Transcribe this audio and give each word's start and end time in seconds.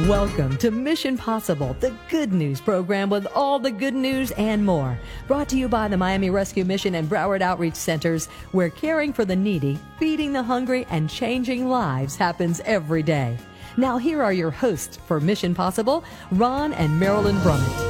Welcome 0.00 0.58
to 0.58 0.70
Mission 0.70 1.16
Possible, 1.16 1.74
the 1.80 1.94
good 2.10 2.34
news 2.34 2.60
program 2.60 3.08
with 3.08 3.26
all 3.34 3.58
the 3.58 3.70
good 3.70 3.94
news 3.94 4.30
and 4.32 4.62
more. 4.62 4.98
Brought 5.26 5.48
to 5.48 5.56
you 5.56 5.70
by 5.70 5.88
the 5.88 5.96
Miami 5.96 6.28
Rescue 6.28 6.66
Mission 6.66 6.96
and 6.96 7.08
Broward 7.08 7.40
Outreach 7.40 7.76
Centers, 7.76 8.26
where 8.52 8.68
caring 8.68 9.14
for 9.14 9.24
the 9.24 9.36
needy, 9.36 9.78
feeding 9.98 10.34
the 10.34 10.42
hungry, 10.42 10.86
and 10.90 11.08
changing 11.08 11.70
lives 11.70 12.16
happens 12.16 12.60
every 12.66 13.02
day. 13.02 13.38
Now, 13.78 13.98
here 13.98 14.22
are 14.22 14.32
your 14.32 14.50
hosts 14.50 14.96
for 15.06 15.20
Mission 15.20 15.54
Possible, 15.54 16.02
Ron 16.32 16.72
and 16.72 16.98
Marilyn 16.98 17.36
Brummett. 17.36 17.84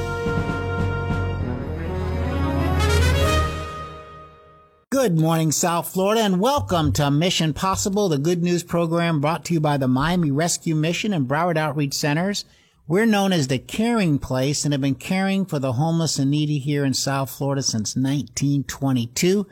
Good 4.91 5.17
morning, 5.17 5.53
South 5.53 5.89
Florida, 5.89 6.23
and 6.23 6.41
welcome 6.41 6.93
to 6.95 7.09
Mission 7.13 7.53
Possible, 7.53 8.09
the 8.09 8.19
good 8.19 8.43
news 8.43 8.65
program 8.65 9.21
brought 9.21 9.45
to 9.45 9.55
you 9.55 9.61
by 9.61 9.77
the 9.77 9.87
Miami 9.87 10.33
Rescue 10.33 10.75
Mission 10.75 11.13
and 11.13 11.29
Broward 11.29 11.57
Outreach 11.57 11.95
Centers. 11.95 12.45
We're 12.89 13.07
known 13.07 13.33
as 13.33 13.47
the 13.47 13.61
Caring 13.61 14.19
Place 14.19 14.65
and 14.65 14.75
have 14.75 14.81
been 14.81 14.97
caring 14.97 15.47
for 15.47 15.61
the 15.61 15.75
homeless 15.75 16.19
and 16.19 16.33
needy 16.33 16.59
here 16.59 16.85
in 16.85 16.95
South 16.95 17.31
Florida 17.31 17.63
since 17.63 17.95
1922. 17.95 19.47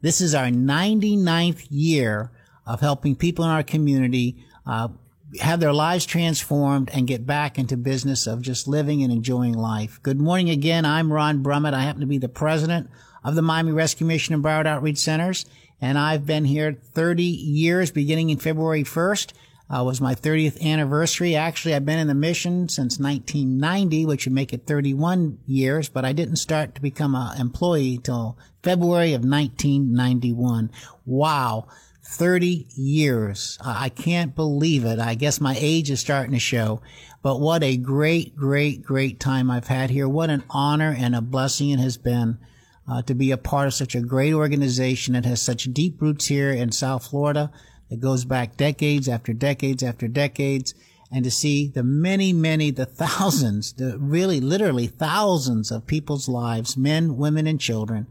This 0.00 0.20
is 0.20 0.34
our 0.34 0.46
99th 0.46 1.68
year 1.70 2.32
of 2.66 2.80
helping 2.80 3.14
people 3.14 3.44
in 3.44 3.52
our 3.52 3.62
community 3.62 4.44
uh, 4.66 4.88
have 5.40 5.60
their 5.60 5.72
lives 5.72 6.06
transformed 6.06 6.90
and 6.92 7.06
get 7.06 7.26
back 7.26 7.58
into 7.58 7.76
business 7.76 8.26
of 8.26 8.42
just 8.42 8.68
living 8.68 9.02
and 9.02 9.12
enjoying 9.12 9.54
life. 9.54 10.00
Good 10.02 10.20
morning 10.20 10.50
again. 10.50 10.84
I'm 10.84 11.12
Ron 11.12 11.42
Brummett. 11.42 11.74
I 11.74 11.82
happen 11.82 12.00
to 12.00 12.06
be 12.06 12.18
the 12.18 12.28
president 12.28 12.88
of 13.24 13.34
the 13.34 13.42
Miami 13.42 13.72
Rescue 13.72 14.06
Mission 14.06 14.34
and 14.34 14.44
Broward 14.44 14.66
Outreach 14.66 14.98
Centers. 14.98 15.44
And 15.80 15.98
I've 15.98 16.24
been 16.24 16.44
here 16.44 16.78
30 16.92 17.22
years 17.22 17.90
beginning 17.90 18.30
in 18.30 18.38
February 18.38 18.84
1st. 18.84 19.32
Uh, 19.68 19.82
was 19.82 20.00
my 20.00 20.14
30th 20.14 20.62
anniversary. 20.62 21.34
Actually, 21.34 21.74
I've 21.74 21.84
been 21.84 21.98
in 21.98 22.06
the 22.06 22.14
mission 22.14 22.68
since 22.68 23.00
1990, 23.00 24.06
which 24.06 24.24
would 24.24 24.32
make 24.32 24.52
it 24.52 24.64
31 24.64 25.38
years, 25.44 25.88
but 25.88 26.04
I 26.04 26.12
didn't 26.12 26.36
start 26.36 26.76
to 26.76 26.80
become 26.80 27.16
an 27.16 27.40
employee 27.40 27.98
till 27.98 28.38
February 28.62 29.12
of 29.12 29.24
1991. 29.24 30.70
Wow. 31.04 31.66
30 32.08 32.66
years. 32.76 33.58
I 33.64 33.88
can't 33.88 34.34
believe 34.34 34.84
it. 34.84 34.98
I 34.98 35.14
guess 35.14 35.40
my 35.40 35.56
age 35.58 35.90
is 35.90 36.00
starting 36.00 36.32
to 36.32 36.38
show, 36.38 36.80
but 37.22 37.40
what 37.40 37.62
a 37.62 37.76
great, 37.76 38.36
great, 38.36 38.82
great 38.82 39.18
time 39.18 39.50
I've 39.50 39.66
had 39.66 39.90
here. 39.90 40.08
What 40.08 40.30
an 40.30 40.44
honor 40.48 40.94
and 40.96 41.14
a 41.14 41.20
blessing 41.20 41.70
it 41.70 41.80
has 41.80 41.96
been 41.96 42.38
uh, 42.88 43.02
to 43.02 43.14
be 43.14 43.32
a 43.32 43.36
part 43.36 43.66
of 43.66 43.74
such 43.74 43.94
a 43.94 44.00
great 44.00 44.32
organization 44.32 45.14
that 45.14 45.24
has 45.24 45.42
such 45.42 45.64
deep 45.72 46.00
roots 46.00 46.26
here 46.26 46.50
in 46.52 46.70
South 46.72 47.06
Florida 47.08 47.50
that 47.90 48.00
goes 48.00 48.24
back 48.24 48.56
decades 48.56 49.08
after 49.08 49.32
decades 49.32 49.82
after 49.82 50.06
decades 50.08 50.74
and 51.10 51.24
to 51.24 51.30
see 51.30 51.68
the 51.68 51.82
many, 51.82 52.32
many, 52.32 52.70
the 52.70 52.86
thousands, 52.86 53.72
the 53.74 53.98
really 53.98 54.40
literally 54.40 54.86
thousands 54.86 55.70
of 55.70 55.86
people's 55.86 56.28
lives, 56.28 56.76
men, 56.76 57.16
women, 57.16 57.46
and 57.46 57.60
children, 57.60 58.06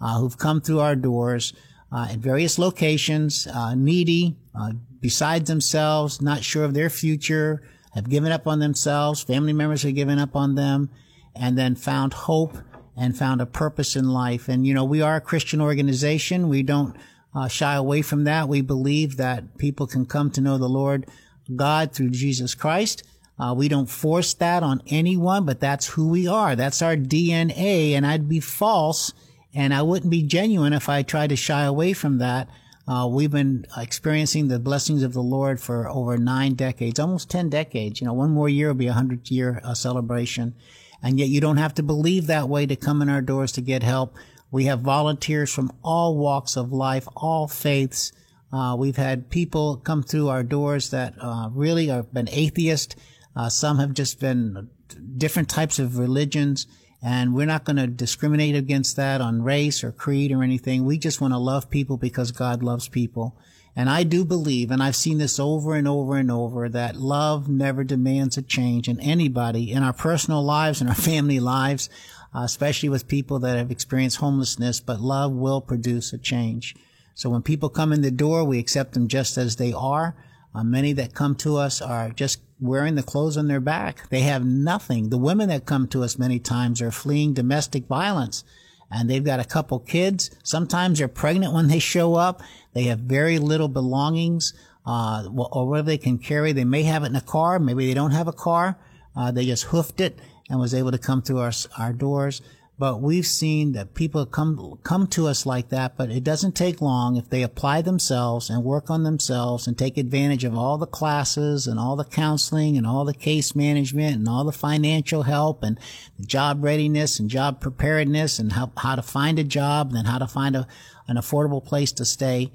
uh, 0.00 0.18
who've 0.18 0.38
come 0.38 0.60
through 0.60 0.80
our 0.80 0.96
doors 0.96 1.52
uh, 1.92 2.08
in 2.10 2.20
various 2.20 2.58
locations, 2.58 3.46
uh, 3.46 3.74
needy, 3.74 4.36
uh, 4.58 4.72
besides 5.00 5.48
themselves, 5.48 6.20
not 6.20 6.44
sure 6.44 6.64
of 6.64 6.74
their 6.74 6.90
future, 6.90 7.62
have 7.94 8.08
given 8.08 8.30
up 8.30 8.46
on 8.46 8.60
themselves, 8.60 9.22
family 9.22 9.52
members 9.52 9.82
have 9.82 9.94
given 9.94 10.18
up 10.18 10.36
on 10.36 10.54
them, 10.54 10.90
and 11.34 11.58
then 11.58 11.74
found 11.74 12.12
hope 12.12 12.56
and 12.96 13.16
found 13.16 13.40
a 13.40 13.46
purpose 13.46 13.96
in 13.96 14.08
life. 14.08 14.48
And, 14.48 14.66
you 14.66 14.74
know, 14.74 14.84
we 14.84 15.02
are 15.02 15.16
a 15.16 15.20
Christian 15.20 15.60
organization. 15.60 16.48
We 16.48 16.62
don't 16.62 16.96
uh, 17.34 17.48
shy 17.48 17.74
away 17.74 18.02
from 18.02 18.24
that. 18.24 18.48
We 18.48 18.60
believe 18.60 19.16
that 19.16 19.58
people 19.58 19.86
can 19.86 20.06
come 20.06 20.30
to 20.32 20.40
know 20.40 20.58
the 20.58 20.68
Lord 20.68 21.06
God 21.54 21.92
through 21.92 22.10
Jesus 22.10 22.54
Christ. 22.54 23.02
Uh, 23.38 23.54
we 23.54 23.68
don't 23.68 23.88
force 23.88 24.34
that 24.34 24.62
on 24.62 24.82
anyone, 24.88 25.46
but 25.46 25.60
that's 25.60 25.86
who 25.86 26.08
we 26.08 26.28
are. 26.28 26.54
That's 26.54 26.82
our 26.82 26.96
DNA. 26.96 27.92
And 27.92 28.06
I'd 28.06 28.28
be 28.28 28.40
false 28.40 29.14
and 29.54 29.74
I 29.74 29.82
wouldn't 29.82 30.10
be 30.10 30.22
genuine 30.22 30.72
if 30.72 30.88
I 30.88 31.02
tried 31.02 31.30
to 31.30 31.36
shy 31.36 31.64
away 31.64 31.92
from 31.92 32.18
that. 32.18 32.48
Uh, 32.86 33.06
we've 33.06 33.30
been 33.30 33.66
experiencing 33.76 34.48
the 34.48 34.58
blessings 34.58 35.02
of 35.02 35.12
the 35.12 35.22
Lord 35.22 35.60
for 35.60 35.88
over 35.88 36.16
nine 36.18 36.54
decades, 36.54 36.98
almost 36.98 37.30
10 37.30 37.48
decades. 37.48 38.00
You 38.00 38.06
know, 38.06 38.12
one 38.12 38.30
more 38.30 38.48
year 38.48 38.68
will 38.68 38.74
be 38.74 38.88
a 38.88 38.92
hundred 38.92 39.30
year 39.30 39.60
uh, 39.62 39.74
celebration. 39.74 40.54
And 41.02 41.18
yet 41.18 41.28
you 41.28 41.40
don't 41.40 41.56
have 41.56 41.74
to 41.74 41.82
believe 41.82 42.26
that 42.26 42.48
way 42.48 42.66
to 42.66 42.76
come 42.76 43.00
in 43.00 43.08
our 43.08 43.22
doors 43.22 43.52
to 43.52 43.60
get 43.60 43.82
help. 43.82 44.16
We 44.50 44.64
have 44.64 44.80
volunteers 44.80 45.52
from 45.52 45.72
all 45.82 46.16
walks 46.16 46.56
of 46.56 46.72
life, 46.72 47.06
all 47.16 47.46
faiths. 47.46 48.12
Uh, 48.52 48.74
we've 48.76 48.96
had 48.96 49.30
people 49.30 49.76
come 49.76 50.02
through 50.02 50.28
our 50.28 50.42
doors 50.42 50.90
that 50.90 51.14
uh, 51.20 51.48
really 51.52 51.86
have 51.86 52.12
been 52.12 52.28
atheist. 52.30 52.96
Uh, 53.36 53.48
some 53.48 53.78
have 53.78 53.94
just 53.94 54.18
been 54.18 54.68
different 55.16 55.48
types 55.48 55.78
of 55.78 55.98
religions. 55.98 56.66
And 57.02 57.34
we're 57.34 57.46
not 57.46 57.64
going 57.64 57.76
to 57.76 57.86
discriminate 57.86 58.54
against 58.54 58.96
that 58.96 59.20
on 59.20 59.42
race 59.42 59.82
or 59.82 59.92
creed 59.92 60.32
or 60.32 60.42
anything. 60.42 60.84
We 60.84 60.98
just 60.98 61.20
want 61.20 61.32
to 61.32 61.38
love 61.38 61.70
people 61.70 61.96
because 61.96 62.30
God 62.30 62.62
loves 62.62 62.88
people. 62.88 63.36
And 63.74 63.88
I 63.88 64.02
do 64.02 64.24
believe, 64.24 64.70
and 64.70 64.82
I've 64.82 64.96
seen 64.96 65.18
this 65.18 65.38
over 65.38 65.74
and 65.74 65.86
over 65.86 66.16
and 66.16 66.30
over, 66.30 66.68
that 66.68 66.96
love 66.96 67.48
never 67.48 67.84
demands 67.84 68.36
a 68.36 68.42
change 68.42 68.88
in 68.88 69.00
anybody 69.00 69.70
in 69.72 69.82
our 69.82 69.92
personal 69.92 70.42
lives 70.42 70.80
and 70.80 70.90
our 70.90 70.96
family 70.96 71.40
lives, 71.40 71.88
uh, 72.34 72.40
especially 72.40 72.88
with 72.88 73.08
people 73.08 73.38
that 73.38 73.56
have 73.56 73.70
experienced 73.70 74.18
homelessness, 74.18 74.80
but 74.80 75.00
love 75.00 75.32
will 75.32 75.60
produce 75.60 76.12
a 76.12 76.18
change. 76.18 76.74
So 77.14 77.30
when 77.30 77.42
people 77.42 77.68
come 77.68 77.92
in 77.92 78.02
the 78.02 78.10
door, 78.10 78.44
we 78.44 78.58
accept 78.58 78.92
them 78.94 79.08
just 79.08 79.38
as 79.38 79.56
they 79.56 79.72
are. 79.72 80.16
Uh, 80.54 80.64
many 80.64 80.92
that 80.94 81.14
come 81.14 81.34
to 81.36 81.56
us 81.56 81.80
are 81.80 82.10
just 82.10 82.40
wearing 82.60 82.94
the 82.94 83.02
clothes 83.02 83.36
on 83.36 83.48
their 83.48 83.60
back. 83.60 84.08
They 84.10 84.20
have 84.20 84.44
nothing. 84.44 85.10
The 85.10 85.18
women 85.18 85.48
that 85.48 85.66
come 85.66 85.88
to 85.88 86.04
us 86.04 86.18
many 86.18 86.38
times 86.38 86.82
are 86.82 86.90
fleeing 86.90 87.34
domestic 87.34 87.86
violence 87.86 88.44
and 88.90 89.08
they've 89.08 89.24
got 89.24 89.40
a 89.40 89.44
couple 89.44 89.78
kids. 89.78 90.30
Sometimes 90.42 90.98
they're 90.98 91.08
pregnant 91.08 91.54
when 91.54 91.68
they 91.68 91.78
show 91.78 92.16
up. 92.16 92.42
They 92.72 92.84
have 92.84 93.00
very 93.00 93.38
little 93.38 93.68
belongings, 93.68 94.52
uh, 94.86 95.28
or 95.32 95.68
whatever 95.68 95.86
they 95.86 95.98
can 95.98 96.18
carry. 96.18 96.52
They 96.52 96.64
may 96.64 96.82
have 96.84 97.04
it 97.04 97.06
in 97.06 97.16
a 97.16 97.20
car. 97.20 97.58
Maybe 97.58 97.86
they 97.86 97.94
don't 97.94 98.10
have 98.10 98.28
a 98.28 98.32
car. 98.32 98.78
Uh, 99.14 99.30
they 99.30 99.44
just 99.44 99.64
hoofed 99.64 100.00
it 100.00 100.18
and 100.48 100.58
was 100.58 100.74
able 100.74 100.90
to 100.90 100.98
come 100.98 101.22
through 101.22 101.38
our, 101.38 101.52
our 101.78 101.92
doors. 101.92 102.42
But 102.80 103.02
we've 103.02 103.26
seen 103.26 103.72
that 103.72 103.92
people 103.92 104.24
come, 104.24 104.78
come 104.82 105.06
to 105.08 105.26
us 105.26 105.44
like 105.44 105.68
that, 105.68 105.98
but 105.98 106.10
it 106.10 106.24
doesn't 106.24 106.56
take 106.56 106.80
long 106.80 107.16
if 107.16 107.28
they 107.28 107.42
apply 107.42 107.82
themselves 107.82 108.48
and 108.48 108.64
work 108.64 108.88
on 108.88 109.02
themselves 109.02 109.66
and 109.66 109.76
take 109.76 109.98
advantage 109.98 110.44
of 110.44 110.56
all 110.56 110.78
the 110.78 110.86
classes 110.86 111.66
and 111.66 111.78
all 111.78 111.94
the 111.94 112.06
counseling 112.06 112.78
and 112.78 112.86
all 112.86 113.04
the 113.04 113.12
case 113.12 113.54
management 113.54 114.16
and 114.16 114.26
all 114.26 114.44
the 114.44 114.50
financial 114.50 115.24
help 115.24 115.62
and 115.62 115.78
job 116.22 116.64
readiness 116.64 117.20
and 117.20 117.28
job 117.28 117.60
preparedness 117.60 118.38
and 118.38 118.52
how, 118.52 118.72
how 118.78 118.96
to 118.96 119.02
find 119.02 119.38
a 119.38 119.44
job 119.44 119.88
and 119.88 119.98
then 119.98 120.06
how 120.06 120.16
to 120.16 120.26
find 120.26 120.56
a, 120.56 120.66
an 121.06 121.16
affordable 121.16 121.62
place 121.62 121.92
to 121.92 122.06
stay. 122.06 122.50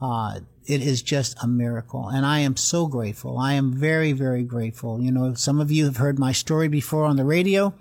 Uh, 0.00 0.40
it 0.66 0.82
is 0.82 1.02
just 1.02 1.40
a 1.40 1.46
miracle. 1.46 2.08
And 2.08 2.26
I 2.26 2.40
am 2.40 2.56
so 2.56 2.88
grateful. 2.88 3.38
I 3.38 3.52
am 3.52 3.72
very, 3.72 4.10
very 4.10 4.42
grateful. 4.42 5.00
You 5.00 5.12
know, 5.12 5.34
some 5.34 5.60
of 5.60 5.70
you 5.70 5.84
have 5.84 5.98
heard 5.98 6.18
my 6.18 6.32
story 6.32 6.66
before 6.66 7.04
on 7.04 7.14
the 7.14 7.24
radio. 7.24 7.72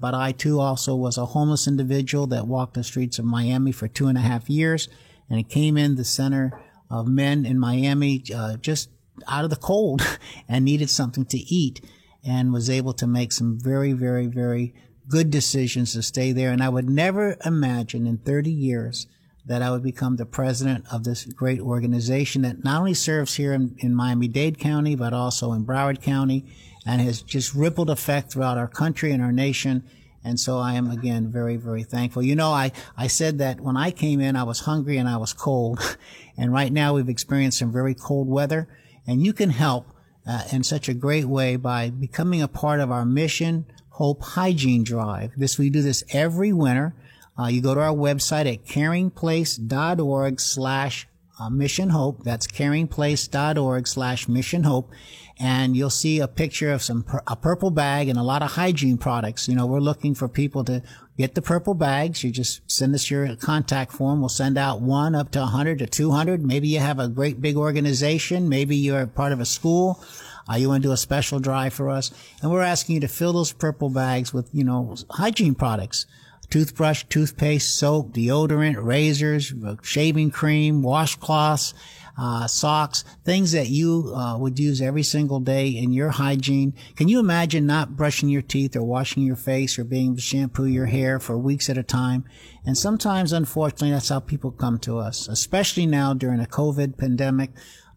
But 0.00 0.14
I 0.14 0.32
too 0.32 0.60
also 0.60 0.96
was 0.96 1.18
a 1.18 1.26
homeless 1.26 1.68
individual 1.68 2.26
that 2.28 2.46
walked 2.46 2.74
the 2.74 2.82
streets 2.82 3.18
of 3.18 3.26
Miami 3.26 3.70
for 3.70 3.86
two 3.86 4.06
and 4.06 4.16
a 4.16 4.22
half 4.22 4.48
years. 4.48 4.88
And 5.28 5.38
it 5.38 5.50
came 5.50 5.76
in 5.76 5.96
the 5.96 6.04
center 6.04 6.58
of 6.90 7.06
men 7.06 7.44
in 7.44 7.58
Miami, 7.58 8.24
uh, 8.34 8.56
just 8.56 8.88
out 9.28 9.44
of 9.44 9.50
the 9.50 9.56
cold 9.56 10.02
and 10.48 10.64
needed 10.64 10.88
something 10.88 11.26
to 11.26 11.38
eat 11.38 11.84
and 12.24 12.52
was 12.52 12.70
able 12.70 12.94
to 12.94 13.06
make 13.06 13.32
some 13.32 13.58
very, 13.60 13.92
very, 13.92 14.26
very 14.26 14.74
good 15.08 15.30
decisions 15.30 15.92
to 15.92 16.02
stay 16.02 16.32
there. 16.32 16.50
And 16.50 16.62
I 16.62 16.68
would 16.70 16.88
never 16.88 17.36
imagine 17.44 18.06
in 18.06 18.18
30 18.18 18.50
years 18.50 19.06
that 19.46 19.62
I 19.62 19.70
would 19.70 19.82
become 19.82 20.16
the 20.16 20.26
president 20.26 20.84
of 20.92 21.04
this 21.04 21.24
great 21.24 21.60
organization 21.60 22.42
that 22.42 22.62
not 22.62 22.78
only 22.78 22.94
serves 22.94 23.34
here 23.34 23.52
in, 23.52 23.74
in 23.78 23.94
Miami-Dade 23.94 24.58
County, 24.58 24.94
but 24.94 25.12
also 25.12 25.52
in 25.52 25.64
Broward 25.64 26.00
County 26.00 26.46
and 26.86 27.00
has 27.00 27.22
just 27.22 27.54
rippled 27.54 27.90
effect 27.90 28.32
throughout 28.32 28.58
our 28.58 28.68
country 28.68 29.12
and 29.12 29.22
our 29.22 29.32
nation. 29.32 29.84
And 30.22 30.38
so 30.38 30.58
I 30.58 30.74
am 30.74 30.90
again 30.90 31.30
very, 31.30 31.56
very 31.56 31.82
thankful. 31.82 32.22
You 32.22 32.36
know, 32.36 32.50
I, 32.50 32.72
I 32.96 33.06
said 33.06 33.38
that 33.38 33.60
when 33.60 33.76
I 33.76 33.90
came 33.90 34.20
in, 34.20 34.36
I 34.36 34.42
was 34.44 34.60
hungry 34.60 34.96
and 34.98 35.08
I 35.08 35.16
was 35.16 35.32
cold. 35.32 35.98
and 36.36 36.52
right 36.52 36.72
now 36.72 36.94
we've 36.94 37.08
experienced 37.08 37.58
some 37.58 37.72
very 37.72 37.94
cold 37.94 38.28
weather 38.28 38.68
and 39.06 39.24
you 39.24 39.32
can 39.32 39.50
help 39.50 39.86
uh, 40.26 40.42
in 40.52 40.62
such 40.62 40.88
a 40.88 40.94
great 40.94 41.24
way 41.24 41.56
by 41.56 41.90
becoming 41.90 42.42
a 42.42 42.48
part 42.48 42.80
of 42.80 42.90
our 42.90 43.04
mission 43.04 43.66
hope 44.00 44.22
hygiene 44.22 44.82
drive. 44.82 45.32
This, 45.36 45.58
we 45.58 45.68
do 45.68 45.82
this 45.82 46.02
every 46.10 46.52
winter. 46.52 46.94
Uh, 47.38 47.48
you 47.48 47.60
go 47.60 47.74
to 47.74 47.80
our 47.80 47.94
website 47.94 48.50
at 48.50 48.64
caringplace.org 48.64 50.40
slash 50.40 51.06
uh, 51.40 51.50
mission 51.50 51.90
hope. 51.90 52.22
That's 52.22 52.46
caringplace.org 52.46 53.88
slash 53.88 54.28
mission 54.28 54.64
hope 54.64 54.92
and 55.40 55.74
you'll 55.74 55.88
see 55.88 56.20
a 56.20 56.28
picture 56.28 56.70
of 56.70 56.82
some 56.82 57.02
a 57.26 57.34
purple 57.34 57.70
bag 57.70 58.10
and 58.10 58.18
a 58.18 58.22
lot 58.22 58.42
of 58.42 58.52
hygiene 58.52 58.98
products. 58.98 59.48
You 59.48 59.56
know, 59.56 59.64
we're 59.64 59.80
looking 59.80 60.14
for 60.14 60.28
people 60.28 60.64
to 60.64 60.82
get 61.16 61.34
the 61.34 61.40
purple 61.40 61.72
bags. 61.72 62.22
You 62.22 62.30
just 62.30 62.60
send 62.70 62.94
us 62.94 63.10
your 63.10 63.34
contact 63.36 63.90
form. 63.90 64.20
We'll 64.20 64.28
send 64.28 64.58
out 64.58 64.82
one 64.82 65.14
up 65.14 65.30
to 65.32 65.38
100 65.40 65.78
to 65.78 65.86
200. 65.86 66.44
Maybe 66.44 66.68
you 66.68 66.80
have 66.80 66.98
a 66.98 67.08
great 67.08 67.40
big 67.40 67.56
organization. 67.56 68.50
Maybe 68.50 68.76
you're 68.76 69.06
part 69.06 69.32
of 69.32 69.40
a 69.40 69.46
school. 69.46 70.04
Uh, 70.50 70.56
you 70.56 70.68
want 70.68 70.82
to 70.82 70.88
do 70.88 70.92
a 70.92 70.96
special 70.96 71.38
drive 71.38 71.72
for 71.72 71.88
us, 71.88 72.10
and 72.42 72.50
we're 72.50 72.62
asking 72.62 72.96
you 72.96 73.00
to 73.00 73.08
fill 73.08 73.32
those 73.32 73.52
purple 73.52 73.88
bags 73.88 74.34
with, 74.34 74.48
you 74.52 74.64
know, 74.64 74.94
hygiene 75.10 75.54
products 75.54 76.06
toothbrush, 76.50 77.04
toothpaste, 77.04 77.76
soap, 77.76 78.12
deodorant, 78.12 78.82
razors, 78.82 79.54
shaving 79.82 80.30
cream, 80.30 80.82
washcloths, 80.82 81.74
uh, 82.18 82.46
socks, 82.46 83.04
things 83.24 83.52
that 83.52 83.68
you 83.68 84.12
uh, 84.14 84.36
would 84.36 84.58
use 84.58 84.82
every 84.82 85.02
single 85.02 85.40
day 85.40 85.68
in 85.68 85.92
your 85.92 86.10
hygiene. 86.10 86.74
Can 86.96 87.08
you 87.08 87.18
imagine 87.18 87.66
not 87.66 87.96
brushing 87.96 88.28
your 88.28 88.42
teeth 88.42 88.76
or 88.76 88.82
washing 88.82 89.22
your 89.22 89.36
face 89.36 89.78
or 89.78 89.84
being 89.84 90.16
to 90.16 90.20
shampoo 90.20 90.66
your 90.66 90.86
hair 90.86 91.18
for 91.18 91.38
weeks 91.38 91.70
at 91.70 91.78
a 91.78 91.82
time? 91.82 92.24
And 92.66 92.76
sometimes, 92.76 93.32
unfortunately, 93.32 93.92
that's 93.92 94.10
how 94.10 94.20
people 94.20 94.50
come 94.50 94.78
to 94.80 94.98
us, 94.98 95.28
especially 95.28 95.86
now 95.86 96.12
during 96.12 96.40
a 96.40 96.46
COVID 96.46 96.98
pandemic, 96.98 97.52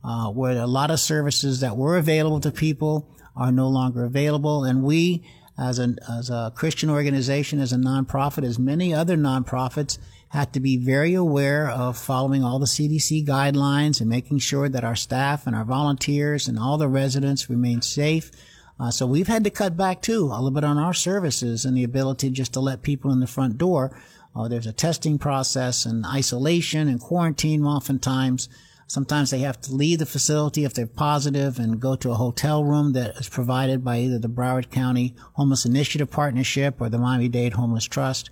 uh, 0.05 0.29
where 0.29 0.57
a 0.57 0.67
lot 0.67 0.91
of 0.91 1.00
services 1.00 1.59
that 1.59 1.75
were 1.75 1.97
available 1.97 2.39
to 2.41 2.51
people 2.51 3.09
are 3.35 3.51
no 3.51 3.67
longer 3.67 4.05
available. 4.05 4.63
And 4.63 4.83
we, 4.83 5.25
as 5.57 5.79
a, 5.79 5.95
as 6.09 6.29
a 6.29 6.51
Christian 6.55 6.89
organization, 6.89 7.59
as 7.59 7.73
a 7.73 7.77
nonprofit, 7.77 8.44
as 8.44 8.57
many 8.57 8.94
other 8.94 9.15
nonprofits, 9.15 9.97
had 10.29 10.51
to 10.53 10.59
be 10.59 10.77
very 10.77 11.13
aware 11.13 11.69
of 11.69 11.95
following 11.95 12.44
all 12.44 12.57
the 12.57 12.65
CDC 12.65 13.25
guidelines 13.25 14.01
and 14.01 14.09
making 14.09 14.39
sure 14.39 14.67
that 14.67 14.83
our 14.83 14.95
staff 14.95 15.45
and 15.45 15.55
our 15.55 15.63
volunteers 15.63 16.47
and 16.47 16.57
all 16.57 16.77
the 16.77 16.88
residents 16.88 17.51
remain 17.51 17.81
safe. 17.83 18.31
Uh, 18.79 18.89
so 18.89 19.05
we've 19.05 19.27
had 19.27 19.44
to 19.44 19.51
cut 19.51 19.77
back 19.77 20.01
too 20.01 20.25
a 20.25 20.33
little 20.33 20.50
bit 20.50 20.63
on 20.63 20.79
our 20.79 20.94
services 20.94 21.65
and 21.65 21.77
the 21.77 21.83
ability 21.83 22.31
just 22.31 22.53
to 22.53 22.59
let 22.59 22.81
people 22.81 23.11
in 23.11 23.19
the 23.19 23.27
front 23.27 23.59
door. 23.59 23.95
Uh, 24.35 24.47
there's 24.47 24.65
a 24.65 24.73
testing 24.73 25.19
process 25.19 25.85
and 25.85 26.03
isolation 26.05 26.88
and 26.88 27.00
quarantine 27.00 27.63
oftentimes. 27.63 28.50
Sometimes 28.93 29.31
they 29.31 29.39
have 29.39 29.59
to 29.61 29.73
leave 29.73 29.97
the 29.97 30.05
facility 30.05 30.65
if 30.65 30.75
they're 30.75 30.85
positive 30.85 31.57
and 31.57 31.79
go 31.79 31.95
to 31.95 32.11
a 32.11 32.13
hotel 32.13 32.63
room 32.63 32.93
that 32.93 33.17
is 33.17 33.27
provided 33.27 33.83
by 33.83 33.97
either 33.97 34.19
the 34.19 34.29
Broward 34.29 34.69
County 34.69 35.15
Homeless 35.33 35.65
Initiative 35.65 36.11
Partnership 36.11 36.79
or 36.79 36.89
the 36.89 36.99
Miami-Dade 36.99 37.53
Homeless 37.53 37.85
Trust 37.85 38.29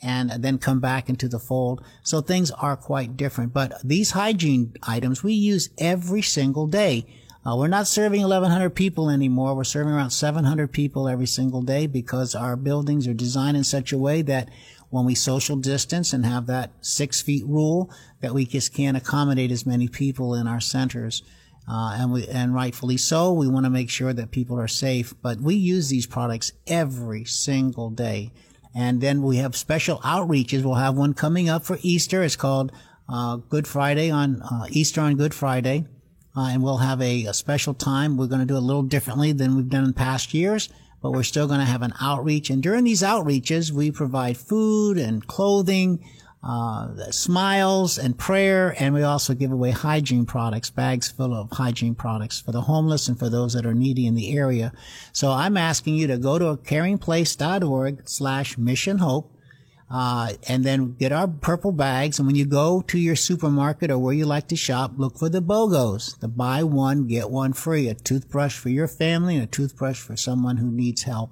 and 0.00 0.30
then 0.42 0.56
come 0.56 0.80
back 0.80 1.10
into 1.10 1.28
the 1.28 1.38
fold. 1.38 1.84
So 2.02 2.22
things 2.22 2.50
are 2.52 2.74
quite 2.74 3.18
different. 3.18 3.52
But 3.52 3.82
these 3.84 4.12
hygiene 4.12 4.72
items 4.82 5.22
we 5.22 5.34
use 5.34 5.68
every 5.76 6.22
single 6.22 6.66
day. 6.66 7.04
Uh, 7.44 7.56
we're 7.56 7.68
not 7.68 7.86
serving 7.86 8.22
1,100 8.22 8.70
people 8.70 9.10
anymore. 9.10 9.54
We're 9.54 9.64
serving 9.64 9.92
around 9.92 10.10
700 10.10 10.72
people 10.72 11.06
every 11.06 11.26
single 11.26 11.60
day 11.60 11.86
because 11.86 12.34
our 12.34 12.56
buildings 12.56 13.06
are 13.06 13.12
designed 13.12 13.58
in 13.58 13.64
such 13.64 13.92
a 13.92 13.98
way 13.98 14.22
that 14.22 14.48
when 14.90 15.04
we 15.04 15.14
social 15.14 15.56
distance 15.56 16.12
and 16.12 16.24
have 16.24 16.46
that 16.46 16.72
six 16.80 17.20
feet 17.20 17.44
rule, 17.46 17.90
that 18.20 18.34
we 18.34 18.46
just 18.46 18.72
can't 18.72 18.96
accommodate 18.96 19.50
as 19.50 19.66
many 19.66 19.88
people 19.88 20.34
in 20.34 20.46
our 20.46 20.60
centers. 20.60 21.22
Uh, 21.70 21.96
and 21.98 22.12
we, 22.12 22.26
and 22.28 22.54
rightfully 22.54 22.96
so, 22.96 23.32
we 23.32 23.46
want 23.46 23.66
to 23.66 23.70
make 23.70 23.90
sure 23.90 24.14
that 24.14 24.30
people 24.30 24.58
are 24.58 24.68
safe, 24.68 25.14
but 25.20 25.38
we 25.38 25.54
use 25.54 25.90
these 25.90 26.06
products 26.06 26.52
every 26.66 27.24
single 27.24 27.90
day. 27.90 28.32
And 28.74 29.00
then 29.00 29.22
we 29.22 29.36
have 29.38 29.56
special 29.56 29.98
outreaches. 29.98 30.62
We'll 30.62 30.74
have 30.74 30.96
one 30.96 31.12
coming 31.12 31.48
up 31.48 31.64
for 31.64 31.78
Easter. 31.82 32.22
It's 32.22 32.36
called 32.36 32.72
uh, 33.08 33.36
Good 33.36 33.66
Friday 33.66 34.10
on 34.10 34.40
uh, 34.40 34.66
Easter 34.70 35.00
on 35.00 35.16
Good 35.16 35.34
Friday. 35.34 35.86
Uh, 36.36 36.50
and 36.50 36.62
we'll 36.62 36.78
have 36.78 37.02
a, 37.02 37.24
a 37.24 37.34
special 37.34 37.74
time. 37.74 38.16
We're 38.16 38.26
going 38.28 38.40
to 38.40 38.46
do 38.46 38.54
it 38.54 38.58
a 38.58 38.60
little 38.60 38.82
differently 38.82 39.32
than 39.32 39.56
we've 39.56 39.68
done 39.68 39.84
in 39.84 39.92
past 39.92 40.32
years, 40.32 40.68
but 41.00 41.12
we're 41.12 41.22
still 41.22 41.46
going 41.46 41.60
to 41.60 41.66
have 41.66 41.82
an 41.82 41.94
outreach. 42.00 42.50
And 42.50 42.62
during 42.62 42.84
these 42.84 43.02
outreaches, 43.02 43.70
we 43.70 43.90
provide 43.90 44.36
food 44.36 44.98
and 44.98 45.26
clothing 45.26 46.04
uh, 46.42 47.10
smiles 47.10 47.98
and 47.98 48.16
prayer, 48.16 48.74
and 48.78 48.94
we 48.94 49.02
also 49.02 49.34
give 49.34 49.50
away 49.50 49.70
hygiene 49.70 50.24
products, 50.24 50.70
bags 50.70 51.10
full 51.10 51.34
of 51.34 51.50
hygiene 51.50 51.94
products 51.94 52.40
for 52.40 52.52
the 52.52 52.62
homeless 52.62 53.08
and 53.08 53.18
for 53.18 53.28
those 53.28 53.54
that 53.54 53.66
are 53.66 53.74
needy 53.74 54.06
in 54.06 54.14
the 54.14 54.36
area. 54.36 54.72
So 55.12 55.32
I'm 55.32 55.56
asking 55.56 55.96
you 55.96 56.06
to 56.06 56.18
go 56.18 56.38
to 56.38 56.56
caringplace.org 56.62 58.08
slash 58.08 58.56
mission 58.56 58.98
hope. 58.98 59.32
Uh, 59.90 60.34
and 60.46 60.64
then 60.64 60.92
get 60.92 61.12
our 61.12 61.26
purple 61.26 61.72
bags. 61.72 62.18
And 62.18 62.26
when 62.26 62.36
you 62.36 62.44
go 62.44 62.82
to 62.82 62.98
your 62.98 63.16
supermarket 63.16 63.90
or 63.90 63.98
where 63.98 64.12
you 64.12 64.26
like 64.26 64.48
to 64.48 64.56
shop, 64.56 64.92
look 64.98 65.18
for 65.18 65.30
the 65.30 65.40
BOGOs, 65.40 66.20
the 66.20 66.28
buy 66.28 66.62
one, 66.62 67.06
get 67.06 67.30
one 67.30 67.54
free, 67.54 67.88
a 67.88 67.94
toothbrush 67.94 68.58
for 68.58 68.68
your 68.68 68.86
family 68.86 69.36
and 69.36 69.44
a 69.44 69.46
toothbrush 69.46 69.98
for 69.98 70.14
someone 70.14 70.58
who 70.58 70.70
needs 70.70 71.04
help 71.04 71.30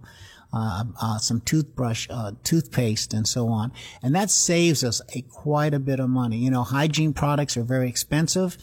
uh, 0.53 0.85
uh, 1.00 1.19
some 1.19 1.41
toothbrush, 1.41 2.06
uh, 2.11 2.32
toothpaste, 2.43 3.12
and 3.12 3.26
so 3.26 3.49
on. 3.49 3.73
And 4.03 4.14
that 4.14 4.31
saves 4.31 4.85
us 4.85 5.02
a 5.14 5.23
quite 5.23 5.75
a 5.75 5.79
bit 5.79 6.00
of 6.00 6.09
money. 6.09 6.38
You 6.38 6.50
know, 6.50 6.62
hygiene 6.62 7.12
products 7.12 7.56
are 7.56 7.62
very 7.62 7.88
expensive. 7.88 8.56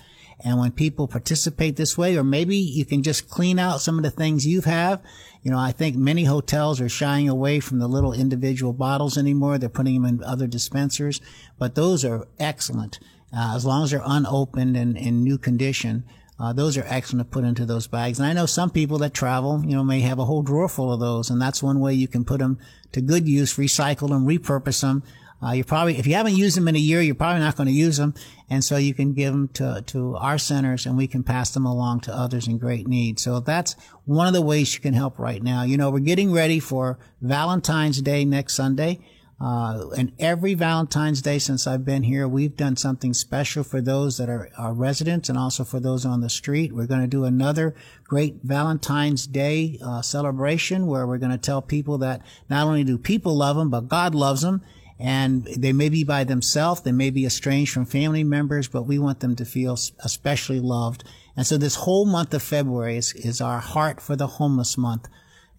And 0.44 0.60
when 0.60 0.72
people 0.72 1.08
participate 1.08 1.76
this 1.76 1.98
way, 1.98 2.18
or 2.18 2.24
maybe 2.24 2.58
you 2.58 2.86
can 2.86 3.02
just 3.02 3.30
clean 3.30 3.60
out 3.60 3.82
some 3.82 3.98
of 3.98 4.04
the 4.04 4.12
things 4.12 4.46
you 4.46 4.62
have. 4.62 5.02
You 5.42 5.52
know, 5.52 5.60
I 5.60 5.72
think 5.72 5.96
many 5.96 6.26
hotels 6.26 6.82
are 6.82 6.90
shying 6.90 7.30
away 7.30 7.60
from 7.60 7.80
the 7.80 7.88
little 7.88 8.14
individual 8.14 8.74
bottles 8.74 9.18
anymore. 9.18 9.58
They're 9.58 9.70
putting 9.70 10.02
them 10.02 10.06
in 10.06 10.24
other 10.24 10.48
dispensers, 10.48 11.22
but 11.58 11.76
those 11.76 12.04
are 12.04 12.28
excellent. 12.40 13.00
Uh, 13.36 13.54
as 13.56 13.66
long 13.66 13.84
as 13.84 13.92
they're 13.92 14.02
unopened 14.06 14.78
and 14.78 14.96
in 14.96 15.24
new 15.24 15.38
condition. 15.38 16.04
Uh, 16.40 16.52
those 16.52 16.78
are 16.78 16.86
excellent 16.88 17.28
to 17.28 17.32
put 17.32 17.44
into 17.44 17.66
those 17.66 17.88
bags. 17.88 18.20
And 18.20 18.28
I 18.28 18.34
know 18.34 18.46
some 18.46 18.70
people 18.70 18.98
that 19.00 19.14
travel, 19.14 19.64
you 19.66 19.76
know, 19.76 19.84
may 19.84 20.02
have 20.02 20.20
a 20.20 20.26
whole 20.26 20.42
drawer 20.42 20.68
full 20.68 20.92
of 20.92 21.00
those. 21.00 21.30
And 21.30 21.42
that's 21.42 21.64
one 21.64 21.80
way 21.80 21.94
you 21.94 22.08
can 22.08 22.26
put 22.26 22.40
them 22.40 22.60
to 22.92 23.02
good 23.02 23.28
use, 23.28 23.56
recycle 23.56 24.10
them, 24.10 24.26
repurpose 24.26 24.82
them. 24.82 25.04
Uh, 25.44 25.52
you 25.52 25.64
probably, 25.64 25.98
if 25.98 26.08
you 26.08 26.14
haven't 26.14 26.36
used 26.36 26.56
them 26.56 26.68
in 26.68 26.76
a 26.76 26.80
year, 26.80 27.02
you're 27.02 27.16
probably 27.16 27.42
not 27.42 27.58
going 27.58 27.68
to 27.68 27.74
use 27.74 27.98
them. 27.98 28.14
And 28.50 28.64
so 28.64 28.78
you 28.78 28.94
can 28.94 29.14
give 29.14 29.34
them 29.34 29.48
to, 29.50 29.84
to 29.88 30.16
our 30.16 30.38
centers 30.38 30.86
and 30.86 30.96
we 30.96 31.08
can 31.08 31.24
pass 31.24 31.52
them 31.52 31.66
along 31.66 32.02
to 32.02 32.16
others 32.16 32.48
in 32.48 32.58
great 32.58 32.88
need. 32.88 33.20
So 33.20 33.40
that's 33.40 33.76
one 34.06 34.28
of 34.28 34.34
the 34.34 34.42
ways 34.42 34.74
you 34.74 34.80
can 34.80 34.94
help 34.94 35.20
right 35.20 35.44
now. 35.44 35.64
You 35.64 35.78
know, 35.78 35.90
we're 35.90 36.00
getting 36.00 36.32
ready 36.32 36.60
for 36.60 36.98
Valentine's 37.22 38.02
Day 38.02 38.24
next 38.24 38.54
Sunday. 38.54 39.00
Uh, 39.42 39.90
and 39.98 40.14
every 40.20 40.54
Valentine's 40.54 41.22
Day 41.22 41.38
since 41.38 41.68
I've 41.68 41.84
been 41.84 42.04
here, 42.04 42.28
we've 42.28 42.56
done 42.56 42.78
something 42.78 43.14
special 43.14 43.64
for 43.64 43.82
those 43.82 44.18
that 44.18 44.30
are, 44.30 44.50
are 44.58 44.74
residents 44.74 45.28
and 45.28 45.38
also 45.38 45.66
for 45.66 45.82
those 45.82 46.06
on 46.06 46.22
the 46.22 46.30
street. 46.30 46.72
We're 46.72 46.88
going 46.88 47.02
to 47.02 47.08
do 47.08 47.26
another 47.26 47.76
great 48.06 48.38
Valentine's 48.44 49.28
Day 49.28 49.80
uh, 49.84 50.02
celebration 50.02 50.88
where 50.88 51.06
we're 51.06 51.18
going 51.18 51.32
to 51.34 51.38
tell 51.38 51.62
people 51.62 51.98
that 51.98 52.22
not 52.50 52.66
only 52.66 52.86
do 52.86 52.98
people 52.98 53.36
love 53.36 53.58
them, 53.58 53.70
but 53.70 53.90
God 53.90 54.16
loves 54.16 54.44
them. 54.44 54.62
And 55.04 55.44
they 55.44 55.74
may 55.74 55.90
be 55.90 56.06
by 56.06 56.24
themselves, 56.24 56.82
they 56.82 56.94
may 56.94 57.10
be 57.10 57.26
estranged 57.26 57.74
from 57.74 57.86
family 57.86 58.24
members, 58.24 58.70
but 58.70 58.84
we 58.84 58.98
want 58.98 59.20
them 59.20 59.36
to 59.36 59.44
feel 59.44 59.78
especially 60.00 60.62
loved. 60.62 61.04
And 61.36 61.46
so 61.46 61.58
this 61.58 61.76
whole 61.76 62.06
month 62.06 62.34
of 62.34 62.42
February 62.42 62.96
is, 62.96 63.12
is 63.12 63.42
our 63.42 63.60
Heart 63.60 64.00
for 64.00 64.16
the 64.16 64.28
Homeless 64.28 64.78
month. 64.78 65.10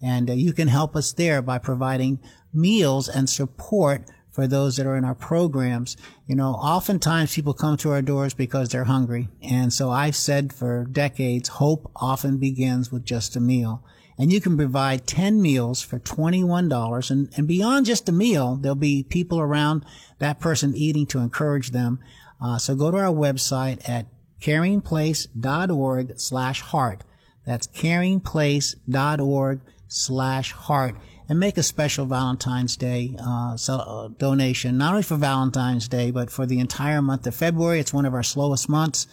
And 0.01 0.31
uh, 0.31 0.33
you 0.33 0.55
can 0.55 0.69
help 0.69 0.97
us 0.97 1.13
there 1.13 1.43
by 1.43 1.59
providing 1.59 2.21
meals 2.55 3.07
and 3.07 3.29
support 3.29 4.09
for 4.31 4.47
those 4.47 4.79
that 4.79 4.87
are 4.87 4.97
in 4.97 5.05
our 5.05 5.15
programs. 5.15 5.99
You 6.27 6.37
know, 6.37 6.53
oftentimes 6.55 7.35
people 7.35 7.53
come 7.53 7.77
to 7.79 7.91
our 7.91 8.03
doors 8.03 8.33
because 8.33 8.71
they're 8.71 8.85
hungry. 8.85 9.29
And 9.43 9.75
so 9.75 9.91
I've 9.91 10.17
said 10.17 10.55
for 10.55 10.87
decades, 10.91 11.51
hope 11.51 11.91
often 11.97 12.39
begins 12.39 12.91
with 12.91 13.05
just 13.05 13.37
a 13.37 13.41
meal. 13.41 13.85
And 14.17 14.33
you 14.33 14.41
can 14.41 14.57
provide 14.57 15.07
10 15.07 15.43
meals 15.43 15.83
for 15.83 15.99
$21. 15.99 17.11
And, 17.11 17.33
and 17.37 17.49
beyond 17.49 17.87
just 17.87 18.09
a 18.09 18.13
meal, 18.13 18.57
there'll 18.57 18.77
be 18.77 19.03
people 19.03 19.41
around 19.41 19.85
that 20.19 20.41
person 20.41 20.75
eating 20.77 21.07
to 21.07 21.19
encourage 21.19 21.71
them. 21.71 21.99
Uh, 22.41 22.59
so 22.59 22.75
go 22.75 22.91
to 22.91 22.99
our 22.99 23.13
website 23.13 23.89
at 23.89 24.07
caringplace.org 24.41 26.19
slash 26.19 26.61
heart. 26.61 27.03
That's 27.45 27.67
caringplace.org 27.67 29.61
slash 29.89 30.53
heart 30.53 30.97
and 31.29 31.41
make 31.41 31.57
a 31.57 31.63
special 31.63 32.07
Valentine's 32.07 32.77
Day 32.77 33.17
uh, 33.19 33.57
uh, 33.69 34.09
donation, 34.19 34.77
not 34.77 34.91
only 34.91 35.03
for 35.03 35.17
Valentine's 35.17 35.89
Day, 35.89 36.11
but 36.11 36.31
for 36.31 36.47
the 36.47 36.61
entire 36.61 37.01
month 37.01 37.27
of 37.27 37.35
February. 37.35 37.81
It's 37.81 37.95
one 37.95 38.05
of 38.07 38.15
our 38.15 38.23
slowest 38.23 38.69
months. 38.69 39.07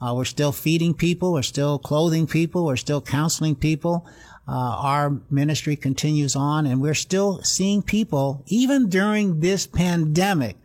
Uh, 0.00 0.12
we're 0.14 0.24
still 0.24 0.52
feeding 0.52 0.94
people. 0.94 1.32
We're 1.32 1.42
still 1.42 1.78
clothing 1.78 2.26
people. 2.26 2.66
We're 2.66 2.76
still 2.76 3.00
counseling 3.00 3.56
people. 3.56 4.06
Uh, 4.48 4.52
our 4.52 5.20
ministry 5.28 5.74
continues 5.74 6.36
on 6.36 6.66
and 6.66 6.80
we're 6.80 6.94
still 6.94 7.42
seeing 7.42 7.82
people, 7.82 8.44
even 8.46 8.88
during 8.88 9.40
this 9.40 9.66
pandemic, 9.66 10.56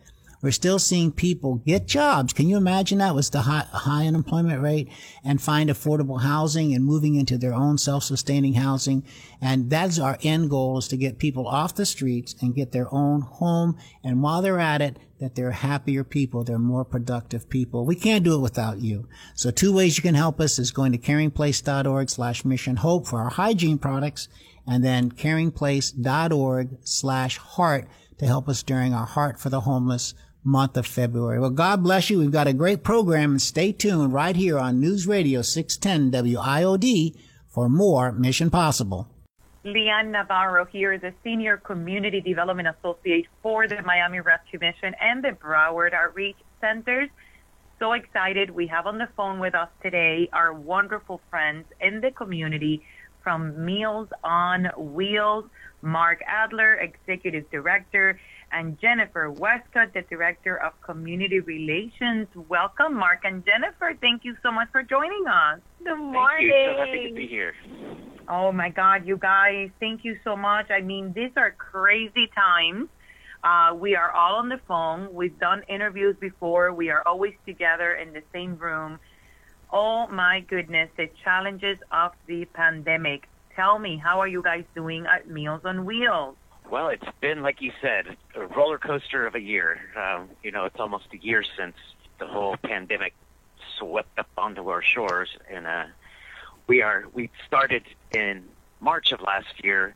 we're 0.41 0.51
still 0.51 0.79
seeing 0.79 1.11
people 1.11 1.55
get 1.67 1.85
jobs. 1.85 2.33
Can 2.33 2.49
you 2.49 2.57
imagine 2.57 2.97
that 2.97 3.13
was 3.13 3.29
the 3.29 3.43
high, 3.43 3.67
high 3.71 4.07
unemployment 4.07 4.61
rate 4.61 4.89
and 5.23 5.39
find 5.39 5.69
affordable 5.69 6.21
housing 6.21 6.73
and 6.73 6.83
moving 6.83 7.15
into 7.15 7.37
their 7.37 7.53
own 7.53 7.77
self-sustaining 7.77 8.55
housing? 8.55 9.03
And 9.39 9.69
that's 9.69 9.99
our 9.99 10.17
end 10.23 10.49
goal 10.49 10.79
is 10.79 10.87
to 10.89 10.97
get 10.97 11.19
people 11.19 11.47
off 11.47 11.75
the 11.75 11.85
streets 11.85 12.35
and 12.41 12.55
get 12.55 12.71
their 12.71 12.91
own 12.91 13.21
home. 13.21 13.77
And 14.03 14.23
while 14.23 14.41
they're 14.41 14.59
at 14.59 14.81
it, 14.81 14.97
that 15.21 15.35
they're 15.35 15.51
happier 15.51 16.03
people, 16.03 16.43
they're 16.43 16.57
more 16.57 16.83
productive 16.83 17.47
people. 17.47 17.85
We 17.85 17.95
can't 17.95 18.23
do 18.23 18.33
it 18.33 18.41
without 18.41 18.79
you. 18.79 19.07
So 19.35 19.51
two 19.51 19.71
ways 19.71 19.95
you 19.95 20.01
can 20.01 20.15
help 20.15 20.41
us 20.41 20.57
is 20.57 20.71
going 20.71 20.91
to 20.93 20.97
caringplace.org 20.97 22.09
slash 22.09 22.43
mission 22.43 22.77
hope 22.77 23.05
for 23.07 23.19
our 23.19 23.29
hygiene 23.29 23.77
products 23.77 24.27
and 24.67 24.83
then 24.83 25.11
caringplace.org 25.11 26.77
slash 26.83 27.37
heart 27.37 27.87
to 28.17 28.25
help 28.25 28.49
us 28.49 28.63
during 28.63 28.95
our 28.95 29.05
Heart 29.05 29.39
for 29.39 29.49
the 29.49 29.61
Homeless 29.61 30.15
month 30.43 30.75
of 30.75 30.87
February. 30.87 31.39
Well, 31.39 31.51
God 31.51 31.83
bless 31.83 32.09
you. 32.09 32.17
We've 32.17 32.31
got 32.31 32.47
a 32.47 32.53
great 32.53 32.83
program 32.83 33.31
and 33.31 33.41
stay 33.41 33.71
tuned 33.71 34.13
right 34.13 34.35
here 34.35 34.57
on 34.57 34.79
News 34.79 35.05
Radio 35.05 35.43
610 35.43 36.11
WIOD 36.23 37.15
for 37.47 37.69
more 37.69 38.11
Mission 38.11 38.49
Possible. 38.49 39.07
Leanne 39.63 40.09
Navarro 40.09 40.65
here 40.65 40.91
is 40.91 41.03
a 41.03 41.13
Senior 41.23 41.57
Community 41.57 42.19
Development 42.19 42.67
Associate 42.67 43.27
for 43.43 43.67
the 43.67 43.79
Miami 43.83 44.19
Rescue 44.19 44.57
Mission 44.59 44.95
and 44.99 45.23
the 45.23 45.29
Broward 45.29 45.93
Outreach 45.93 46.37
Centers. 46.59 47.09
So 47.77 47.93
excited. 47.93 48.49
We 48.49 48.65
have 48.67 48.87
on 48.87 48.97
the 48.97 49.07
phone 49.15 49.39
with 49.39 49.53
us 49.53 49.69
today 49.83 50.29
our 50.33 50.51
wonderful 50.51 51.21
friends 51.29 51.65
in 51.79 52.01
the 52.01 52.09
community 52.09 52.81
from 53.23 53.63
Meals 53.63 54.07
on 54.23 54.65
Wheels, 54.77 55.45
Mark 55.83 56.21
Adler, 56.25 56.77
Executive 56.77 57.49
Director, 57.51 58.19
and 58.51 58.79
Jennifer 58.79 59.31
Wescott, 59.31 59.93
the 59.93 60.01
Director 60.09 60.57
of 60.57 60.79
Community 60.81 61.39
Relations. 61.39 62.27
Welcome, 62.35 62.95
Mark 62.95 63.21
and 63.23 63.45
Jennifer. 63.45 63.93
Thank 63.99 64.25
you 64.25 64.35
so 64.43 64.51
much 64.51 64.69
for 64.71 64.83
joining 64.83 65.25
us. 65.27 65.59
Good 65.83 65.97
morning. 65.97 66.51
Thank 66.51 66.67
you. 66.67 66.73
So 66.73 66.77
happy 66.77 67.07
to 67.09 67.15
be 67.15 67.27
here. 67.27 67.53
Oh 68.27 68.51
my 68.51 68.69
God, 68.69 69.05
you 69.05 69.17
guys, 69.17 69.69
thank 69.79 70.05
you 70.05 70.17
so 70.23 70.35
much. 70.35 70.69
I 70.71 70.81
mean, 70.81 71.13
these 71.13 71.31
are 71.35 71.51
crazy 71.51 72.27
times. 72.27 72.87
Uh, 73.43 73.73
we 73.75 73.95
are 73.95 74.11
all 74.11 74.35
on 74.35 74.49
the 74.49 74.59
phone. 74.67 75.13
We've 75.13 75.37
done 75.39 75.63
interviews 75.67 76.15
before. 76.19 76.71
We 76.71 76.89
are 76.89 77.01
always 77.07 77.33
together 77.45 77.93
in 77.93 78.13
the 78.13 78.21
same 78.31 78.57
room. 78.57 78.99
Oh 79.73 80.07
my 80.07 80.41
goodness, 80.41 80.89
the 80.97 81.09
challenges 81.23 81.77
of 81.91 82.11
the 82.27 82.45
pandemic. 82.45 83.27
Tell 83.55 83.79
me, 83.79 83.97
how 83.97 84.19
are 84.19 84.27
you 84.27 84.43
guys 84.43 84.63
doing 84.75 85.05
at 85.07 85.27
Meals 85.27 85.61
on 85.65 85.85
Wheels? 85.85 86.35
Well, 86.71 86.87
it's 86.87 87.03
been, 87.19 87.41
like 87.41 87.61
you 87.61 87.73
said, 87.81 88.15
a 88.33 88.47
roller 88.47 88.77
coaster 88.77 89.27
of 89.27 89.35
a 89.35 89.41
year. 89.41 89.81
Um, 89.93 90.29
you 90.41 90.51
know, 90.51 90.63
it's 90.63 90.79
almost 90.79 91.07
a 91.11 91.17
year 91.17 91.43
since 91.43 91.75
the 92.17 92.25
whole 92.25 92.55
pandemic 92.55 93.13
swept 93.77 94.17
up 94.17 94.29
onto 94.37 94.69
our 94.69 94.81
shores, 94.81 95.27
and 95.51 95.67
uh, 95.67 95.83
we 96.67 96.81
are 96.81 97.03
we 97.11 97.29
started 97.45 97.83
in 98.15 98.45
March 98.79 99.11
of 99.11 99.19
last 99.19 99.61
year, 99.61 99.95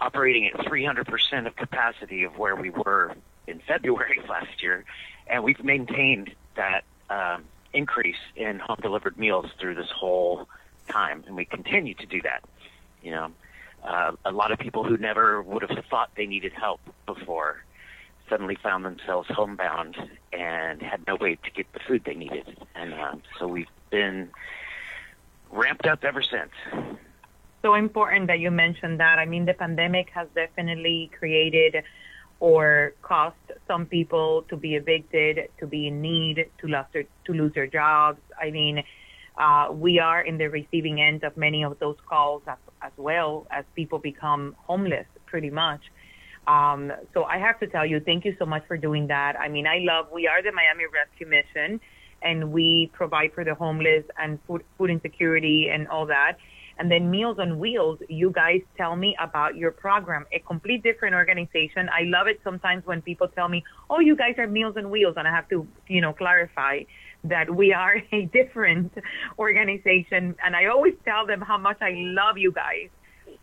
operating 0.00 0.48
at 0.48 0.54
300% 0.54 1.46
of 1.46 1.54
capacity 1.54 2.24
of 2.24 2.36
where 2.36 2.56
we 2.56 2.70
were 2.70 3.14
in 3.46 3.60
February 3.60 4.18
of 4.18 4.28
last 4.28 4.60
year, 4.64 4.84
and 5.28 5.44
we've 5.44 5.62
maintained 5.62 6.34
that 6.56 6.82
um, 7.08 7.44
increase 7.72 8.18
in 8.34 8.58
home 8.58 8.78
delivered 8.82 9.16
meals 9.16 9.46
through 9.60 9.76
this 9.76 9.90
whole 9.90 10.48
time, 10.88 11.22
and 11.28 11.36
we 11.36 11.44
continue 11.44 11.94
to 11.94 12.06
do 12.06 12.20
that. 12.22 12.42
You 13.00 13.12
know, 13.12 13.30
uh, 13.84 14.12
a 14.24 14.32
lot 14.32 14.52
of 14.52 14.58
people 14.58 14.84
who 14.84 14.96
never 14.96 15.42
would 15.42 15.62
have 15.62 15.84
thought 15.88 16.10
they 16.16 16.26
needed 16.26 16.52
help 16.52 16.80
before 17.06 17.64
suddenly 18.28 18.56
found 18.62 18.84
themselves 18.84 19.28
homebound 19.28 19.96
and 20.32 20.80
had 20.80 21.04
no 21.06 21.16
way 21.16 21.34
to 21.34 21.50
get 21.50 21.70
the 21.72 21.80
food 21.80 22.02
they 22.04 22.14
needed, 22.14 22.56
and 22.74 22.94
uh, 22.94 23.14
so 23.38 23.48
we've 23.48 23.66
been 23.90 24.30
ramped 25.50 25.86
up 25.86 26.04
ever 26.04 26.22
since. 26.22 26.52
So 27.62 27.74
important 27.74 28.28
that 28.28 28.38
you 28.38 28.50
mentioned 28.50 29.00
that. 29.00 29.18
I 29.18 29.26
mean, 29.26 29.44
the 29.44 29.54
pandemic 29.54 30.10
has 30.10 30.28
definitely 30.34 31.10
created 31.18 31.82
or 32.38 32.94
caused 33.02 33.34
some 33.68 33.84
people 33.84 34.46
to 34.48 34.56
be 34.56 34.74
evicted, 34.74 35.50
to 35.58 35.66
be 35.66 35.88
in 35.88 36.00
need, 36.00 36.48
to 36.58 36.66
lose 36.66 36.86
their, 36.92 37.04
to 37.26 37.32
lose 37.32 37.52
their 37.52 37.66
jobs. 37.66 38.20
I 38.40 38.50
mean, 38.50 38.82
uh, 39.40 39.72
we 39.72 39.98
are 39.98 40.20
in 40.20 40.36
the 40.36 40.48
receiving 40.48 41.00
end 41.00 41.24
of 41.24 41.34
many 41.36 41.64
of 41.64 41.78
those 41.78 41.96
calls 42.06 42.42
as, 42.46 42.58
as 42.82 42.92
well 42.98 43.46
as 43.50 43.64
people 43.74 43.98
become 43.98 44.54
homeless, 44.58 45.06
pretty 45.24 45.50
much. 45.50 45.80
Um, 46.46 46.92
so 47.14 47.24
I 47.24 47.38
have 47.38 47.58
to 47.60 47.66
tell 47.66 47.86
you, 47.86 48.00
thank 48.00 48.24
you 48.24 48.36
so 48.38 48.44
much 48.44 48.64
for 48.66 48.76
doing 48.76 49.06
that. 49.06 49.38
I 49.40 49.48
mean, 49.48 49.66
I 49.66 49.78
love, 49.80 50.08
we 50.12 50.26
are 50.26 50.42
the 50.42 50.52
Miami 50.52 50.84
Rescue 50.92 51.26
Mission 51.26 51.80
and 52.22 52.52
we 52.52 52.90
provide 52.92 53.32
for 53.32 53.44
the 53.44 53.54
homeless 53.54 54.04
and 54.18 54.38
food, 54.46 54.62
food 54.76 54.90
insecurity 54.90 55.68
and 55.72 55.88
all 55.88 56.06
that. 56.06 56.36
And 56.78 56.90
then 56.90 57.10
Meals 57.10 57.38
on 57.38 57.58
Wheels, 57.58 57.98
you 58.08 58.30
guys 58.30 58.60
tell 58.76 58.96
me 58.96 59.14
about 59.20 59.56
your 59.56 59.70
program, 59.70 60.26
a 60.32 60.38
complete 60.40 60.82
different 60.82 61.14
organization. 61.14 61.88
I 61.92 62.04
love 62.04 62.26
it 62.26 62.40
sometimes 62.42 62.86
when 62.86 63.02
people 63.02 63.28
tell 63.28 63.48
me, 63.48 63.62
oh, 63.90 64.00
you 64.00 64.16
guys 64.16 64.34
are 64.38 64.46
Meals 64.46 64.76
on 64.76 64.90
Wheels. 64.90 65.14
And 65.18 65.28
I 65.28 65.30
have 65.30 65.48
to, 65.50 65.66
you 65.88 66.00
know, 66.00 66.12
clarify 66.12 66.80
that 67.24 67.54
we 67.54 67.72
are 67.72 67.96
a 68.12 68.26
different 68.26 68.92
organization. 69.38 70.34
And 70.44 70.56
I 70.56 70.66
always 70.66 70.94
tell 71.04 71.26
them 71.26 71.40
how 71.40 71.58
much 71.58 71.78
I 71.80 71.92
love 71.96 72.38
you 72.38 72.52
guys. 72.52 72.88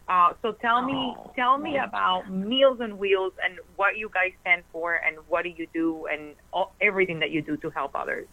Uh, 0.09 0.29
so 0.41 0.53
tell 0.53 0.81
me, 0.83 1.15
tell 1.35 1.57
me 1.57 1.77
about 1.77 2.31
Meals 2.31 2.79
on 2.81 2.97
Wheels 2.97 3.33
and 3.43 3.59
what 3.75 3.97
you 3.97 4.09
guys 4.13 4.31
stand 4.41 4.63
for 4.71 4.95
and 4.95 5.17
what 5.27 5.43
do 5.43 5.49
you 5.49 5.67
do 5.73 6.07
and 6.11 6.33
all, 6.53 6.73
everything 6.79 7.19
that 7.19 7.31
you 7.31 7.41
do 7.41 7.57
to 7.57 7.69
help 7.69 7.91
others. 7.93 8.25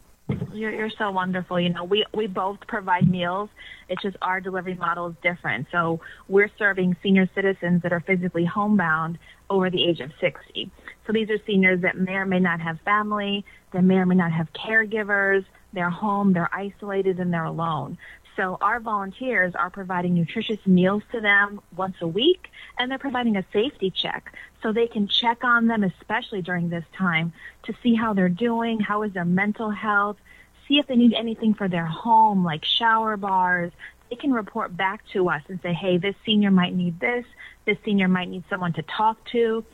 You're, 0.53 0.73
you're 0.73 0.91
so 0.97 1.11
wonderful. 1.11 1.61
You 1.61 1.71
know, 1.71 1.85
we, 1.85 2.07
we 2.15 2.29
both 2.29 2.59
provide 2.69 3.09
meals. 3.11 3.51
It's 3.89 4.01
just 4.03 4.17
our 4.23 4.41
delivery 4.41 4.75
model 4.75 5.09
is 5.09 5.17
different. 5.23 5.67
So 5.73 6.01
we're 6.29 6.51
serving 6.59 6.97
senior 7.03 7.29
citizens 7.35 7.83
that 7.83 7.93
are 7.93 8.01
physically 8.01 8.45
homebound 8.45 9.19
over 9.51 9.69
the 9.69 9.85
age 9.85 10.01
of 10.01 10.11
60. 10.21 10.71
So 11.07 11.13
these 11.13 11.31
are 11.31 11.39
seniors 11.47 11.83
that 11.83 11.99
may 11.99 12.15
or 12.15 12.27
may 12.27 12.41
not 12.41 12.61
have 12.61 12.81
family, 12.81 13.45
that 13.73 13.85
may 13.85 13.97
or 13.97 14.07
may 14.07 14.15
not 14.15 14.33
have 14.33 14.53
caregivers. 14.53 15.45
They're 15.73 15.91
home, 15.91 16.33
they're 16.33 16.55
isolated, 16.55 17.19
and 17.21 17.33
they're 17.33 17.45
alone. 17.45 17.99
So 18.37 18.59
our 18.61 18.81
volunteers 18.81 19.55
are 19.55 19.71
providing 19.71 20.15
nutritious 20.15 20.59
meals 20.67 21.03
to 21.13 21.21
them 21.21 21.61
once 21.77 21.97
a 22.01 22.07
week, 22.07 22.51
and 22.79 22.91
they're 22.91 22.99
providing 22.99 23.37
a 23.37 23.45
safety 23.53 23.91
check 23.91 24.33
so 24.63 24.73
they 24.73 24.89
can 24.89 25.07
check 25.07 25.45
on 25.45 25.67
them, 25.69 25.85
especially 25.85 26.43
during 26.43 26.69
this 26.69 26.85
time, 26.97 27.33
to 27.65 27.75
see 27.83 27.95
how 27.95 28.13
they're 28.13 28.29
doing, 28.29 28.81
how 28.81 29.03
is 29.03 29.13
their 29.13 29.25
mental 29.25 29.71
health, 29.71 30.17
see 30.67 30.79
if 30.79 30.87
they 30.87 30.97
need 30.97 31.15
anything 31.15 31.55
for 31.55 31.69
their 31.69 31.87
home, 31.87 32.45
like 32.45 32.65
shower 32.65 33.17
bars. 33.17 33.71
They 34.11 34.17
can 34.17 34.33
report 34.33 34.77
back 34.77 35.07
to 35.13 35.29
us 35.29 35.43
and 35.49 35.61
say, 35.63 35.73
hey, 35.73 35.99
this 35.99 36.15
senior 36.27 36.51
might 36.51 36.75
need 36.75 36.99
this, 36.99 37.25
this 37.67 37.79
senior 37.85 38.09
might 38.09 38.29
need 38.29 38.45
someone 38.51 38.73
to 38.75 38.83
talk 38.83 39.25
to. 39.33 39.65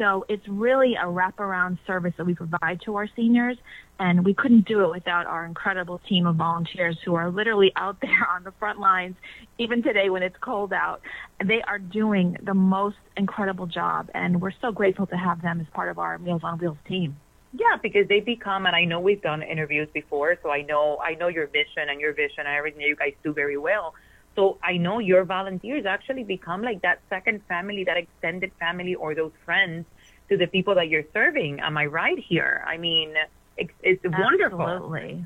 So 0.00 0.24
it's 0.30 0.48
really 0.48 0.94
a 0.94 1.04
wraparound 1.04 1.76
service 1.86 2.14
that 2.16 2.24
we 2.24 2.34
provide 2.34 2.80
to 2.86 2.96
our 2.96 3.06
seniors, 3.14 3.58
and 3.98 4.24
we 4.24 4.32
couldn't 4.32 4.66
do 4.66 4.80
it 4.82 4.90
without 4.90 5.26
our 5.26 5.44
incredible 5.44 6.00
team 6.08 6.26
of 6.26 6.36
volunteers 6.36 6.96
who 7.04 7.14
are 7.16 7.30
literally 7.30 7.70
out 7.76 7.98
there 8.02 8.26
on 8.34 8.42
the 8.42 8.52
front 8.58 8.80
lines, 8.80 9.14
even 9.58 9.82
today 9.82 10.08
when 10.08 10.22
it's 10.22 10.36
cold 10.40 10.72
out. 10.72 11.02
They 11.46 11.60
are 11.68 11.78
doing 11.78 12.38
the 12.42 12.54
most 12.54 12.96
incredible 13.18 13.66
job, 13.66 14.08
and 14.14 14.40
we're 14.40 14.54
so 14.62 14.72
grateful 14.72 15.06
to 15.08 15.16
have 15.16 15.42
them 15.42 15.60
as 15.60 15.66
part 15.74 15.90
of 15.90 15.98
our 15.98 16.16
Meals 16.16 16.40
on 16.44 16.58
Wheels 16.58 16.78
team. 16.88 17.16
Yeah, 17.52 17.76
because 17.82 18.08
they 18.08 18.20
become, 18.20 18.64
and 18.64 18.74
I 18.74 18.84
know 18.84 19.00
we've 19.00 19.20
done 19.20 19.42
interviews 19.42 19.88
before, 19.92 20.38
so 20.42 20.48
I 20.48 20.62
know 20.62 20.98
I 21.04 21.14
know 21.14 21.28
your 21.28 21.48
mission 21.48 21.90
and 21.90 22.00
your 22.00 22.14
vision 22.14 22.46
and 22.46 22.56
everything 22.56 22.80
that 22.80 22.88
you 22.88 22.96
guys 22.96 23.12
do 23.22 23.34
very 23.34 23.58
well. 23.58 23.92
So 24.36 24.58
I 24.62 24.76
know 24.76 24.98
your 25.00 25.24
volunteers 25.24 25.86
actually 25.86 26.24
become 26.24 26.62
like 26.62 26.82
that 26.82 27.00
second 27.08 27.42
family, 27.46 27.84
that 27.84 27.96
extended 27.96 28.52
family 28.58 28.94
or 28.94 29.14
those 29.14 29.32
friends 29.44 29.86
to 30.28 30.36
the 30.36 30.46
people 30.46 30.74
that 30.76 30.88
you're 30.88 31.04
serving. 31.12 31.60
Am 31.60 31.76
I 31.76 31.86
right 31.86 32.18
here? 32.18 32.64
I 32.66 32.76
mean, 32.76 33.14
it's, 33.56 33.72
it's 33.82 34.04
wonderful. 34.04 34.62
Absolutely. 34.62 35.24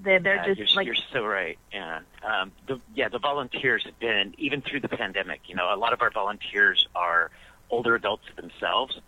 They're, 0.00 0.18
they're 0.18 0.36
yeah, 0.36 0.54
just 0.54 0.58
you're, 0.58 0.76
like 0.76 0.86
you're 0.86 0.96
so 1.12 1.24
right. 1.24 1.56
Yeah, 1.72 2.00
um, 2.24 2.50
the, 2.66 2.80
yeah. 2.94 3.08
The 3.08 3.20
volunteers 3.20 3.84
have 3.84 3.98
been 4.00 4.34
even 4.38 4.60
through 4.60 4.80
the 4.80 4.88
pandemic. 4.88 5.42
You 5.46 5.54
know, 5.54 5.72
a 5.72 5.76
lot 5.76 5.92
of 5.92 6.02
our 6.02 6.10
volunteers 6.10 6.88
are 6.96 7.30
older 7.70 7.94
adults 7.94 8.24
themselves, 8.34 9.00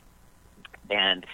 and 0.88 1.26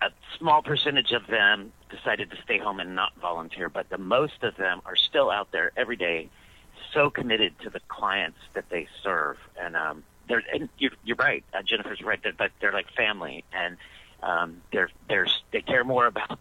a 0.00 0.10
small 0.38 0.62
percentage 0.62 1.12
of 1.12 1.26
them 1.26 1.72
decided 1.90 2.30
to 2.30 2.36
stay 2.42 2.58
home 2.58 2.80
and 2.80 2.94
not 2.94 3.12
volunteer, 3.20 3.68
but 3.68 3.88
the 3.88 3.98
most 3.98 4.42
of 4.42 4.56
them 4.56 4.80
are 4.84 4.96
still 4.96 5.30
out 5.30 5.52
there 5.52 5.72
every 5.76 5.96
day, 5.96 6.28
so 6.92 7.10
committed 7.10 7.58
to 7.60 7.70
the 7.70 7.80
clients 7.88 8.38
that 8.54 8.68
they 8.70 8.88
serve. 9.02 9.36
And 9.60 9.76
um, 9.76 10.02
they're 10.28 10.42
and 10.52 10.68
you're, 10.78 10.92
you're 11.04 11.16
right, 11.16 11.44
uh, 11.52 11.62
Jennifer's 11.62 12.02
right, 12.02 12.20
they're, 12.22 12.32
but 12.32 12.50
they're 12.60 12.72
like 12.72 12.90
family, 12.96 13.44
and 13.52 13.76
um, 14.22 14.62
they're 14.72 14.90
they're 15.08 15.26
they 15.52 15.62
care 15.62 15.84
more 15.84 16.06
about 16.06 16.38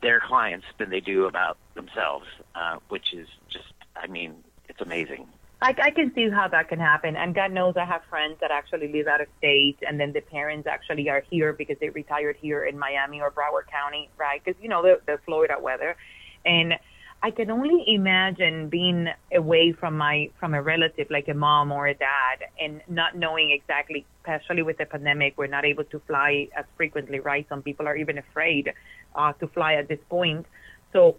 their 0.00 0.20
clients 0.20 0.66
than 0.78 0.90
they 0.90 1.00
do 1.00 1.26
about 1.26 1.58
themselves, 1.74 2.26
uh, 2.54 2.78
which 2.88 3.12
is 3.12 3.28
just, 3.48 3.72
I 3.96 4.06
mean, 4.06 4.34
it's 4.68 4.80
amazing. 4.80 5.26
I, 5.60 5.74
I 5.82 5.90
can 5.90 6.12
see 6.14 6.30
how 6.30 6.46
that 6.48 6.68
can 6.68 6.78
happen. 6.78 7.16
And 7.16 7.34
God 7.34 7.50
knows 7.50 7.74
I 7.76 7.84
have 7.84 8.02
friends 8.08 8.36
that 8.40 8.50
actually 8.50 8.92
live 8.92 9.08
out 9.08 9.20
of 9.20 9.26
state 9.38 9.78
and 9.86 9.98
then 9.98 10.12
the 10.12 10.20
parents 10.20 10.68
actually 10.68 11.08
are 11.08 11.22
here 11.28 11.52
because 11.52 11.76
they 11.80 11.88
retired 11.88 12.36
here 12.40 12.64
in 12.64 12.78
Miami 12.78 13.20
or 13.20 13.30
Broward 13.30 13.66
County, 13.70 14.08
right? 14.16 14.40
Because, 14.44 14.60
you 14.62 14.68
know, 14.68 14.82
the, 14.82 15.00
the 15.06 15.18
Florida 15.24 15.56
weather. 15.60 15.96
And 16.44 16.74
I 17.20 17.32
can 17.32 17.50
only 17.50 17.82
imagine 17.88 18.68
being 18.68 19.08
away 19.34 19.72
from 19.72 19.96
my, 19.96 20.30
from 20.38 20.54
a 20.54 20.62
relative 20.62 21.08
like 21.10 21.26
a 21.26 21.34
mom 21.34 21.72
or 21.72 21.88
a 21.88 21.94
dad 21.94 22.44
and 22.60 22.80
not 22.86 23.16
knowing 23.16 23.50
exactly, 23.50 24.06
especially 24.20 24.62
with 24.62 24.78
the 24.78 24.86
pandemic, 24.86 25.34
we're 25.36 25.48
not 25.48 25.64
able 25.64 25.82
to 25.84 25.98
fly 26.06 26.46
as 26.56 26.64
frequently, 26.76 27.18
right? 27.18 27.44
Some 27.48 27.62
people 27.62 27.88
are 27.88 27.96
even 27.96 28.18
afraid 28.18 28.72
uh, 29.16 29.32
to 29.34 29.48
fly 29.48 29.74
at 29.74 29.88
this 29.88 29.98
point. 30.08 30.46
So 30.92 31.16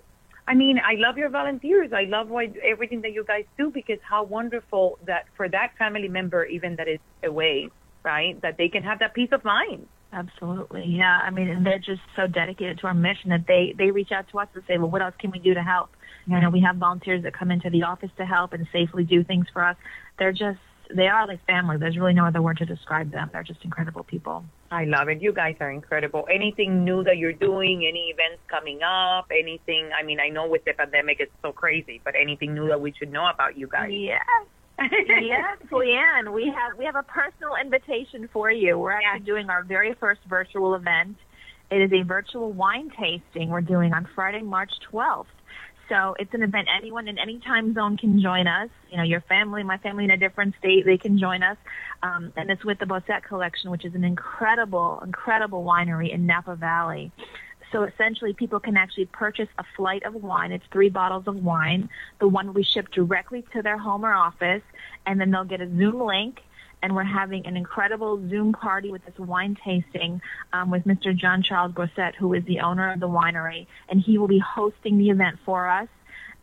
I 0.50 0.56
mean, 0.56 0.80
I 0.80 0.96
love 0.98 1.16
your 1.16 1.30
volunteers. 1.30 1.92
I 1.94 2.06
love 2.06 2.28
what, 2.28 2.48
everything 2.66 3.02
that 3.02 3.14
you 3.14 3.24
guys 3.24 3.46
do 3.56 3.70
because 3.72 4.00
how 4.02 4.24
wonderful 4.24 4.98
that 5.06 5.26
for 5.38 5.48
that 5.48 5.74
family 5.78 6.08
member, 6.08 6.44
even 6.44 6.76
that 6.78 6.88
is 6.88 7.00
away, 7.24 7.70
right, 8.04 8.42
that 8.42 8.58
they 8.58 8.68
can 8.68 8.82
have 8.82 8.98
that 9.00 9.14
peace 9.14 9.30
of 9.32 9.46
mind. 9.46 9.88
Absolutely, 10.12 10.86
yeah. 10.88 11.20
I 11.24 11.30
mean, 11.30 11.50
and 11.50 11.64
they're 11.64 11.78
just 11.78 12.02
so 12.16 12.26
dedicated 12.26 12.80
to 12.80 12.88
our 12.88 12.96
mission 12.96 13.30
that 13.30 13.46
they 13.48 13.76
they 13.78 13.92
reach 13.92 14.10
out 14.12 14.26
to 14.32 14.40
us 14.40 14.48
and 14.56 14.64
say, 14.68 14.80
well, 14.80 14.90
what 14.90 15.04
else 15.04 15.14
can 15.20 15.30
we 15.30 15.38
do 15.38 15.54
to 15.54 15.62
help? 15.62 15.92
You 16.26 16.40
know, 16.40 16.50
we 16.50 16.62
have 16.62 16.78
volunteers 16.78 17.22
that 17.24 17.38
come 17.38 17.52
into 17.52 17.70
the 17.70 17.84
office 17.84 18.10
to 18.18 18.26
help 18.26 18.54
and 18.54 18.68
safely 18.74 19.04
do 19.04 19.24
things 19.24 19.46
for 19.54 19.64
us. 19.64 19.78
They're 20.18 20.32
just 20.32 20.60
they 20.94 21.08
are 21.08 21.28
like 21.28 21.46
family. 21.46 21.78
There's 21.78 21.98
really 21.98 22.14
no 22.14 22.26
other 22.26 22.42
word 22.42 22.58
to 22.58 22.66
describe 22.66 23.12
them. 23.12 23.30
They're 23.32 23.44
just 23.44 23.64
incredible 23.64 24.04
people. 24.04 24.44
I 24.72 24.86
love 24.86 25.08
it. 25.10 25.22
You 25.22 25.34
guys 25.34 25.56
are 25.60 25.72
incredible. 25.72 26.28
Anything 26.32 26.84
new 26.84 27.04
that 27.04 27.18
you're 27.18 27.34
doing, 27.34 27.86
any 27.88 28.10
events 28.10 28.42
coming 28.48 28.82
up, 28.82 29.28
anything, 29.32 29.90
I 29.98 30.04
mean, 30.04 30.20
I 30.20 30.30
know 30.30 30.48
with 30.48 30.66
the 30.66 30.74
pandemic 30.74 31.18
it's 31.20 31.32
so 31.42 31.52
crazy, 31.52 32.02
but 32.04 32.16
anything 32.20 32.54
new 32.54 32.68
that 32.68 32.82
we 32.82 32.94
should 32.98 33.12
know 33.12 33.28
about 33.28 33.58
you 33.58 33.68
guys? 33.68 33.92
Yes. 33.92 34.22
yes, 34.80 35.58
Leanne, 35.72 36.32
we 36.34 36.46
have 36.46 36.78
we 36.78 36.86
have 36.86 36.96
a 36.96 37.04
personal 37.04 37.56
invitation 37.62 38.30
for 38.32 38.50
you. 38.50 38.80
We're 38.80 38.92
actually 38.92 39.26
doing 39.26 39.50
our 39.50 39.64
very 39.64 39.94
first 39.96 40.22
virtual 40.28 40.74
event. 40.74 41.18
It 41.70 41.82
is 41.82 41.92
a 41.92 42.04
virtual 42.04 42.52
wine 42.52 42.90
tasting 42.98 43.50
we're 43.50 43.62
doing 43.62 43.94
on 43.94 44.08
Friday, 44.16 44.42
March 44.42 44.72
12th. 44.92 45.26
So 45.90 46.16
it's 46.20 46.34
an 46.34 46.44
event 46.44 46.68
anyone 46.76 47.08
in 47.08 47.18
any 47.18 47.40
time 47.40 47.74
zone 47.74 47.98
can 47.98 48.22
join 48.22 48.48
us. 48.48 48.70
You 48.92 48.98
know, 48.98 49.04
your 49.04 49.22
family, 49.22 49.64
my 49.64 49.78
family 49.80 50.06
in 50.06 50.12
a 50.12 50.18
different 50.18 50.54
state, 50.60 50.86
they 50.86 50.98
can 50.98 51.18
join 51.18 51.42
us. 51.42 51.58
Um, 52.04 52.32
and 52.38 52.50
it's 52.50 52.64
with 52.64 52.80
the 52.80 52.86
Boisset 52.86 53.24
Collection, 53.24 53.72
which 53.72 53.86
is 53.86 53.96
an 53.96 54.04
incredible, 54.04 55.02
incredible 55.04 55.64
winery 55.64 56.14
in 56.14 56.26
Napa 56.28 56.56
Valley. 56.56 57.12
So 57.72 57.84
essentially, 57.84 58.34
people 58.34 58.60
can 58.60 58.78
actually 58.78 59.06
purchase 59.06 59.48
a 59.58 59.64
flight 59.76 60.04
of 60.04 60.16
wine. 60.16 60.52
It's 60.52 60.64
three 60.72 60.90
bottles 60.90 61.26
of 61.28 61.44
wine. 61.44 61.90
The 62.20 62.28
one 62.28 62.54
we 62.54 62.64
ship 62.64 62.90
directly 62.92 63.44
to 63.54 63.62
their 63.62 63.78
home 63.78 64.06
or 64.06 64.14
office, 64.14 64.64
and 65.06 65.20
then 65.20 65.32
they'll 65.32 65.44
get 65.44 65.62
a 65.62 65.68
Zoom 65.68 66.02
link 66.02 66.40
and 66.82 66.96
we're 66.96 67.04
having 67.04 67.46
an 67.46 67.58
incredible 67.58 68.18
Zoom 68.30 68.54
party 68.54 68.92
with 68.92 69.06
this 69.06 69.18
wine 69.18 69.58
tasting 69.64 70.22
um, 70.54 70.72
with 70.72 70.86
Mr. 70.86 71.16
John 71.16 71.44
Charles 71.44 71.74
Boisset, 71.74 72.16
who 72.16 72.34
is 72.34 72.44
the 72.46 72.62
owner 72.62 72.92
of 72.94 73.00
the 73.00 73.08
winery, 73.08 73.68
and 73.90 74.00
he 74.00 74.18
will 74.18 74.28
be 74.28 74.40
hosting 74.40 74.98
the 74.98 75.10
event 75.10 75.40
for 75.46 75.68
us. 75.68 75.88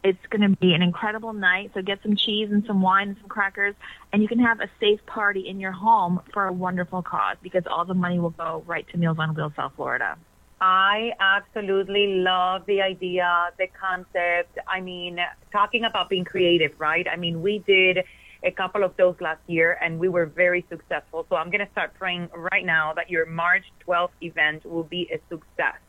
It's 0.04 0.24
going 0.30 0.42
to 0.42 0.56
be 0.56 0.74
an 0.74 0.82
incredible 0.82 1.32
night. 1.32 1.72
So 1.74 1.82
get 1.82 2.00
some 2.02 2.14
cheese 2.14 2.50
and 2.52 2.64
some 2.66 2.80
wine 2.80 3.08
and 3.08 3.16
some 3.18 3.28
crackers, 3.28 3.74
and 4.12 4.22
you 4.22 4.28
can 4.28 4.38
have 4.38 4.60
a 4.60 4.68
safe 4.78 5.04
party 5.06 5.48
in 5.48 5.58
your 5.58 5.72
home 5.72 6.20
for 6.32 6.46
a 6.46 6.52
wonderful 6.52 7.02
cause 7.02 7.36
because 7.42 7.64
all 7.66 7.84
the 7.84 7.94
money 7.94 8.18
will 8.18 8.30
go 8.30 8.62
right 8.66 8.86
to 8.88 8.98
Meals 8.98 9.18
on 9.18 9.34
Wheels 9.34 9.52
South 9.56 9.72
Florida. 9.74 10.16
I 10.60 11.12
absolutely 11.20 12.06
love 12.18 12.64
the 12.66 12.80
idea, 12.80 13.50
the 13.58 13.66
concept. 13.66 14.58
I 14.66 14.80
mean, 14.80 15.18
talking 15.52 15.84
about 15.84 16.08
being 16.08 16.24
creative, 16.24 16.72
right? 16.78 17.06
I 17.06 17.16
mean, 17.16 17.42
we 17.42 17.58
did 17.58 18.04
a 18.44 18.50
couple 18.50 18.84
of 18.84 18.96
those 18.96 19.16
last 19.20 19.40
year 19.46 19.78
and 19.82 19.98
we 19.98 20.08
were 20.08 20.26
very 20.26 20.64
successful. 20.68 21.26
So 21.28 21.36
I'm 21.36 21.50
going 21.50 21.64
to 21.64 21.70
start 21.72 21.94
praying 21.94 22.28
right 22.34 22.64
now 22.64 22.92
that 22.94 23.10
your 23.10 23.26
March 23.26 23.64
12th 23.86 24.10
event 24.20 24.64
will 24.64 24.84
be 24.84 25.08
a 25.12 25.18
success. 25.28 25.80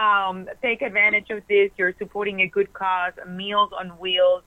um, 0.00 0.48
take 0.62 0.82
advantage 0.82 1.30
of 1.30 1.42
this. 1.48 1.70
You're 1.76 1.94
supporting 1.98 2.40
a 2.40 2.46
good 2.46 2.72
cause, 2.72 3.12
Meals 3.28 3.70
on 3.78 3.90
Wheels, 3.98 4.42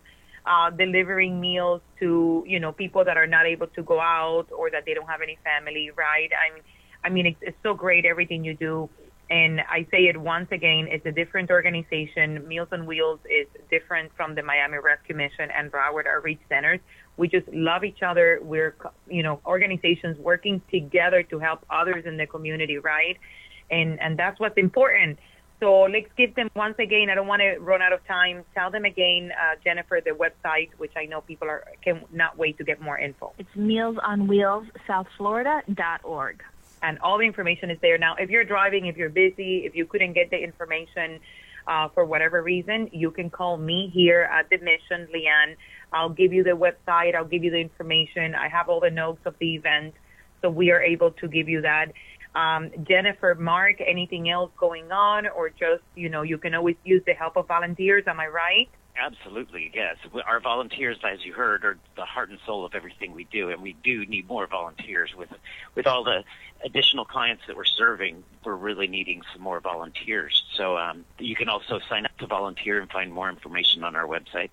uh, 0.46 0.70
delivering 0.72 1.40
meals 1.40 1.82
to 2.00 2.44
you 2.48 2.60
know 2.60 2.72
people 2.72 3.04
that 3.04 3.18
are 3.18 3.28
not 3.28 3.46
able 3.46 3.68
to 3.68 3.84
go 3.84 4.00
out 4.00 4.48
or 4.56 4.72
that 4.72 4.86
they 4.86 4.94
don't 4.94 5.08
have 5.08 5.22
any 5.22 5.38
family. 5.44 5.92
Right? 5.96 6.30
I 6.34 6.54
mean, 6.54 6.64
I 7.04 7.10
mean, 7.10 7.26
it's, 7.28 7.38
it's 7.42 7.58
so 7.64 7.74
great 7.74 8.06
everything 8.06 8.44
you 8.44 8.56
do. 8.56 8.90
And 9.30 9.62
I 9.62 9.86
say 9.92 10.08
it 10.08 10.18
once 10.18 10.48
again, 10.52 10.88
it's 10.90 11.06
a 11.06 11.12
different 11.12 11.52
organization. 11.52 12.48
Meals 12.48 12.70
on 12.72 12.88
Wheels 12.88 13.20
is 13.30 13.46
different 13.70 14.12
from 14.18 14.34
the 14.34 14.42
Miami 14.42 14.80
Rescue 14.80 15.16
Mission 15.16 15.52
and 15.56 15.72
Broward 15.72 16.08
Outreach 16.08 16.40
Centers. 16.50 16.80
We 17.18 17.28
just 17.28 17.48
love 17.50 17.84
each 17.84 18.02
other. 18.02 18.40
We're, 18.42 18.76
you 19.08 19.22
know, 19.22 19.40
organizations 19.46 20.18
working 20.18 20.64
together 20.72 21.22
to 21.24 21.38
help 21.38 21.64
others 21.70 22.06
in 22.08 22.18
the 22.18 22.26
community, 22.26 22.80
right? 22.80 23.18
And, 23.70 24.00
and 24.00 24.18
that's 24.18 24.40
what's 24.40 24.58
important. 24.58 25.20
So 25.60 25.82
let's 25.82 26.08
give 26.18 26.34
them 26.36 26.50
once 26.56 26.80
again. 26.80 27.10
I 27.12 27.16
don't 27.16 27.28
want 27.28 27.42
to 27.42 27.60
run 27.60 27.84
out 27.84 27.94
of 27.94 28.04
time. 28.08 28.44
Tell 28.56 28.72
them 28.72 28.86
again, 28.86 29.32
uh, 29.34 29.56
Jennifer, 29.64 30.00
the 30.04 30.12
website, 30.12 30.70
which 30.78 30.94
I 30.96 31.06
know 31.06 31.22
people 31.22 31.48
are 31.50 31.66
cannot 31.84 32.38
wait 32.38 32.58
to 32.58 32.64
get 32.64 32.82
more 32.82 32.98
info. 32.98 33.34
It's 33.38 33.50
mealsonwheelssouthflorida.org 33.56 36.44
and 36.82 37.00
all 37.00 37.18
the 37.18 37.26
information 37.26 37.70
is 37.70 37.78
there. 37.82 37.98
Now, 37.98 38.16
if 38.16 38.30
you're 38.30 38.44
driving, 38.44 38.86
if 38.86 38.98
you're 38.98 39.10
busy, 39.10 39.66
if 39.66 39.76
you 39.76 39.86
couldn't 39.86 40.14
get 40.14 40.30
the 40.30 40.38
information 40.38 41.20
uh, 41.68 41.90
for 41.90 42.06
whatever 42.06 42.42
reason, 42.42 42.90
you 42.92 43.12
can 43.12 43.30
call 43.30 43.58
me 43.58 43.92
here 43.94 44.30
at 44.32 44.50
the 44.50 44.58
mission, 44.58 45.08
Leanne. 45.14 45.56
I'll 45.92 46.10
give 46.10 46.34
you 46.34 46.44
the 46.44 46.52
website. 46.52 47.16
I'll 47.16 47.26
give 47.26 47.44
you 47.44 47.52
the 47.52 47.58
information. 47.60 48.36
I 48.36 48.48
have 48.50 48.70
all 48.70 48.80
the 48.80 48.92
notes 48.92 49.22
of 49.26 49.36
the 49.40 49.56
event, 49.56 49.94
so 50.42 50.50
we 50.50 50.72
are 50.72 50.82
able 50.82 51.12
to 51.12 51.28
give 51.28 51.50
you 51.50 51.62
that. 51.62 51.92
Um, 52.36 52.70
Jennifer, 52.88 53.36
Mark, 53.36 53.82
anything 53.86 54.30
else 54.30 54.52
going 54.58 54.92
on, 54.92 55.28
or 55.28 55.50
just 55.50 55.84
you 55.96 56.10
know, 56.10 56.22
you 56.22 56.38
can 56.38 56.54
always 56.54 56.76
use 56.84 57.02
the 57.06 57.14
help 57.14 57.38
of 57.38 57.48
volunteers. 57.48 58.04
Am 58.08 58.20
I 58.20 58.28
right? 58.28 58.70
Absolutely, 59.00 59.72
yes. 59.74 59.96
Our 60.26 60.42
volunteers, 60.42 60.98
as 61.10 61.24
you 61.24 61.32
heard, 61.32 61.64
are 61.64 61.78
the 61.96 62.04
heart 62.04 62.30
and 62.30 62.40
soul 62.46 62.66
of 62.66 62.76
everything 62.76 63.14
we 63.14 63.24
do, 63.24 63.50
and 63.50 63.62
we 63.62 63.74
do 63.82 64.06
need 64.06 64.28
more 64.28 64.46
volunteers. 64.46 65.16
With 65.16 65.30
with 65.76 65.88
all 65.88 66.04
the 66.04 66.24
additional 66.66 67.06
clients 67.06 67.44
that 67.48 67.56
we're 67.56 67.64
serving, 67.64 68.24
we're 68.44 68.56
really 68.56 68.88
needing 68.88 69.22
some 69.32 69.42
more 69.42 69.62
volunteers. 69.62 70.44
So 70.56 70.78
um, 70.78 71.06
you 71.18 71.36
can 71.36 71.48
also 71.48 71.80
sign 71.88 72.06
up 72.06 72.18
to 72.18 72.28
volunteer 72.28 72.82
and 72.82 72.92
find 72.92 73.14
more 73.14 73.30
information 73.30 73.86
on 73.86 73.96
our 73.96 74.06
website. 74.06 74.50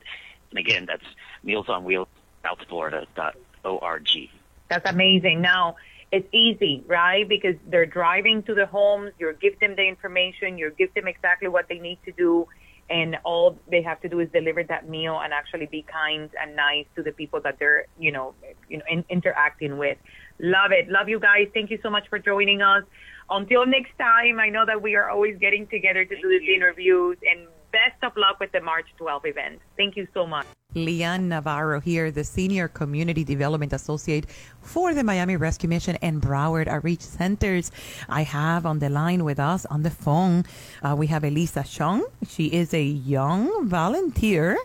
And 0.51 0.59
again, 0.61 0.87
that's 0.87 1.05
Meals 1.43 1.69
on 1.69 1.85
Wheels 1.85 2.09
SouthFlorida.org. 2.45 4.31
That's 4.69 4.89
amazing. 4.89 5.41
Now 5.41 5.77
it's 6.13 6.29
easy, 6.33 6.85
right? 6.87 7.29
Because 7.29 7.57
they're 7.67 7.87
driving 7.87 8.45
to 8.45 8.55
the 8.55 8.67
homes. 8.67 9.13
You 9.19 9.35
give 9.41 9.59
them 9.59 9.75
the 9.75 9.89
information. 9.89 10.57
You 10.57 10.73
give 10.79 10.95
them 10.95 11.09
exactly 11.09 11.49
what 11.49 11.69
they 11.69 11.79
need 11.81 11.99
to 12.05 12.13
do 12.13 12.47
and 12.89 13.17
all 13.25 13.59
they 13.71 13.83
have 13.83 14.01
to 14.01 14.09
do 14.09 14.21
is 14.21 14.29
deliver 14.33 14.63
that 14.63 14.89
meal 14.89 15.21
and 15.23 15.33
actually 15.33 15.67
be 15.67 15.85
kind 15.91 16.31
and 16.41 16.55
nice 16.55 16.87
to 16.95 17.03
the 17.03 17.13
people 17.13 17.41
that 17.41 17.59
they're 17.59 17.87
you 17.99 18.13
know 18.13 18.35
you 18.69 18.79
know 18.79 18.85
in, 18.89 19.05
interacting 19.09 19.79
with 19.79 19.99
Love 20.39 20.71
it. 20.73 20.89
Love 20.89 21.09
you 21.09 21.19
guys. 21.19 21.49
Thank 21.55 21.71
you 21.71 21.79
so 21.83 21.91
much 21.91 22.09
for 22.09 22.19
joining 22.19 22.63
us. 22.63 22.85
Until 23.31 23.67
next 23.67 23.97
time, 23.99 24.39
I 24.39 24.49
know 24.51 24.65
that 24.67 24.81
we 24.81 24.95
are 24.95 25.11
always 25.11 25.37
getting 25.39 25.67
together 25.67 26.05
to 26.05 26.21
do 26.21 26.29
these 26.29 26.49
interviews 26.55 27.17
and 27.23 27.49
best 27.73 28.03
of 28.03 28.13
luck 28.17 28.39
with 28.39 28.53
the 28.53 28.61
March 28.61 28.87
12 28.99 29.27
event. 29.27 29.61
Thank 29.77 29.97
you 29.97 30.07
so 30.15 30.27
much. 30.27 30.47
Leanne 30.77 31.29
Navarro 31.29 31.81
here, 31.81 32.11
the 32.11 32.23
Senior 32.23 32.69
Community 32.69 33.25
Development 33.25 33.73
Associate 33.73 34.27
for 34.61 34.93
the 34.93 35.03
Miami 35.03 35.37
Rescue 35.37 35.69
Mission 35.69 35.97
and 36.03 36.21
Broward 36.21 36.69
Outreach 36.69 37.01
Centers. 37.01 37.73
I 38.09 38.23
have 38.23 38.67
on 38.67 38.79
the 38.79 38.91
line 38.91 39.25
with 39.25 39.41
us 39.41 39.65
on 39.67 39.83
the 39.83 39.91
phone, 39.91 40.45
uh, 40.83 40.95
we 40.97 41.07
have 41.07 41.25
Elissa 41.25 41.61
Chond. 41.61 42.03
She 42.29 42.47
is 42.47 42.75
a 42.75 42.83
young 42.83 43.67
volunteer 43.67 44.59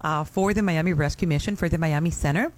uh, 0.00 0.24
for 0.24 0.54
the 0.54 0.62
Miami 0.62 0.94
Rescue 0.94 1.28
Mission 1.28 1.56
for 1.56 1.68
the 1.68 1.78
Miami 1.78 2.10
Center. 2.10 2.52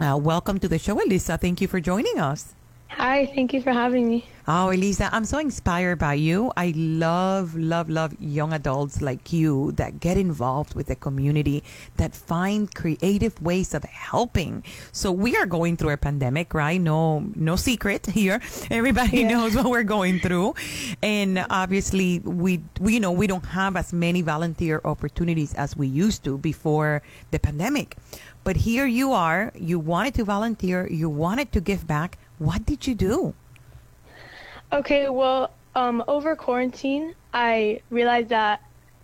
Uh, 0.00 0.18
welcome 0.20 0.58
to 0.58 0.66
the 0.66 0.78
show, 0.78 0.98
Elissa. 0.98 1.38
Thank 1.38 1.60
you 1.60 1.68
for 1.68 1.78
joining 1.78 2.18
us. 2.18 2.54
Hi, 2.96 3.26
thank 3.26 3.52
you 3.52 3.60
for 3.60 3.72
having 3.72 4.08
me. 4.08 4.28
Oh, 4.46 4.70
Elissa, 4.70 5.08
I'm 5.10 5.24
so 5.24 5.38
inspired 5.38 5.98
by 5.98 6.14
you. 6.14 6.52
I 6.56 6.72
love, 6.76 7.56
love, 7.56 7.90
love 7.90 8.14
young 8.20 8.52
adults 8.52 9.02
like 9.02 9.32
you 9.32 9.72
that 9.72 9.98
get 9.98 10.16
involved 10.16 10.74
with 10.74 10.86
the 10.86 10.94
community, 10.94 11.64
that 11.96 12.14
find 12.14 12.72
creative 12.72 13.40
ways 13.42 13.74
of 13.74 13.82
helping. 13.84 14.62
So 14.92 15.10
we 15.10 15.34
are 15.36 15.46
going 15.46 15.76
through 15.76 15.90
a 15.90 15.96
pandemic, 15.96 16.54
right? 16.54 16.80
No, 16.80 17.26
no 17.34 17.56
secret 17.56 18.06
here. 18.14 18.40
Everybody 18.70 19.22
yeah. 19.22 19.28
knows 19.28 19.56
what 19.56 19.66
we're 19.66 19.82
going 19.82 20.20
through. 20.20 20.54
And 21.02 21.44
obviously 21.50 22.20
we, 22.20 22.62
we, 22.78 22.94
you 22.94 23.00
know, 23.00 23.12
we 23.12 23.26
don't 23.26 23.46
have 23.46 23.76
as 23.76 23.92
many 23.92 24.22
volunteer 24.22 24.80
opportunities 24.84 25.52
as 25.54 25.76
we 25.76 25.88
used 25.88 26.22
to 26.24 26.38
before 26.38 27.02
the 27.32 27.40
pandemic. 27.40 27.96
But 28.44 28.56
here 28.56 28.86
you 28.86 29.12
are, 29.12 29.52
you 29.56 29.78
wanted 29.78 30.14
to 30.16 30.24
volunteer, 30.24 30.86
you 30.86 31.08
wanted 31.08 31.50
to 31.52 31.62
give 31.62 31.86
back 31.86 32.18
what 32.44 32.64
did 32.66 32.86
you 32.86 32.94
do? 32.94 33.34
Okay, 34.72 35.08
well, 35.08 35.50
um, 35.74 36.04
over 36.08 36.36
quarantine, 36.36 37.14
I 37.32 37.80
realized 37.90 38.28
that 38.28 38.60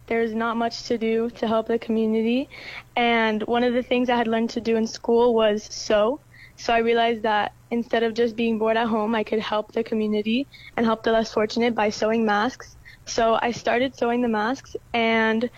there's 0.06 0.34
not 0.34 0.56
much 0.56 0.84
to 0.84 0.98
do 0.98 1.30
to 1.30 1.46
help 1.46 1.68
the 1.68 1.78
community. 1.78 2.48
And 2.96 3.42
one 3.44 3.62
of 3.62 3.74
the 3.74 3.82
things 3.82 4.10
I 4.10 4.16
had 4.16 4.26
learned 4.26 4.50
to 4.50 4.60
do 4.60 4.76
in 4.76 4.86
school 4.86 5.34
was 5.34 5.62
sew. 5.62 6.20
So 6.56 6.74
I 6.74 6.78
realized 6.78 7.22
that 7.22 7.52
instead 7.70 8.02
of 8.02 8.14
just 8.14 8.36
being 8.36 8.58
bored 8.58 8.76
at 8.76 8.88
home, 8.88 9.14
I 9.14 9.22
could 9.22 9.38
help 9.38 9.72
the 9.72 9.84
community 9.84 10.46
and 10.76 10.84
help 10.84 11.04
the 11.04 11.12
less 11.12 11.32
fortunate 11.32 11.74
by 11.74 11.90
sewing 11.90 12.26
masks. 12.26 12.76
So 13.06 13.38
I 13.40 13.52
started 13.52 13.96
sewing 13.96 14.20
the 14.20 14.28
masks 14.28 14.76
and 14.92 15.48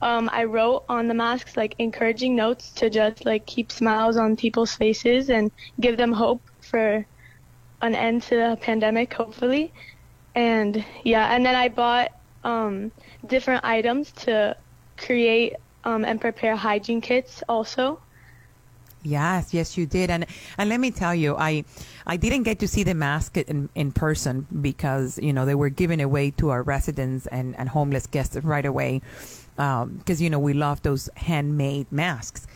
um, 0.00 0.30
I 0.32 0.44
wrote 0.44 0.84
on 0.88 1.08
the 1.08 1.14
masks 1.14 1.56
like 1.56 1.74
encouraging 1.78 2.34
notes 2.34 2.70
to 2.72 2.88
just 2.90 3.24
like 3.24 3.46
keep 3.46 3.70
smiles 3.70 4.16
on 4.16 4.36
people's 4.36 4.74
faces 4.74 5.28
and 5.28 5.50
give 5.80 5.96
them 5.96 6.12
hope 6.12 6.42
for 6.60 7.06
an 7.82 7.94
end 7.94 8.22
to 8.24 8.36
the 8.36 8.58
pandemic, 8.60 9.12
hopefully. 9.12 9.72
And 10.34 10.84
yeah, 11.04 11.34
and 11.34 11.44
then 11.44 11.54
I 11.54 11.68
bought 11.68 12.12
um, 12.44 12.92
different 13.26 13.64
items 13.64 14.12
to 14.12 14.56
create 14.96 15.54
um, 15.84 16.04
and 16.04 16.20
prepare 16.20 16.56
hygiene 16.56 17.00
kits 17.00 17.42
also. 17.48 18.00
Yes, 19.04 19.54
yes, 19.54 19.78
you 19.78 19.86
did, 19.86 20.10
and 20.10 20.26
and 20.58 20.68
let 20.68 20.80
me 20.80 20.90
tell 20.90 21.14
you, 21.14 21.36
I 21.36 21.64
I 22.06 22.16
didn't 22.16 22.42
get 22.42 22.58
to 22.58 22.68
see 22.68 22.82
the 22.82 22.94
mask 22.94 23.36
in, 23.36 23.68
in 23.74 23.92
person 23.92 24.46
because 24.60 25.18
you 25.22 25.32
know 25.32 25.46
they 25.46 25.54
were 25.54 25.68
given 25.68 26.00
away 26.00 26.32
to 26.32 26.50
our 26.50 26.62
residents 26.62 27.26
and, 27.28 27.56
and 27.58 27.68
homeless 27.68 28.06
guests 28.08 28.36
right 28.36 28.66
away 28.66 29.00
because 29.54 29.84
um, 29.84 30.02
you 30.18 30.28
know 30.28 30.40
we 30.40 30.52
love 30.52 30.82
those 30.82 31.08
handmade 31.16 31.90
masks 31.92 32.46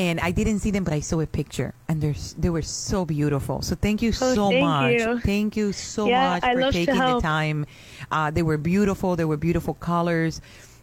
and 0.00 0.18
I 0.20 0.30
didn't 0.30 0.60
see 0.60 0.70
them, 0.70 0.82
but 0.82 0.94
I 0.94 1.00
saw 1.00 1.20
a 1.20 1.26
picture, 1.26 1.74
and 1.86 2.00
they're 2.00 2.16
they 2.38 2.48
were 2.48 2.62
so 2.62 3.04
beautiful. 3.04 3.60
So 3.60 3.76
thank 3.76 4.00
you 4.00 4.08
oh, 4.08 4.34
so 4.34 4.48
thank 4.48 4.64
much. 4.64 4.92
You. 4.92 5.20
Thank 5.20 5.56
you 5.58 5.72
so 5.72 6.08
yeah, 6.08 6.30
much 6.30 6.44
I 6.44 6.54
for 6.54 6.72
taking 6.72 6.96
the 6.96 7.20
time. 7.20 7.66
Uh, 8.10 8.30
they 8.30 8.42
were 8.42 8.56
beautiful. 8.56 9.14
They 9.14 9.26
were 9.26 9.36
beautiful 9.36 9.74
colors. 9.74 10.40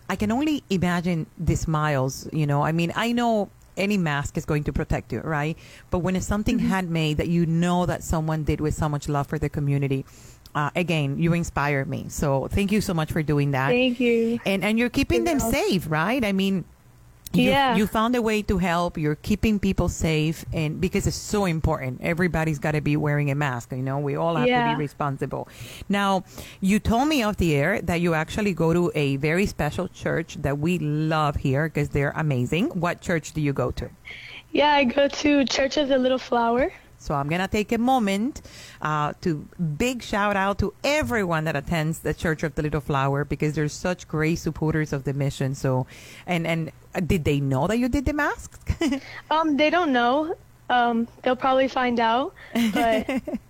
I 0.07 0.15
can 0.15 0.31
only 0.31 0.63
imagine 0.69 1.25
the 1.39 1.55
smiles. 1.55 2.29
You 2.31 2.45
know, 2.45 2.61
I 2.61 2.71
mean, 2.71 2.93
I 2.95 3.11
know 3.11 3.49
any 3.75 3.97
mask 3.97 4.37
is 4.37 4.45
going 4.45 4.65
to 4.65 4.73
protect 4.73 5.11
you, 5.11 5.21
right? 5.21 5.57
But 5.89 5.99
when 5.99 6.15
it's 6.15 6.27
something 6.27 6.59
mm-hmm. 6.59 6.69
handmade 6.69 7.17
that 7.17 7.27
you 7.27 7.47
know 7.47 7.87
that 7.87 8.03
someone 8.03 8.43
did 8.43 8.61
with 8.61 8.75
so 8.75 8.87
much 8.87 9.09
love 9.09 9.25
for 9.25 9.39
the 9.39 9.49
community, 9.49 10.05
uh, 10.53 10.69
again, 10.75 11.17
you 11.17 11.33
inspire 11.33 11.85
me. 11.85 12.05
So 12.09 12.47
thank 12.49 12.71
you 12.71 12.81
so 12.81 12.93
much 12.93 13.11
for 13.11 13.23
doing 13.23 13.51
that. 13.51 13.69
Thank 13.69 13.99
you. 13.99 14.39
And 14.45 14.63
and 14.63 14.77
you're 14.77 14.93
keeping 14.93 15.23
them 15.23 15.39
safe, 15.39 15.89
right? 15.89 16.23
I 16.23 16.33
mean, 16.33 16.65
you, 17.37 17.49
yeah. 17.49 17.75
you 17.75 17.87
found 17.87 18.15
a 18.15 18.21
way 18.21 18.41
to 18.43 18.57
help. 18.57 18.97
You're 18.97 19.15
keeping 19.15 19.59
people 19.59 19.89
safe, 19.89 20.45
and 20.53 20.79
because 20.81 21.07
it's 21.07 21.15
so 21.15 21.45
important, 21.45 22.01
everybody's 22.01 22.59
got 22.59 22.71
to 22.71 22.81
be 22.81 22.97
wearing 22.97 23.31
a 23.31 23.35
mask. 23.35 23.71
You 23.71 23.77
know, 23.83 23.99
we 23.99 24.15
all 24.15 24.35
have 24.35 24.47
yeah. 24.47 24.71
to 24.71 24.77
be 24.77 24.79
responsible. 24.79 25.47
Now, 25.89 26.23
you 26.61 26.79
told 26.79 27.07
me 27.07 27.23
off 27.23 27.37
the 27.37 27.55
air 27.55 27.81
that 27.81 28.01
you 28.01 28.13
actually 28.13 28.53
go 28.53 28.73
to 28.73 28.91
a 28.95 29.17
very 29.17 29.45
special 29.45 29.87
church 29.87 30.37
that 30.41 30.59
we 30.59 30.79
love 30.79 31.35
here 31.35 31.67
because 31.69 31.89
they're 31.89 32.13
amazing. 32.15 32.69
What 32.69 33.01
church 33.01 33.33
do 33.33 33.41
you 33.41 33.53
go 33.53 33.71
to? 33.71 33.89
Yeah, 34.51 34.73
I 34.73 34.85
go 34.85 35.07
to 35.07 35.45
Church 35.45 35.77
of 35.77 35.89
the 35.89 35.97
Little 35.97 36.17
Flower. 36.17 36.71
So 36.97 37.13
I'm 37.13 37.29
going 37.29 37.41
to 37.41 37.47
take 37.47 37.71
a 37.71 37.77
moment 37.77 38.41
uh, 38.81 39.13
to 39.21 39.47
big 39.77 40.01
shout 40.01 40.35
out 40.35 40.59
to 40.59 40.73
everyone 40.83 41.45
that 41.45 41.55
attends 41.55 41.99
the 41.99 42.13
Church 42.13 42.43
of 42.43 42.55
the 42.55 42.61
Little 42.61 42.81
Flower 42.81 43.23
because 43.23 43.53
they're 43.53 43.69
such 43.69 44.07
great 44.07 44.35
supporters 44.35 44.93
of 44.93 45.03
the 45.03 45.13
mission. 45.13 45.55
So, 45.55 45.87
and 46.25 46.47
and 46.47 46.71
uh, 46.95 46.99
did 46.99 47.23
they 47.23 47.39
know 47.39 47.67
that 47.67 47.77
you 47.77 47.87
did 47.89 48.05
the 48.05 48.13
masks? 48.13 48.59
um, 49.31 49.57
they 49.57 49.69
don't 49.69 49.93
know. 49.93 50.35
Um, 50.69 51.07
they'll 51.23 51.37
probably 51.37 51.69
find 51.69 51.99
out, 51.99 52.33
but 52.73 53.21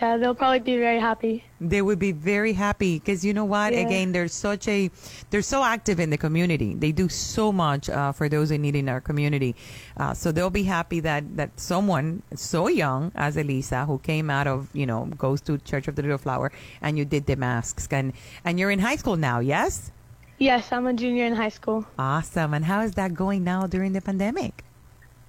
Yeah, 0.00 0.16
they'll 0.16 0.34
probably 0.34 0.60
be 0.60 0.76
very 0.76 1.00
happy. 1.00 1.42
They 1.60 1.82
would 1.82 1.98
be 1.98 2.12
very 2.12 2.52
happy 2.52 3.00
because 3.00 3.24
you 3.24 3.34
know 3.34 3.44
what? 3.44 3.72
Yeah. 3.72 3.80
Again, 3.80 4.12
they're 4.12 4.28
such 4.28 4.68
a, 4.68 4.90
they're 5.30 5.42
so 5.42 5.64
active 5.64 5.98
in 5.98 6.10
the 6.10 6.16
community. 6.16 6.74
They 6.74 6.92
do 6.92 7.08
so 7.08 7.50
much 7.50 7.90
uh, 7.90 8.12
for 8.12 8.28
those 8.28 8.52
in 8.52 8.62
need 8.62 8.76
in 8.76 8.88
our 8.88 9.00
community. 9.00 9.56
Uh, 9.96 10.14
so 10.14 10.30
they'll 10.30 10.50
be 10.50 10.62
happy 10.62 11.00
that 11.00 11.36
that 11.36 11.58
someone 11.58 12.22
so 12.36 12.68
young 12.68 13.10
as 13.16 13.36
Elissa, 13.36 13.86
who 13.86 13.98
came 13.98 14.30
out 14.30 14.46
of 14.46 14.68
you 14.72 14.86
know 14.86 15.06
goes 15.18 15.40
to 15.42 15.58
Church 15.58 15.88
of 15.88 15.96
the 15.96 16.02
Little 16.02 16.18
Flower, 16.18 16.52
and 16.80 16.96
you 16.96 17.04
did 17.04 17.26
the 17.26 17.34
masks, 17.34 17.88
and 17.90 18.12
and 18.44 18.60
you're 18.60 18.70
in 18.70 18.78
high 18.78 18.96
school 18.96 19.16
now, 19.16 19.40
yes? 19.40 19.90
Yes, 20.38 20.70
I'm 20.70 20.86
a 20.86 20.92
junior 20.92 21.24
in 21.24 21.34
high 21.34 21.48
school. 21.48 21.84
Awesome. 21.98 22.54
And 22.54 22.64
how 22.64 22.82
is 22.82 22.92
that 22.92 23.14
going 23.14 23.42
now 23.42 23.66
during 23.66 23.92
the 23.92 24.00
pandemic? 24.00 24.62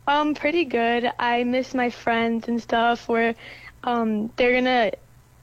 Um, 0.08 0.36
pretty 0.36 0.66
good. 0.66 1.12
I 1.18 1.44
miss 1.44 1.74
my 1.74 1.90
friends 1.90 2.48
and 2.48 2.62
stuff. 2.62 3.08
We're 3.08 3.36
um, 3.84 4.32
they're 4.36 4.54
gonna 4.54 4.92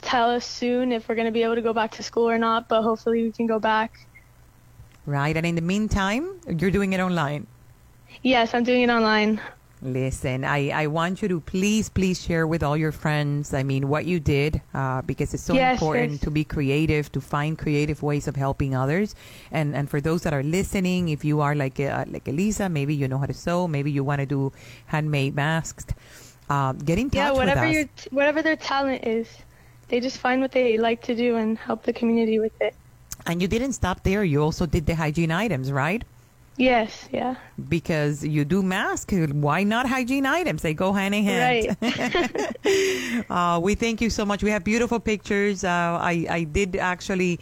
tell 0.03 0.31
us 0.31 0.47
soon 0.47 0.93
if 0.93 1.09
we're 1.09 1.15
gonna 1.15 1.33
be 1.33 1.43
able 1.43 1.55
to 1.55 1.63
go 1.63 1.73
back 1.73 1.93
to 1.93 2.03
school 2.03 2.29
or 2.29 2.39
not, 2.39 2.69
but 2.69 2.83
hopefully 2.83 3.23
we 3.23 3.33
can 3.33 3.47
go 3.47 3.59
back. 3.59 4.07
Right, 5.07 5.37
and 5.37 5.47
in 5.47 5.55
the 5.55 5.63
meantime, 5.63 6.41
you're 6.49 6.71
doing 6.71 6.93
it 6.93 7.01
online. 7.01 7.47
Yes, 8.23 8.55
I'm 8.55 8.65
doing 8.65 8.83
it 8.83 8.91
online. 8.91 9.41
Listen, 9.83 10.43
I, 10.43 10.71
I 10.71 10.87
want 10.87 11.21
you 11.21 11.29
to 11.29 11.39
please, 11.39 11.91
please 11.91 12.21
share 12.21 12.47
with 12.47 12.63
all 12.63 12.79
your 12.79 12.93
friends, 12.93 13.53
I 13.53 13.63
mean, 13.63 13.89
what 13.89 14.07
you 14.07 14.19
did, 14.19 14.63
uh, 14.73 15.03
because 15.03 15.35
it's 15.35 15.43
so 15.43 15.53
yes, 15.53 15.75
important 15.75 16.13
yes. 16.13 16.21
to 16.23 16.31
be 16.31 16.45
creative, 16.45 17.13
to 17.13 17.21
find 17.21 17.59
creative 17.59 18.03
ways 18.03 18.27
of 18.27 18.37
helping 18.37 18.75
others. 18.75 19.15
And, 19.53 19.77
and 19.77 19.89
for 19.89 20.01
those 20.01 20.23
that 20.23 20.33
are 20.33 20.43
listening, 20.43 21.11
if 21.11 21.27
you 21.27 21.43
are 21.43 21.55
like, 21.55 21.79
uh, 21.79 22.07
like 22.09 22.27
Elissa, 22.27 22.71
maybe 22.71 22.95
you 22.95 23.07
know 23.07 23.19
how 23.19 23.27
to 23.27 23.35
sew, 23.35 23.69
maybe 23.69 23.93
you 23.93 24.03
want 24.03 24.21
to 24.21 24.27
do 24.27 24.51
handmade 24.87 25.37
masks, 25.37 25.85
uh, 26.49 26.73
get 26.73 26.99
in 26.99 27.11
touch 27.11 27.17
yeah, 27.17 27.31
whatever 27.33 27.67
your 27.67 27.85
t- 27.85 28.09
whatever 28.11 28.43
their 28.43 28.57
talent 28.57 29.05
is, 29.05 29.29
they 29.89 30.01
just 30.01 30.19
find 30.19 30.41
what 30.41 30.53
they 30.53 30.79
like 30.79 31.03
to 31.03 31.15
do 31.15 31.37
and 31.37 31.59
help 31.59 31.83
the 31.85 31.93
community 31.93 32.39
with 32.39 32.61
it. 32.61 32.75
And 33.27 33.43
you 33.43 33.49
didn't 33.49 33.73
stop 33.73 34.03
there. 34.05 34.23
You 34.25 34.43
also 34.43 34.67
did 34.67 34.87
the 34.87 34.95
hygiene 34.95 35.33
items, 35.33 35.73
right? 35.73 36.05
Yes, 36.59 37.09
yeah. 37.13 37.35
Because 37.69 38.25
you 38.25 38.45
do 38.45 38.63
masks. 38.63 39.13
Why 39.13 39.63
not 39.63 39.87
hygiene 39.87 40.25
items? 40.25 40.63
They 40.63 40.73
go 40.73 40.93
hand 40.93 41.15
in 41.15 41.25
hand. 41.25 41.77
Right. 41.83 43.25
uh, 43.31 43.61
we 43.61 43.75
thank 43.75 44.01
you 44.01 44.09
so 44.09 44.25
much. 44.25 44.43
We 44.43 44.51
have 44.51 44.65
beautiful 44.65 44.99
pictures. 44.99 45.65
Uh, 45.65 45.99
I, 46.01 46.27
I 46.31 46.45
did 46.45 46.77
actually 46.77 47.41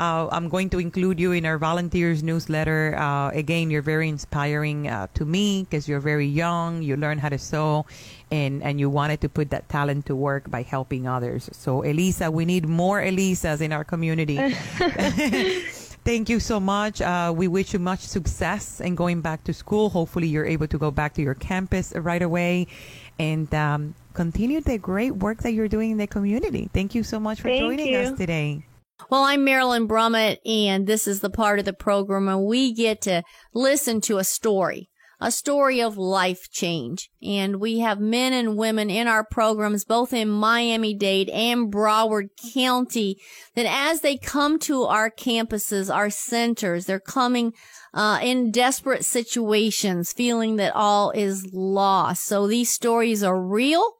uh, 0.00 0.28
I'm 0.32 0.48
going 0.48 0.70
to 0.70 0.78
include 0.78 1.20
you 1.20 1.32
in 1.32 1.44
our 1.44 1.58
volunteers 1.58 2.22
newsletter. 2.22 2.96
Uh, 2.96 3.30
again, 3.30 3.70
you're 3.70 3.82
very 3.82 4.08
inspiring 4.08 4.88
uh, 4.88 5.08
to 5.14 5.24
me 5.24 5.64
because 5.64 5.88
you're 5.88 6.00
very 6.00 6.26
young. 6.26 6.82
You 6.82 6.96
learn 6.96 7.18
how 7.18 7.28
to 7.28 7.38
sew, 7.38 7.84
and 8.30 8.62
and 8.62 8.78
you 8.78 8.88
wanted 8.88 9.20
to 9.22 9.28
put 9.28 9.50
that 9.50 9.68
talent 9.68 10.06
to 10.06 10.16
work 10.16 10.50
by 10.50 10.62
helping 10.62 11.06
others. 11.06 11.48
So, 11.52 11.82
Elissa, 11.82 12.30
we 12.30 12.44
need 12.44 12.66
more 12.66 13.00
Elissas 13.00 13.60
in 13.60 13.72
our 13.72 13.84
community. 13.84 14.38
Thank 16.02 16.30
you 16.30 16.40
so 16.40 16.58
much. 16.58 17.02
Uh, 17.02 17.32
we 17.36 17.46
wish 17.46 17.74
you 17.74 17.78
much 17.78 18.00
success 18.00 18.80
in 18.80 18.94
going 18.94 19.20
back 19.20 19.44
to 19.44 19.52
school. 19.52 19.90
Hopefully, 19.90 20.28
you're 20.28 20.46
able 20.46 20.66
to 20.66 20.78
go 20.78 20.90
back 20.90 21.14
to 21.14 21.22
your 21.22 21.34
campus 21.34 21.92
right 21.94 22.22
away 22.22 22.68
and 23.18 23.52
um, 23.54 23.94
continue 24.14 24.60
the 24.62 24.78
great 24.78 25.16
work 25.16 25.42
that 25.42 25.52
you're 25.52 25.68
doing 25.68 25.90
in 25.90 25.98
the 25.98 26.06
community. 26.06 26.70
Thank 26.72 26.94
you 26.94 27.02
so 27.02 27.20
much 27.20 27.40
for 27.40 27.48
Thank 27.48 27.60
joining 27.60 27.92
you. 27.92 27.98
us 27.98 28.18
today. 28.18 28.64
Well, 29.10 29.24
I'm 29.24 29.44
Marilyn 29.44 29.88
Brummett, 29.88 30.38
and 30.46 30.86
this 30.86 31.06
is 31.06 31.20
the 31.20 31.30
part 31.30 31.58
of 31.58 31.64
the 31.64 31.72
program 31.72 32.26
where 32.26 32.38
we 32.38 32.72
get 32.72 33.02
to 33.02 33.22
listen 33.54 34.00
to 34.02 34.18
a 34.18 34.24
story 34.24 34.88
a 35.20 35.30
story 35.30 35.80
of 35.80 35.98
life 35.98 36.50
change. 36.50 37.10
And 37.22 37.60
we 37.60 37.80
have 37.80 38.00
men 38.00 38.32
and 38.32 38.56
women 38.56 38.88
in 38.88 39.06
our 39.06 39.24
programs, 39.24 39.84
both 39.84 40.12
in 40.12 40.28
Miami-Dade 40.28 41.28
and 41.28 41.70
Broward 41.72 42.28
County, 42.54 43.16
that 43.54 43.66
as 43.66 44.00
they 44.00 44.16
come 44.16 44.58
to 44.60 44.84
our 44.84 45.10
campuses, 45.10 45.94
our 45.94 46.10
centers, 46.10 46.86
they're 46.86 47.00
coming 47.00 47.52
uh, 47.92 48.20
in 48.22 48.50
desperate 48.50 49.04
situations, 49.04 50.12
feeling 50.12 50.56
that 50.56 50.74
all 50.74 51.10
is 51.10 51.50
lost. 51.52 52.24
So 52.24 52.46
these 52.46 52.70
stories 52.70 53.22
are 53.22 53.40
real. 53.40 53.96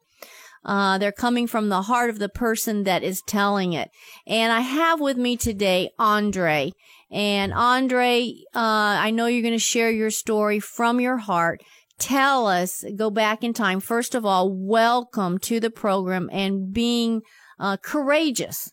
Uh, 0.63 0.97
they're 0.97 1.11
coming 1.11 1.47
from 1.47 1.69
the 1.69 1.83
heart 1.83 2.09
of 2.09 2.19
the 2.19 2.29
person 2.29 2.83
that 2.83 3.03
is 3.03 3.21
telling 3.25 3.73
it. 3.73 3.89
And 4.27 4.53
I 4.53 4.61
have 4.61 4.99
with 4.99 5.17
me 5.17 5.35
today 5.35 5.89
Andre. 5.97 6.71
And 7.11 7.53
Andre, 7.53 8.33
uh, 8.55 8.59
I 8.99 9.11
know 9.11 9.25
you're 9.25 9.41
going 9.41 9.53
to 9.53 9.59
share 9.59 9.91
your 9.91 10.11
story 10.11 10.59
from 10.59 11.01
your 11.01 11.17
heart. 11.17 11.61
Tell 11.99 12.47
us, 12.47 12.83
go 12.95 13.09
back 13.09 13.43
in 13.43 13.53
time. 13.53 13.79
First 13.79 14.15
of 14.15 14.25
all, 14.25 14.49
welcome 14.49 15.37
to 15.39 15.59
the 15.59 15.69
program 15.69 16.29
and 16.31 16.73
being 16.73 17.21
uh, 17.59 17.77
courageous 17.77 18.71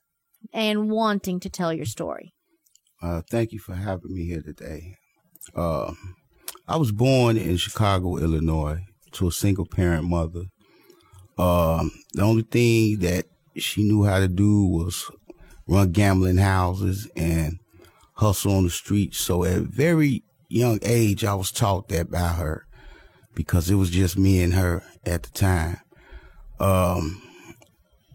and 0.52 0.88
wanting 0.88 1.40
to 1.40 1.50
tell 1.50 1.72
your 1.72 1.84
story. 1.84 2.32
Uh, 3.02 3.22
thank 3.28 3.52
you 3.52 3.58
for 3.58 3.74
having 3.74 4.14
me 4.14 4.26
here 4.26 4.42
today. 4.42 4.94
Uh, 5.54 5.92
I 6.66 6.76
was 6.76 6.92
born 6.92 7.36
in 7.36 7.56
Chicago, 7.56 8.16
Illinois, 8.16 8.80
to 9.12 9.28
a 9.28 9.32
single 9.32 9.66
parent 9.66 10.04
mother. 10.04 10.44
Um, 11.36 11.90
the 12.12 12.22
only 12.22 12.42
thing 12.42 12.98
that 13.00 13.26
she 13.56 13.82
knew 13.82 14.04
how 14.04 14.20
to 14.20 14.28
do 14.28 14.64
was 14.64 15.10
run 15.66 15.92
gambling 15.92 16.38
houses 16.38 17.08
and 17.16 17.58
hustle 18.18 18.56
on 18.56 18.64
the 18.64 18.70
streets. 18.70 19.18
So 19.18 19.44
at 19.44 19.58
a 19.58 19.60
very 19.60 20.24
young 20.48 20.80
age, 20.82 21.24
I 21.24 21.34
was 21.34 21.52
taught 21.52 21.88
that 21.88 22.10
by 22.10 22.28
her 22.28 22.66
because 23.34 23.70
it 23.70 23.76
was 23.76 23.90
just 23.90 24.18
me 24.18 24.42
and 24.42 24.54
her 24.54 24.82
at 25.06 25.22
the 25.22 25.30
time. 25.30 25.78
Um, 26.58 27.22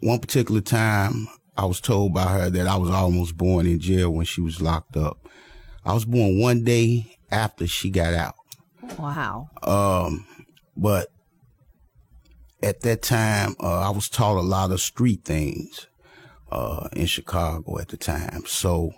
one 0.02 0.20
particular 0.20 0.60
time, 0.60 1.28
I 1.56 1.66
was 1.66 1.80
told 1.80 2.14
by 2.14 2.28
her 2.28 2.50
that 2.50 2.68
I 2.68 2.76
was 2.76 2.90
almost 2.90 3.38
born 3.38 3.66
in 3.66 3.80
jail 3.80 4.10
when 4.10 4.26
she 4.26 4.42
was 4.42 4.62
locked 4.62 4.98
up. 4.98 5.18
I 5.86 5.94
was 5.94 6.04
born 6.04 6.40
one 6.40 6.64
day 6.64 7.18
after 7.32 7.66
she 7.66 7.90
got 7.90 8.14
out. 8.14 8.36
Wow. 9.00 9.50
Um, 9.62 10.26
but 10.76 11.08
at 12.62 12.82
that 12.82 13.02
time, 13.02 13.56
uh, 13.62 13.82
I 13.82 13.92
was 13.92 14.10
taught 14.10 14.38
a 14.38 14.42
lot 14.42 14.72
of 14.72 14.82
street 14.82 15.24
things 15.24 15.88
uh, 16.52 16.90
in 16.94 17.06
Chicago 17.06 17.80
at 17.80 17.90
the 17.90 17.98
time. 17.98 18.44
So 18.46 18.94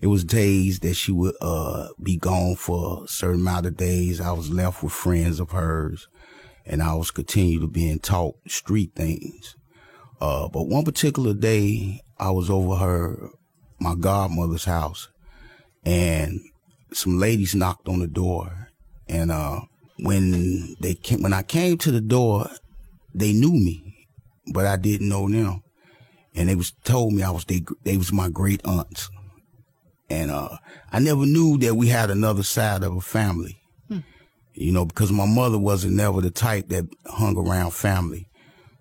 it 0.00 0.06
was 0.06 0.24
days 0.24 0.78
that 0.80 0.94
she 0.94 1.10
would 1.10 1.34
uh, 1.40 1.88
be 2.02 2.16
gone 2.16 2.54
for 2.56 3.04
a 3.04 3.08
certain 3.08 3.40
amount 3.40 3.66
of 3.66 3.76
days. 3.76 4.20
I 4.20 4.32
was 4.32 4.50
left 4.50 4.82
with 4.82 4.92
friends 4.92 5.40
of 5.40 5.50
hers, 5.50 6.08
and 6.64 6.82
I 6.82 6.94
was 6.94 7.10
continue 7.10 7.60
to 7.60 7.66
being 7.66 7.98
taught 7.98 8.36
street 8.46 8.92
things. 8.94 9.56
Uh, 10.20 10.48
but 10.48 10.68
one 10.68 10.84
particular 10.84 11.34
day, 11.34 12.00
I 12.18 12.30
was 12.30 12.50
over 12.50 12.76
her 12.76 13.30
my 13.80 13.94
godmother's 13.94 14.64
house, 14.64 15.08
and 15.84 16.40
some 16.92 17.18
ladies 17.18 17.54
knocked 17.54 17.88
on 17.88 18.00
the 18.00 18.08
door, 18.08 18.68
and 19.08 19.30
uh, 19.30 19.60
when 20.00 20.76
they 20.80 20.94
came, 20.94 21.22
when 21.22 21.32
I 21.32 21.42
came 21.42 21.78
to 21.78 21.90
the 21.90 22.00
door, 22.00 22.48
they 23.14 23.32
knew 23.32 23.52
me, 23.52 24.06
but 24.52 24.66
I 24.66 24.76
didn't 24.76 25.08
know 25.08 25.28
them, 25.28 25.62
and 26.34 26.48
they 26.48 26.56
was 26.56 26.72
told 26.84 27.12
me 27.12 27.22
I 27.22 27.30
was 27.30 27.44
they 27.44 27.62
they 27.84 27.96
was 27.96 28.12
my 28.12 28.28
great 28.28 28.64
aunts. 28.64 29.10
And 30.10 30.30
uh, 30.30 30.56
I 30.90 31.00
never 31.00 31.26
knew 31.26 31.58
that 31.58 31.74
we 31.74 31.88
had 31.88 32.10
another 32.10 32.42
side 32.42 32.82
of 32.82 32.96
a 32.96 33.00
family. 33.00 33.60
Hmm. 33.88 33.98
You 34.54 34.72
know, 34.72 34.84
because 34.84 35.12
my 35.12 35.26
mother 35.26 35.58
wasn't 35.58 35.94
never 35.94 36.20
the 36.20 36.30
type 36.30 36.68
that 36.68 36.88
hung 37.06 37.36
around 37.36 37.72
family. 37.74 38.28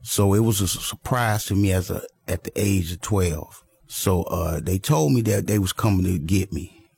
So 0.01 0.33
it 0.33 0.39
was 0.39 0.61
a 0.61 0.67
surprise 0.67 1.45
to 1.45 1.55
me 1.55 1.73
as 1.73 1.89
a 1.89 2.01
at 2.29 2.43
the 2.45 2.51
age 2.55 2.93
of 2.93 3.01
twelve. 3.01 3.63
So 3.87 4.23
uh, 4.23 4.61
they 4.61 4.77
told 4.77 5.13
me 5.13 5.21
that 5.23 5.47
they 5.47 5.59
was 5.59 5.73
coming 5.73 6.05
to 6.05 6.17
get 6.19 6.53
me, 6.53 6.89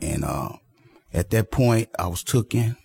and 0.00 0.24
uh, 0.24 0.50
at 1.12 1.30
that 1.30 1.50
point 1.50 1.88
I 1.98 2.06
was 2.06 2.22
taken, 2.22 2.76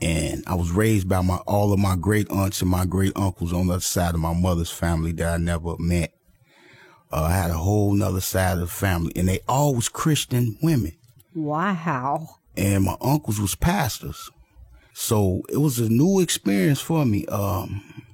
and 0.00 0.44
I 0.46 0.54
was 0.54 0.70
raised 0.70 1.08
by 1.08 1.22
my 1.22 1.36
all 1.46 1.72
of 1.72 1.78
my 1.78 1.96
great 1.96 2.30
aunts 2.30 2.60
and 2.60 2.70
my 2.70 2.84
great 2.84 3.12
uncles 3.16 3.52
on 3.52 3.68
the 3.68 3.74
other 3.74 3.80
side 3.80 4.14
of 4.14 4.20
my 4.20 4.34
mother's 4.34 4.70
family 4.70 5.12
that 5.12 5.34
I 5.34 5.36
never 5.38 5.76
met. 5.78 6.12
Uh, 7.12 7.22
I 7.22 7.32
had 7.32 7.50
a 7.50 7.54
whole 7.54 7.92
nother 7.92 8.20
side 8.20 8.54
of 8.54 8.60
the 8.60 8.66
family, 8.66 9.12
and 9.16 9.28
they 9.28 9.40
all 9.48 9.74
was 9.74 9.88
Christian 9.88 10.58
women. 10.62 10.92
Wow. 11.34 12.28
And 12.56 12.84
my 12.84 12.96
uncles 13.00 13.40
was 13.40 13.54
pastors. 13.54 14.30
So 14.94 15.42
it 15.48 15.58
was 15.58 15.78
a 15.78 15.88
new 15.88 16.20
experience 16.20 16.80
for 16.80 17.04
me. 17.04 17.26
Um, 17.26 18.04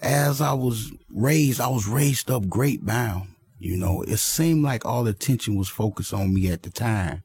as 0.00 0.40
I 0.40 0.54
was 0.54 0.92
raised, 1.10 1.60
I 1.60 1.68
was 1.68 1.86
raised 1.86 2.30
up 2.30 2.48
great 2.48 2.84
bound. 2.84 3.34
You 3.58 3.76
know, 3.76 4.02
it 4.02 4.16
seemed 4.16 4.64
like 4.64 4.86
all 4.86 5.06
attention 5.06 5.56
was 5.56 5.68
focused 5.68 6.14
on 6.14 6.32
me 6.32 6.50
at 6.50 6.62
the 6.62 6.70
time 6.70 7.22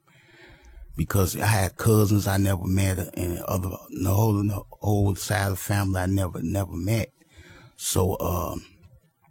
because 0.98 1.40
I 1.40 1.46
had 1.46 1.78
cousins 1.78 2.28
I 2.28 2.38
never 2.38 2.66
met 2.66 3.00
and 3.16 3.40
other 3.40 3.70
the 3.90 4.14
whole, 4.14 4.34
the 4.34 4.62
whole 4.82 5.16
side 5.16 5.46
of 5.46 5.52
the 5.52 5.56
family 5.56 6.02
I 6.02 6.06
never 6.06 6.42
never 6.42 6.74
met. 6.74 7.12
So 7.78 8.18
um, 8.20 8.66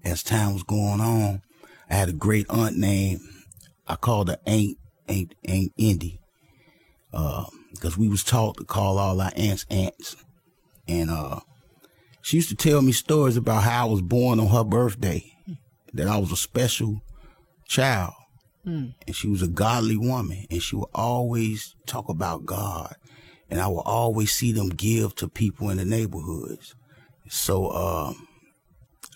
as 0.04 0.22
time 0.22 0.54
was 0.54 0.62
going 0.62 1.00
on, 1.00 1.42
I 1.90 1.94
had 1.94 2.08
a 2.08 2.12
great 2.12 2.46
aunt 2.48 2.76
named 2.76 3.20
I 3.86 3.96
called 3.96 4.28
her 4.28 4.38
Aunt 4.46 4.78
Aunt 5.08 5.34
Aunt 5.44 5.72
Indy, 5.76 6.20
because 7.10 7.96
uh, 7.96 7.98
we 7.98 8.08
was 8.08 8.24
taught 8.24 8.56
to 8.56 8.64
call 8.64 8.98
all 8.98 9.20
our 9.20 9.32
aunts 9.36 9.66
aunts, 9.70 10.16
and 10.88 11.10
uh, 11.10 11.40
she 12.22 12.38
used 12.38 12.48
to 12.48 12.56
tell 12.56 12.80
me 12.80 12.92
stories 12.92 13.36
about 13.36 13.64
how 13.64 13.86
I 13.86 13.90
was 13.90 14.00
born 14.00 14.40
on 14.40 14.48
her 14.48 14.64
birthday, 14.64 15.32
that 15.92 16.08
I 16.08 16.16
was 16.16 16.32
a 16.32 16.36
special 16.36 17.02
child, 17.68 18.14
mm. 18.66 18.94
and 19.06 19.16
she 19.16 19.28
was 19.28 19.42
a 19.42 19.48
godly 19.48 19.98
woman, 19.98 20.46
and 20.50 20.62
she 20.62 20.76
would 20.76 20.88
always 20.94 21.74
talk 21.86 22.08
about 22.08 22.46
God, 22.46 22.96
and 23.50 23.60
I 23.60 23.68
would 23.68 23.82
always 23.84 24.32
see 24.32 24.52
them 24.52 24.70
give 24.70 25.14
to 25.16 25.28
people 25.28 25.68
in 25.68 25.76
the 25.76 25.84
neighborhoods. 25.84 26.74
So 27.28 27.70
um, 27.70 28.26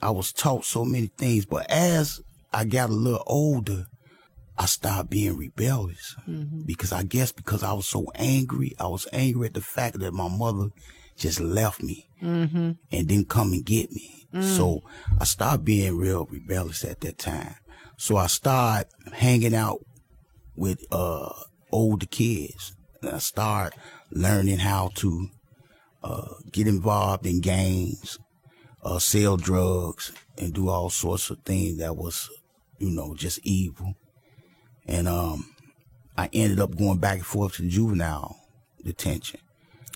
I 0.03 0.11
was 0.11 0.31
taught 0.33 0.67
so 0.67 0.85
many 0.85 1.07
things, 1.07 1.47
but 1.47 1.71
as 1.71 2.21
I 2.53 2.65
got 2.65 2.91
a 2.91 2.95
little 2.95 3.23
older, 3.27 3.87
I 4.57 4.67
started 4.67 5.11
being 5.11 5.37
rebellious 5.37 6.17
mm-hmm. 6.29 6.63
because 6.63 6.93
I 6.93 7.03
guess 7.03 7.33
because 7.33 7.63
I 7.63 7.73
was 7.73 7.87
so 7.87 8.07
angry, 8.15 8.75
I 8.79 8.89
was 8.89 9.07
angry 9.13 9.47
at 9.47 9.55
the 9.55 9.61
fact 9.61 9.99
that 10.01 10.13
my 10.13 10.29
mother 10.29 10.69
just 11.17 11.41
left 11.41 11.83
me 11.83 12.09
mm-hmm. 12.23 12.73
and 12.91 13.09
didn't 13.09 13.29
come 13.29 13.53
and 13.53 13.65
get 13.65 13.93
me. 13.93 14.27
Mm. 14.33 14.43
So 14.57 14.83
I 15.21 15.25
started 15.25 15.65
being 15.65 15.97
real 15.97 16.27
rebellious 16.27 16.85
at 16.85 17.01
that 17.01 17.19
time. 17.19 17.55
So 17.97 18.17
I 18.17 18.27
started 18.27 18.89
hanging 19.13 19.55
out 19.55 19.81
with 20.57 20.85
uh, 20.93 21.31
older 21.73 22.07
kids. 22.07 22.75
And 23.03 23.13
I 23.13 23.19
started 23.19 23.79
learning 24.11 24.59
how 24.59 24.91
to 24.97 25.29
uh, 26.03 26.35
get 26.53 26.67
involved 26.67 27.27
in 27.27 27.41
gangs, 27.41 28.19
uh, 28.83 28.99
sell 28.99 29.37
drugs, 29.37 30.13
and 30.37 30.53
do 30.53 30.69
all 30.69 30.91
sorts 30.91 31.31
of 31.31 31.39
things 31.45 31.79
that 31.79 31.97
was, 31.97 32.29
you 32.79 32.91
know, 32.91 33.15
just 33.15 33.41
evil. 33.43 33.95
And 34.87 35.07
um, 35.07 35.55
I 36.17 36.31
ended 36.33 36.61
up 36.61 36.77
going 36.77 36.99
back 36.99 37.19
and 37.19 37.27
forth 37.27 37.57
to 37.57 37.69
juvenile 37.69 38.37
detention. 38.83 39.41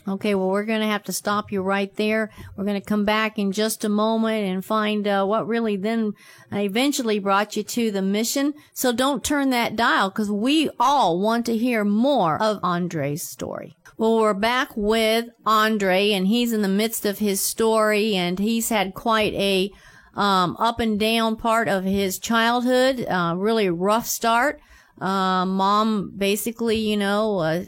Okay, 0.07 0.35
well, 0.35 0.49
we're 0.49 0.64
going 0.64 0.81
to 0.81 0.87
have 0.87 1.05
to 1.05 1.12
stop 1.12 1.53
you 1.53 1.62
right 1.62 1.95
there. 1.95 2.31
We're 2.57 2.64
going 2.64 2.81
to 2.81 2.87
come 2.87 3.05
back 3.05 3.38
in 3.38 3.53
just 3.53 3.85
a 3.85 3.88
moment 3.88 4.45
and 4.45 4.64
find 4.64 5.07
uh, 5.07 5.25
what 5.25 5.47
really 5.47 5.77
then 5.77 6.14
eventually 6.51 7.21
brought 7.21 7.57
you 7.57 7.62
to 7.62 7.92
the 7.92 8.03
mission. 8.03 8.55
So 8.73 8.92
don't 8.92 9.23
turn 9.23 9.51
that 9.51 9.77
dial 9.77 10.11
because 10.11 10.31
we 10.31 10.71
all 10.81 11.21
want 11.21 11.47
to 11.47 11.57
hear 11.57 11.85
more 11.85 12.42
of 12.42 12.59
Andre's 12.64 13.23
story. 13.23 13.77
Well, 13.97 14.18
we're 14.18 14.35
back 14.35 14.77
with 14.77 15.27
Andre 15.47 16.11
and 16.11 16.27
he's 16.27 16.53
in 16.53 16.62
the 16.62 16.68
midst 16.68 17.07
of 17.07 17.21
his 17.21 17.40
story 17.40 18.16
and 18.16 18.40
he's 18.40 18.71
had 18.71 18.95
quite 18.95 19.35
a 19.35 19.71
um, 20.14 20.57
up 20.59 20.81
and 20.81 20.98
down 20.98 21.37
part 21.37 21.68
of 21.68 21.85
his 21.85 22.18
childhood, 22.18 23.07
uh, 23.07 23.35
really 23.37 23.70
rough 23.70 24.07
start. 24.07 24.61
Uh, 25.01 25.46
mom 25.46 26.12
basically, 26.16 26.77
you 26.77 26.96
know, 26.96 27.38
uh, 27.38 27.64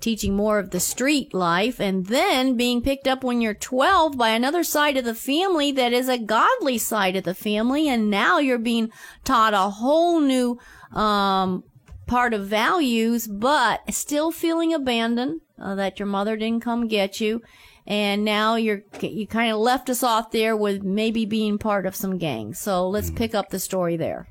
teaching 0.00 0.34
more 0.34 0.58
of 0.58 0.70
the 0.70 0.80
street 0.80 1.32
life 1.32 1.80
and 1.80 2.06
then 2.06 2.56
being 2.56 2.82
picked 2.82 3.06
up 3.06 3.22
when 3.22 3.40
you're 3.40 3.54
12 3.54 4.18
by 4.18 4.30
another 4.30 4.64
side 4.64 4.96
of 4.96 5.04
the 5.04 5.14
family 5.14 5.70
that 5.72 5.92
is 5.92 6.08
a 6.08 6.18
godly 6.18 6.76
side 6.76 7.14
of 7.14 7.24
the 7.24 7.34
family. 7.34 7.88
And 7.88 8.10
now 8.10 8.38
you're 8.38 8.58
being 8.58 8.90
taught 9.24 9.54
a 9.54 9.70
whole 9.70 10.20
new, 10.20 10.58
um, 10.92 11.62
part 12.06 12.34
of 12.34 12.46
values, 12.46 13.26
but 13.26 13.80
still 13.94 14.32
feeling 14.32 14.74
abandoned, 14.74 15.40
uh, 15.58 15.76
that 15.76 15.98
your 15.98 16.06
mother 16.06 16.36
didn't 16.36 16.62
come 16.62 16.88
get 16.88 17.20
you. 17.20 17.40
And 17.86 18.24
now 18.24 18.56
you're, 18.56 18.82
you 19.00 19.26
kind 19.26 19.52
of 19.52 19.58
left 19.58 19.90
us 19.90 20.02
off 20.02 20.30
there 20.30 20.56
with 20.56 20.82
maybe 20.82 21.24
being 21.24 21.58
part 21.58 21.84
of 21.86 21.96
some 21.96 22.18
gang. 22.18 22.54
So 22.54 22.88
let's 22.88 23.10
mm. 23.10 23.16
pick 23.16 23.34
up 23.34 23.50
the 23.50 23.58
story 23.58 23.96
there. 23.96 24.28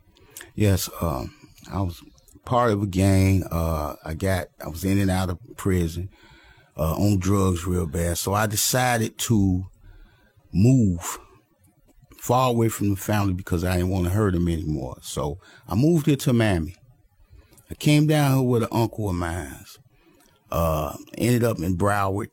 Yes. 0.56 0.90
Um, 1.02 1.34
I 1.72 1.82
was 1.82 2.02
part 2.46 2.72
of 2.72 2.82
a 2.82 2.88
gang. 2.88 3.44
Uh, 3.52 3.96
I 4.06 4.14
got, 4.14 4.48
I 4.64 4.70
was 4.70 4.86
in 4.86 5.00
and 5.00 5.12
out 5.12 5.30
of 5.30 5.40
prison. 5.58 6.10
uh, 6.78 6.96
on 6.96 7.20
drugs 7.20 7.66
real 7.66 7.86
bad. 7.86 8.18
So 8.18 8.34
I 8.34 8.48
decided 8.48 9.18
to 9.20 9.66
move 10.54 11.20
far 12.20 12.50
away 12.50 12.70
from 12.70 12.90
the 12.92 12.96
family 12.96 13.34
because 13.34 13.64
I 13.64 13.78
didn't 13.78 13.90
want 13.90 14.06
to 14.06 14.12
hurt 14.12 14.34
them 14.34 14.48
anymore. 14.48 14.98
So 15.02 15.38
I 15.68 15.76
moved 15.76 16.06
here 16.06 16.16
to 16.18 16.34
Miami. 16.34 16.76
I 17.70 17.76
came 17.76 18.08
down 18.08 18.38
here 18.38 18.48
with 18.48 18.64
an 18.64 18.70
uncle 18.72 19.10
of 19.10 19.16
mine. 19.16 19.66
Uh, 20.52 20.96
ended 21.18 21.44
up 21.44 21.60
in 21.60 21.78
Broward. 21.78 22.28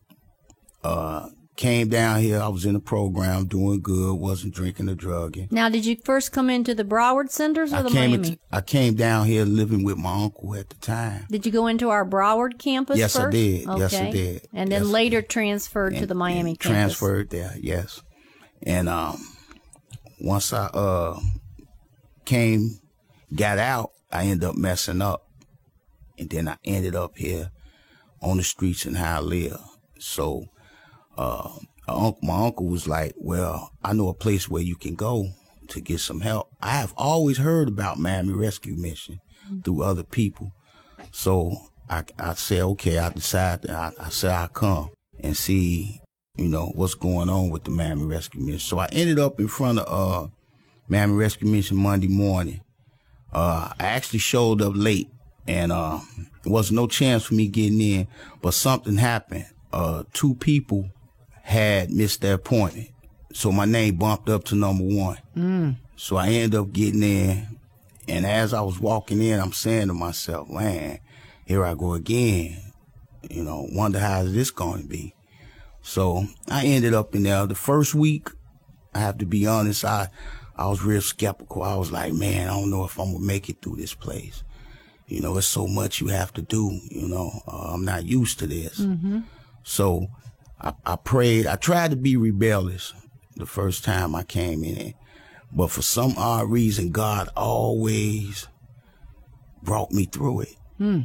Uh, 0.82 1.28
came 1.56 1.88
down 1.88 2.20
here. 2.20 2.40
I 2.40 2.46
was 2.48 2.64
in 2.64 2.74
the 2.74 2.80
program, 2.80 3.46
doing 3.46 3.80
good. 3.80 4.14
wasn't 4.14 4.54
drinking 4.54 4.88
or 4.88 4.94
drugging. 4.94 5.48
Now, 5.50 5.68
did 5.68 5.84
you 5.84 5.96
first 6.04 6.30
come 6.30 6.48
into 6.48 6.72
the 6.72 6.84
Broward 6.84 7.30
centers 7.30 7.72
or 7.72 7.76
I 7.78 7.82
the 7.82 7.90
came 7.90 8.10
Miami? 8.12 8.38
I 8.52 8.60
came 8.60 8.94
down 8.94 9.26
here 9.26 9.44
living 9.44 9.82
with 9.82 9.96
my 9.96 10.22
uncle 10.22 10.54
at 10.54 10.70
the 10.70 10.76
time. 10.76 11.26
did 11.30 11.44
you 11.44 11.50
go 11.50 11.66
into 11.66 11.90
our 11.90 12.06
Broward 12.06 12.58
campus 12.58 12.96
Yes, 12.96 13.16
I 13.16 13.22
first? 13.22 13.32
did. 13.32 13.66
Yes, 13.76 13.94
I 13.94 13.96
Okay. 13.96 14.10
did. 14.12 14.48
And 14.54 14.70
then 14.70 14.82
Yes, 14.82 14.88
I 14.88 14.92
later 14.92 15.20
transferred 15.22 15.96
to 15.96 16.06
the 16.06 16.14
Miami 16.14 16.50
and 16.50 16.60
campus. 16.60 16.96
Transferred 16.98 17.30
there, 17.30 17.54
yes. 17.60 18.02
And 18.62 18.88
um, 18.88 19.18
once 20.20 20.52
I 20.52 20.66
uh 20.66 21.18
came, 22.24 22.78
got 23.34 23.58
out, 23.58 23.90
I 24.12 24.24
ended 24.26 24.44
up 24.48 24.56
messing 24.56 25.02
up, 25.02 25.26
and 26.18 26.28
then 26.30 26.48
I 26.48 26.56
ended 26.64 26.94
up 26.94 27.16
here 27.16 27.50
on 28.22 28.36
the 28.36 28.44
streets 28.44 28.86
in 28.86 28.94
Hialeah. 28.94 29.60
So, 29.98 30.44
uh, 31.18 31.50
uncle, 31.88 32.18
my 32.22 32.46
uncle 32.46 32.66
was 32.66 32.86
like, 32.86 33.14
"Well, 33.16 33.72
I 33.82 33.92
know 33.92 34.08
a 34.08 34.14
place 34.14 34.48
where 34.48 34.62
you 34.62 34.76
can 34.76 34.94
go 34.94 35.30
to 35.68 35.80
get 35.80 36.00
some 36.00 36.20
help." 36.20 36.48
I 36.62 36.70
have 36.70 36.94
always 36.96 37.38
heard 37.38 37.68
about 37.68 37.98
Miami 37.98 38.32
Rescue 38.32 38.76
Mission 38.76 39.20
through 39.64 39.82
other 39.82 40.04
people, 40.04 40.52
so 41.10 41.56
I, 41.90 42.04
I 42.18 42.34
said, 42.34 42.62
"Okay." 42.62 42.98
I 42.98 43.10
decided. 43.10 43.70
I, 43.70 43.92
I 43.98 44.08
said, 44.10 44.30
"I'll 44.30 44.48
come 44.48 44.90
and 45.20 45.36
see, 45.36 46.00
you 46.36 46.48
know, 46.48 46.66
what's 46.74 46.94
going 46.94 47.28
on 47.28 47.50
with 47.50 47.64
the 47.64 47.70
Miami 47.72 48.04
Rescue 48.04 48.40
Mission." 48.40 48.60
So 48.60 48.78
I 48.78 48.86
ended 48.92 49.18
up 49.18 49.40
in 49.40 49.48
front 49.48 49.80
of 49.80 50.24
uh, 50.24 50.28
Miami 50.86 51.14
Rescue 51.14 51.48
Mission 51.48 51.76
Monday 51.76 52.08
morning. 52.08 52.60
Uh, 53.32 53.72
I 53.78 53.84
actually 53.84 54.20
showed 54.20 54.62
up 54.62 54.72
late, 54.76 55.08
and 55.48 55.72
uh, 55.72 55.98
there 56.44 56.52
was 56.52 56.70
no 56.70 56.86
chance 56.86 57.24
for 57.24 57.34
me 57.34 57.48
getting 57.48 57.80
in, 57.80 58.06
but 58.40 58.54
something 58.54 58.96
happened. 58.96 59.46
Uh, 59.72 60.04
two 60.14 60.34
people 60.36 60.88
had 61.48 61.90
missed 61.90 62.20
their 62.20 62.34
appointment, 62.34 62.90
so 63.32 63.50
my 63.50 63.64
name 63.64 63.96
bumped 63.96 64.28
up 64.28 64.44
to 64.44 64.54
number 64.54 64.84
one. 64.84 65.18
Mm. 65.36 65.76
So 65.96 66.16
I 66.16 66.28
ended 66.28 66.54
up 66.54 66.72
getting 66.72 67.02
in, 67.02 67.58
and 68.06 68.26
as 68.26 68.52
I 68.52 68.60
was 68.60 68.78
walking 68.78 69.22
in, 69.22 69.40
I'm 69.40 69.52
saying 69.52 69.88
to 69.88 69.94
myself, 69.94 70.50
"Man, 70.50 70.98
here 71.46 71.64
I 71.64 71.74
go 71.74 71.94
again." 71.94 72.60
You 73.30 73.44
know, 73.44 73.66
wonder 73.72 73.98
how 73.98 74.20
is 74.20 74.34
this 74.34 74.50
going 74.50 74.82
to 74.82 74.88
be? 74.88 75.14
So 75.80 76.26
I 76.50 76.66
ended 76.66 76.92
up 76.92 77.14
in 77.14 77.22
there. 77.22 77.46
The 77.46 77.54
first 77.54 77.94
week, 77.94 78.28
I 78.94 78.98
have 78.98 79.16
to 79.18 79.26
be 79.26 79.46
honest, 79.46 79.84
I 79.84 80.08
I 80.54 80.68
was 80.68 80.82
real 80.82 81.00
skeptical. 81.00 81.62
I 81.62 81.76
was 81.76 81.90
like, 81.90 82.12
man, 82.12 82.48
I 82.48 82.52
don't 82.52 82.70
know 82.70 82.84
if 82.84 82.98
I'm 82.98 83.12
gonna 83.12 83.24
make 83.24 83.48
it 83.48 83.62
through 83.62 83.76
this 83.76 83.94
place. 83.94 84.42
You 85.06 85.22
know, 85.22 85.38
it's 85.38 85.46
so 85.46 85.66
much 85.66 86.02
you 86.02 86.08
have 86.08 86.34
to 86.34 86.42
do. 86.42 86.78
You 86.90 87.08
know, 87.08 87.30
uh, 87.48 87.72
I'm 87.72 87.86
not 87.86 88.04
used 88.04 88.38
to 88.40 88.46
this. 88.46 88.80
Mm-hmm. 88.80 89.20
So 89.62 90.08
I, 90.60 90.74
I 90.84 90.96
prayed. 90.96 91.46
I 91.46 91.56
tried 91.56 91.90
to 91.90 91.96
be 91.96 92.16
rebellious 92.16 92.94
the 93.36 93.46
first 93.46 93.84
time 93.84 94.14
I 94.14 94.24
came 94.24 94.64
in, 94.64 94.94
but 95.52 95.70
for 95.70 95.82
some 95.82 96.14
odd 96.16 96.50
reason, 96.50 96.90
God 96.90 97.28
always 97.36 98.48
brought 99.62 99.92
me 99.92 100.06
through 100.06 100.42
it. 100.42 100.56
Hmm. 100.78 101.00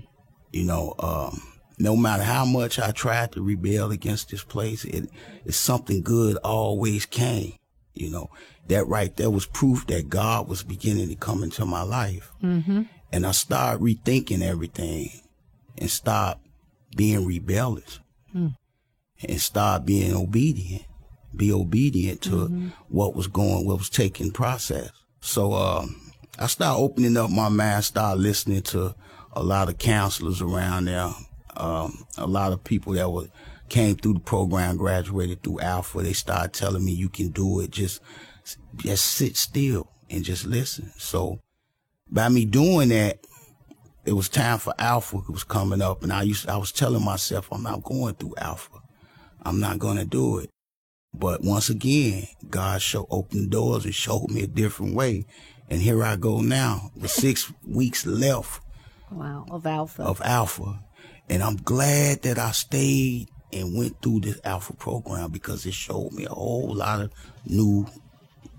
You 0.51 0.63
know, 0.65 0.95
um, 0.99 1.41
no 1.79 1.95
matter 1.95 2.23
how 2.23 2.45
much 2.45 2.79
I 2.79 2.91
tried 2.91 3.31
to 3.33 3.43
rebel 3.43 3.91
against 3.91 4.29
this 4.29 4.43
place, 4.43 4.85
it, 4.85 5.09
it's 5.45 5.57
something 5.57 6.01
good 6.01 6.37
always 6.37 7.05
came. 7.05 7.53
You 7.93 8.09
know, 8.09 8.29
that 8.67 8.87
right 8.87 9.15
there 9.15 9.29
was 9.29 9.45
proof 9.45 9.85
that 9.87 10.09
God 10.09 10.47
was 10.47 10.63
beginning 10.63 11.09
to 11.09 11.15
come 11.15 11.43
into 11.43 11.65
my 11.65 11.83
life. 11.83 12.31
Mm-hmm. 12.41 12.83
And 13.11 13.25
I 13.25 13.31
started 13.31 13.81
rethinking 13.83 14.41
everything 14.41 15.09
and 15.77 15.89
stopped 15.89 16.47
being 16.95 17.25
rebellious 17.25 17.99
Hmm. 18.33 18.47
And 19.29 19.39
start 19.41 19.85
being 19.85 20.13
obedient. 20.15 20.83
Be 21.35 21.51
obedient 21.51 22.21
to 22.23 22.29
Mm-hmm. 22.29 22.67
what 22.89 23.15
was 23.15 23.27
going, 23.27 23.65
what 23.65 23.77
was 23.79 23.89
taking 23.89 24.31
process. 24.31 24.91
So 25.21 25.53
um, 25.53 25.95
I 26.37 26.47
started 26.47 26.79
opening 26.79 27.17
up 27.17 27.29
my 27.29 27.49
mind, 27.49 27.83
started 27.85 28.21
listening 28.21 28.61
to 28.63 28.95
a 29.31 29.41
lot 29.41 29.69
of 29.69 29.77
counselors 29.79 30.41
around 30.41 30.85
there, 30.85 31.09
um, 31.57 32.05
a 32.17 32.27
lot 32.27 32.51
of 32.53 32.63
people 32.63 32.93
that 32.93 33.09
were 33.11 33.27
came 33.69 33.95
through 33.95 34.13
the 34.15 34.19
program, 34.19 34.77
graduated 34.77 35.41
through 35.41 35.59
Alpha. 35.61 36.03
They 36.03 36.13
started 36.13 36.53
telling 36.53 36.85
me 36.85 36.91
you 36.91 37.09
can 37.09 37.29
do 37.29 37.59
it. 37.61 37.71
Just 37.71 38.01
just 38.75 39.05
sit 39.05 39.35
still 39.37 39.89
and 40.09 40.23
just 40.23 40.45
listen. 40.45 40.91
So 40.97 41.39
by 42.11 42.29
me 42.29 42.45
doing 42.45 42.89
that, 42.89 43.25
it 44.05 44.13
was 44.13 44.29
time 44.29 44.59
for 44.59 44.73
Alpha. 44.77 45.17
It 45.17 45.31
was 45.31 45.43
coming 45.45 45.81
up, 45.81 46.03
and 46.03 46.13
I 46.13 46.23
used 46.23 46.47
I 46.47 46.57
was 46.57 46.71
telling 46.71 47.03
myself 47.03 47.47
I'm 47.51 47.63
not 47.63 47.83
going 47.83 48.13
through 48.15 48.35
Alpha. 48.37 48.81
I'm 49.45 49.59
not 49.59 49.79
going 49.79 49.97
to 49.97 50.05
do 50.05 50.39
it. 50.39 50.49
But 51.13 51.41
once 51.43 51.69
again, 51.69 52.27
God 52.49 52.81
show 52.81 53.05
opened 53.09 53.51
doors 53.51 53.85
and 53.85 53.93
showed 53.93 54.29
me 54.31 54.43
a 54.43 54.47
different 54.47 54.95
way, 54.95 55.25
and 55.69 55.79
here 55.81 56.03
I 56.03 56.15
go 56.15 56.41
now 56.41 56.89
with 56.95 57.11
six 57.25 57.51
weeks 57.67 58.05
left 58.05 58.61
Wow, 59.11 59.45
of 59.51 59.65
Alpha. 59.67 60.01
of 60.03 60.21
Alpha, 60.25 60.79
and 61.29 61.43
I'm 61.43 61.57
glad 61.57 62.23
that 62.23 62.39
I 62.39 62.51
stayed 62.51 63.27
and 63.51 63.77
went 63.77 64.01
through 64.01 64.21
this 64.21 64.39
Alpha 64.43 64.73
program 64.73 65.29
because 65.29 65.67
it 65.67 65.75
showed 65.75 66.13
me 66.13 66.25
a 66.25 66.29
whole 66.29 66.73
lot 66.73 67.01
of 67.01 67.11
new 67.45 67.85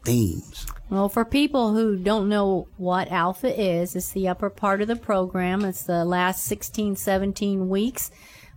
themes. 0.05 0.67
Well, 0.91 1.09
for 1.09 1.25
people 1.25 1.73
who 1.73 1.97
don't 1.97 2.29
know 2.29 2.69
what 2.77 3.11
Alpha 3.11 3.49
is, 3.61 3.97
it's 3.97 4.13
the 4.13 4.29
upper 4.29 4.51
part 4.51 4.81
of 4.81 4.87
the 4.87 4.95
program. 4.97 5.65
It's 5.65 5.83
the 5.85 6.05
last 6.05 6.45
16, 6.45 6.95
17 6.95 7.69
weeks 7.69 8.13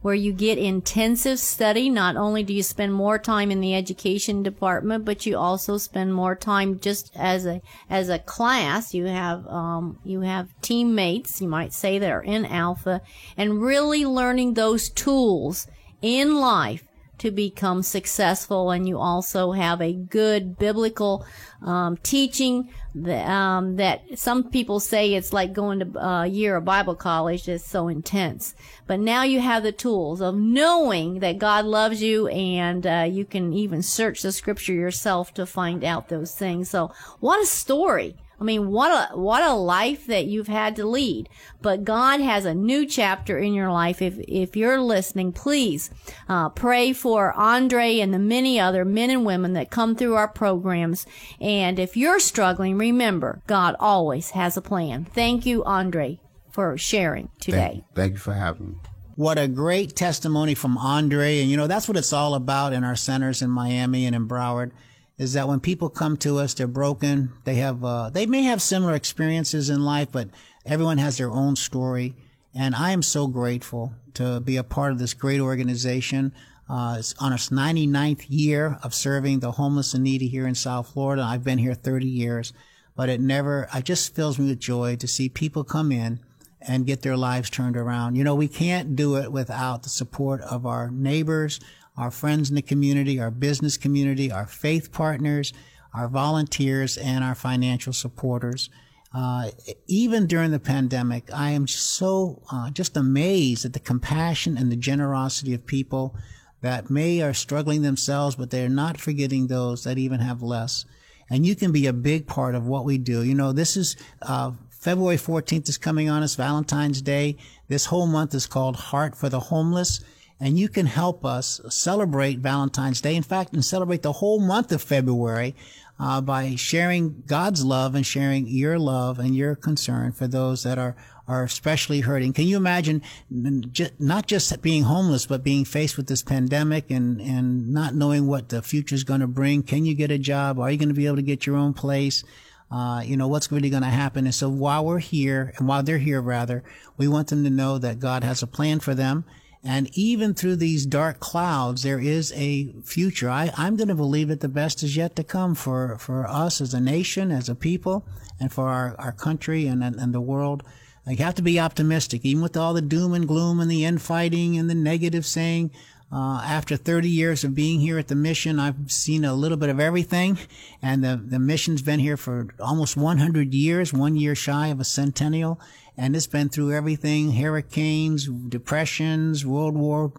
where 0.07 0.15
you 0.15 0.31
get 0.31 0.57
intensive 0.57 1.37
study. 1.37 1.89
Not 1.89 2.15
only 2.15 2.41
do 2.41 2.53
you 2.53 2.63
spend 2.63 2.93
more 2.93 3.19
time 3.19 3.51
in 3.51 3.59
the 3.59 3.75
education 3.75 4.41
department, 4.41 5.03
but 5.03 5.25
you 5.25 5.37
also 5.37 5.77
spend 5.77 6.13
more 6.13 6.33
time 6.33 6.79
just 6.79 7.11
as 7.13 7.45
a 7.45 7.61
as 7.89 8.07
a 8.07 8.17
class. 8.17 8.93
You 8.93 9.07
have 9.07 9.45
um, 9.47 9.99
you 10.05 10.21
have 10.21 10.47
teammates, 10.61 11.41
you 11.41 11.49
might 11.49 11.73
say, 11.73 11.99
that 11.99 12.09
are 12.09 12.23
in 12.23 12.45
Alpha, 12.45 13.01
and 13.35 13.61
really 13.61 14.05
learning 14.05 14.53
those 14.53 14.87
tools 14.87 15.67
in 16.01 16.37
life 16.37 16.86
to 17.19 17.31
become 17.31 17.81
successful 17.81 18.71
and 18.71 18.87
you 18.87 18.97
also 18.97 19.51
have 19.51 19.81
a 19.81 19.93
good 19.93 20.57
biblical 20.57 21.25
um, 21.61 21.97
teaching 21.97 22.69
that, 22.93 23.27
um, 23.27 23.75
that 23.77 24.17
some 24.17 24.49
people 24.49 24.79
say 24.79 25.13
it's 25.13 25.33
like 25.33 25.53
going 25.53 25.79
to 25.79 25.99
a 25.99 26.27
year 26.27 26.55
of 26.55 26.65
bible 26.65 26.95
college 26.95 27.47
it's 27.47 27.65
so 27.65 27.87
intense. 27.87 28.55
But 28.85 28.99
now 28.99 29.23
you 29.23 29.39
have 29.41 29.63
the 29.63 29.71
tools 29.71 30.21
of 30.21 30.35
knowing 30.35 31.19
that 31.19 31.37
god 31.37 31.65
loves 31.65 32.01
you 32.01 32.27
and 32.27 32.85
uh, 32.85 33.07
you 33.09 33.25
can 33.25 33.53
even 33.53 33.81
search 33.81 34.21
the 34.21 34.31
scripture 34.31 34.73
yourself 34.73 35.33
to 35.35 35.45
find 35.45 35.83
out 35.83 36.09
those 36.09 36.35
things. 36.35 36.69
So 36.69 36.91
what 37.19 37.41
a 37.41 37.45
story 37.45 38.15
I 38.39 38.43
mean, 38.43 38.69
what 38.69 39.11
a 39.11 39.17
what 39.17 39.41
a 39.41 39.53
life 39.53 40.05
that 40.07 40.25
you've 40.25 40.47
had 40.47 40.75
to 40.75 40.85
lead. 40.85 41.27
But 41.61 41.83
God 41.83 42.21
has 42.21 42.45
a 42.45 42.53
new 42.53 42.85
chapter 42.85 43.37
in 43.37 43.53
your 43.53 43.71
life. 43.71 44.01
If 44.01 44.19
if 44.27 44.55
you're 44.55 44.79
listening, 44.79 45.31
please 45.31 45.89
uh, 46.29 46.49
pray 46.49 46.93
for 46.93 47.33
Andre 47.33 47.99
and 47.99 48.13
the 48.13 48.19
many 48.19 48.59
other 48.59 48.85
men 48.85 49.09
and 49.09 49.25
women 49.25 49.53
that 49.53 49.71
come 49.71 49.95
through 49.95 50.15
our 50.15 50.27
programs. 50.27 51.07
And 51.41 51.79
if 51.79 51.97
you're 51.97 52.19
struggling, 52.19 52.77
remember 52.77 53.41
God 53.47 53.75
always 53.79 54.31
has 54.31 54.55
a 54.55 54.61
plan. 54.61 55.05
Thank 55.05 55.45
you, 55.45 55.63
Andre, 55.63 56.19
for 56.51 56.77
sharing 56.77 57.29
today. 57.39 57.83
Thank, 57.85 57.95
thank 57.95 58.11
you 58.13 58.19
for 58.19 58.33
having 58.33 58.69
me. 58.69 58.75
What 59.15 59.39
a 59.39 59.47
great 59.47 59.95
testimony 59.95 60.53
from 60.53 60.77
Andre. 60.77 61.41
And 61.41 61.49
you 61.49 61.57
know, 61.57 61.65
that's 61.65 61.87
what 61.87 61.97
it's 61.97 62.13
all 62.13 62.35
about 62.35 62.73
in 62.73 62.83
our 62.83 62.95
centers 62.95 63.41
in 63.41 63.49
Miami 63.49 64.05
and 64.05 64.15
in 64.15 64.27
Broward 64.27 64.71
is 65.17 65.33
that 65.33 65.47
when 65.47 65.59
people 65.59 65.89
come 65.89 66.15
to 66.17 66.37
us, 66.37 66.53
they're 66.53 66.67
broken. 66.67 67.31
They 67.43 67.55
have, 67.55 67.83
uh, 67.83 68.09
they 68.09 68.25
may 68.25 68.43
have 68.43 68.61
similar 68.61 68.93
experiences 68.93 69.69
in 69.69 69.83
life, 69.83 70.09
but 70.11 70.29
everyone 70.65 70.99
has 70.99 71.17
their 71.17 71.31
own 71.31 71.55
story. 71.55 72.15
And 72.53 72.75
I 72.75 72.91
am 72.91 73.01
so 73.01 73.27
grateful 73.27 73.93
to 74.15 74.39
be 74.39 74.57
a 74.57 74.63
part 74.63 74.91
of 74.91 74.99
this 74.99 75.13
great 75.13 75.39
organization. 75.39 76.33
Uh, 76.69 76.97
it's 76.99 77.15
on 77.19 77.33
its 77.33 77.49
99th 77.49 78.25
year 78.29 78.77
of 78.83 78.93
serving 78.93 79.39
the 79.39 79.51
homeless 79.51 79.93
and 79.93 80.03
needy 80.03 80.27
here 80.27 80.47
in 80.47 80.55
South 80.55 80.89
Florida. 80.89 81.23
I've 81.23 81.43
been 81.43 81.57
here 81.57 81.73
30 81.73 82.05
years, 82.05 82.53
but 82.95 83.09
it 83.09 83.19
never, 83.21 83.67
it 83.73 83.85
just 83.85 84.15
fills 84.15 84.37
me 84.37 84.49
with 84.49 84.59
joy 84.59 84.97
to 84.97 85.07
see 85.07 85.29
people 85.29 85.63
come 85.63 85.91
in 85.91 86.19
and 86.61 86.85
get 86.85 87.01
their 87.01 87.17
lives 87.17 87.49
turned 87.49 87.77
around. 87.77 88.15
You 88.15 88.23
know, 88.23 88.35
we 88.35 88.47
can't 88.47 88.95
do 88.95 89.15
it 89.15 89.31
without 89.31 89.83
the 89.83 89.89
support 89.89 90.41
of 90.41 90.65
our 90.65 90.91
neighbors, 90.91 91.59
our 91.97 92.11
friends 92.11 92.49
in 92.49 92.55
the 92.55 92.61
community, 92.61 93.19
our 93.19 93.31
business 93.31 93.77
community, 93.77 94.31
our 94.31 94.45
faith 94.45 94.91
partners, 94.91 95.53
our 95.93 96.07
volunteers, 96.07 96.97
and 96.97 97.23
our 97.23 97.35
financial 97.35 97.93
supporters. 97.93 98.69
uh, 99.13 99.49
even 99.87 100.27
during 100.27 100.51
the 100.51 100.59
pandemic, 100.59 101.29
I 101.33 101.51
am 101.51 101.65
so 101.65 102.41
uh, 102.51 102.69
just 102.69 102.97
amazed 102.97 103.65
at 103.65 103.73
the 103.73 103.79
compassion 103.79 104.57
and 104.57 104.71
the 104.71 104.75
generosity 104.75 105.53
of 105.53 105.65
people 105.65 106.15
that 106.61 106.89
may 106.89 107.21
are 107.21 107.33
struggling 107.33 107.81
themselves, 107.81 108.35
but 108.35 108.49
they're 108.49 108.69
not 108.69 108.99
forgetting 108.99 109.47
those 109.47 109.83
that 109.85 109.97
even 109.97 110.19
have 110.19 110.41
less. 110.41 110.85
And 111.29 111.45
you 111.45 111.55
can 111.55 111.71
be 111.71 111.87
a 111.87 111.93
big 111.93 112.27
part 112.27 112.55
of 112.55 112.67
what 112.67 112.85
we 112.85 112.97
do. 112.97 113.23
You 113.23 113.35
know, 113.35 113.53
this 113.53 113.77
is 113.77 113.95
uh, 114.21 114.51
February 114.69 115.17
14th 115.17 115.69
is 115.69 115.77
coming 115.77 116.09
on 116.09 116.23
us, 116.23 116.35
Valentine's 116.35 117.01
Day. 117.01 117.37
This 117.67 117.85
whole 117.85 118.07
month 118.07 118.33
is 118.33 118.45
called 118.45 118.75
Heart 118.75 119.15
for 119.15 119.29
the 119.29 119.39
Homeless. 119.39 120.01
And 120.39 120.59
you 120.59 120.69
can 120.69 120.85
help 120.85 121.25
us 121.25 121.59
celebrate 121.69 122.39
Valentine's 122.39 123.01
Day. 123.01 123.15
In 123.15 123.23
fact, 123.23 123.53
and 123.53 123.65
celebrate 123.65 124.03
the 124.03 124.13
whole 124.13 124.39
month 124.39 124.71
of 124.71 124.81
February 124.81 125.55
uh, 125.99 126.21
by 126.21 126.55
sharing 126.55 127.23
God's 127.25 127.65
love 127.65 127.95
and 127.95 128.05
sharing 128.05 128.47
your 128.47 128.77
love 128.77 129.19
and 129.19 129.35
your 129.35 129.55
concern 129.55 130.11
for 130.11 130.27
those 130.27 130.63
that 130.63 130.77
are 130.77 130.95
are 131.27 131.43
especially 131.43 131.99
hurting. 131.99 132.31
Can 132.31 132.45
you 132.45 132.55
imagine 132.55 133.01
not 133.29 134.27
just 134.27 134.61
being 134.61 134.83
homeless, 134.83 135.25
but 135.25 135.43
being 135.43 135.65
faced 135.65 135.97
with 135.97 136.07
this 136.07 136.23
pandemic 136.23 136.89
and, 136.89 137.19
and 137.19 137.73
not 137.73 137.93
knowing 137.93 138.27
what 138.27 138.47
the 138.47 138.61
future 138.61 138.95
is 138.95 139.03
going 139.03 139.19
to 139.19 139.27
bring? 139.27 139.61
Can 139.61 139.85
you 139.85 139.93
get 139.93 140.09
a 140.09 140.17
job? 140.17 140.57
Are 140.57 140.71
you 140.71 140.77
going 140.77 140.87
to 140.87 140.95
be 140.95 141.05
able 141.05 141.17
to 141.17 141.21
get 141.21 141.45
your 141.45 141.57
own 141.57 141.73
place? 141.73 142.23
Uh, 142.71 143.01
you 143.03 143.17
know, 143.17 143.27
what's 143.27 143.51
really 143.51 143.69
going 143.69 143.83
to 143.83 143.89
happen. 143.89 144.25
And 144.25 144.33
so 144.33 144.49
while 144.49 144.85
we're 144.85 144.99
here 144.99 145.53
and 145.57 145.67
while 145.67 145.83
they're 145.83 145.97
here, 145.97 146.21
rather, 146.21 146.63
we 146.95 147.09
want 147.09 147.27
them 147.27 147.43
to 147.43 147.49
know 147.49 147.77
that 147.77 147.99
God 147.99 148.23
has 148.23 148.41
a 148.41 148.47
plan 148.47 148.79
for 148.79 148.95
them 148.95 149.25
and 149.67 149.89
even 149.97 150.33
through 150.33 150.55
these 150.55 150.85
dark 150.85 151.19
clouds, 151.19 151.83
there 151.83 151.99
is 151.99 152.31
a 152.35 152.73
future. 152.83 153.29
I, 153.29 153.51
I'm 153.57 153.75
going 153.75 153.89
to 153.89 153.95
believe 153.95 154.29
that 154.29 154.39
the 154.39 154.47
best 154.47 154.81
is 154.81 154.95
yet 154.95 155.17
to 155.17 155.25
come 155.25 155.55
for, 155.55 155.97
for 155.97 156.25
us 156.25 156.61
as 156.61 156.73
a 156.73 156.79
nation, 156.79 157.31
as 157.31 157.49
a 157.49 157.55
people, 157.55 158.07
and 158.39 158.49
for 158.51 158.69
our, 158.69 158.95
our 158.97 159.11
country 159.11 159.67
and, 159.67 159.83
and, 159.83 159.97
and 159.97 160.13
the 160.13 160.21
world. 160.21 160.63
You 161.05 161.17
have 161.17 161.35
to 161.35 161.41
be 161.41 161.59
optimistic, 161.59 162.23
even 162.23 162.41
with 162.43 162.55
all 162.55 162.73
the 162.73 162.81
doom 162.81 163.13
and 163.13 163.27
gloom 163.27 163.59
and 163.59 163.69
the 163.69 163.83
infighting 163.83 164.57
and 164.57 164.69
the 164.69 164.75
negative 164.75 165.25
saying. 165.25 165.71
Uh, 166.09 166.41
after 166.45 166.77
30 166.77 167.09
years 167.09 167.43
of 167.43 167.53
being 167.53 167.81
here 167.81 167.97
at 167.97 168.07
the 168.07 168.15
mission, 168.15 168.61
I've 168.61 168.89
seen 168.89 169.25
a 169.25 169.33
little 169.33 169.57
bit 169.57 169.67
of 169.67 169.81
everything, 169.81 170.37
and 170.81 171.03
the, 171.03 171.21
the 171.21 171.39
mission's 171.39 171.81
been 171.81 171.99
here 171.99 172.15
for 172.15 172.47
almost 172.61 172.95
100 172.95 173.53
years, 173.53 173.91
one 173.91 174.15
year 174.15 174.33
shy 174.33 174.67
of 174.67 174.79
a 174.79 174.85
centennial, 174.85 175.59
and 175.97 176.15
it's 176.15 176.27
been 176.27 176.49
through 176.49 176.73
everything: 176.73 177.31
hurricanes, 177.33 178.27
depressions, 178.27 179.45
World 179.45 179.75
War, 179.75 180.13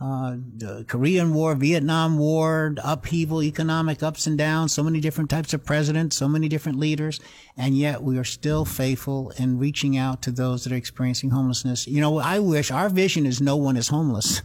uh, 0.00 0.36
the 0.56 0.84
Korean 0.88 1.34
War, 1.34 1.54
Vietnam 1.54 2.16
War, 2.16 2.74
upheaval, 2.82 3.42
economic 3.42 4.02
ups 4.02 4.26
and 4.26 4.38
downs, 4.38 4.72
so 4.72 4.82
many 4.82 4.98
different 4.98 5.28
types 5.28 5.52
of 5.52 5.64
presidents, 5.64 6.16
so 6.16 6.26
many 6.26 6.48
different 6.48 6.78
leaders, 6.78 7.20
and 7.54 7.76
yet 7.76 8.02
we 8.02 8.16
are 8.16 8.24
still 8.24 8.64
faithful 8.64 9.30
in 9.36 9.58
reaching 9.58 9.98
out 9.98 10.22
to 10.22 10.30
those 10.30 10.64
that 10.64 10.72
are 10.72 10.76
experiencing 10.76 11.30
homelessness. 11.30 11.86
You 11.86 12.00
know, 12.00 12.18
I 12.18 12.38
wish 12.38 12.70
our 12.70 12.88
vision 12.88 13.26
is 13.26 13.42
no 13.42 13.56
one 13.56 13.76
is 13.76 13.88
homeless, 13.88 14.40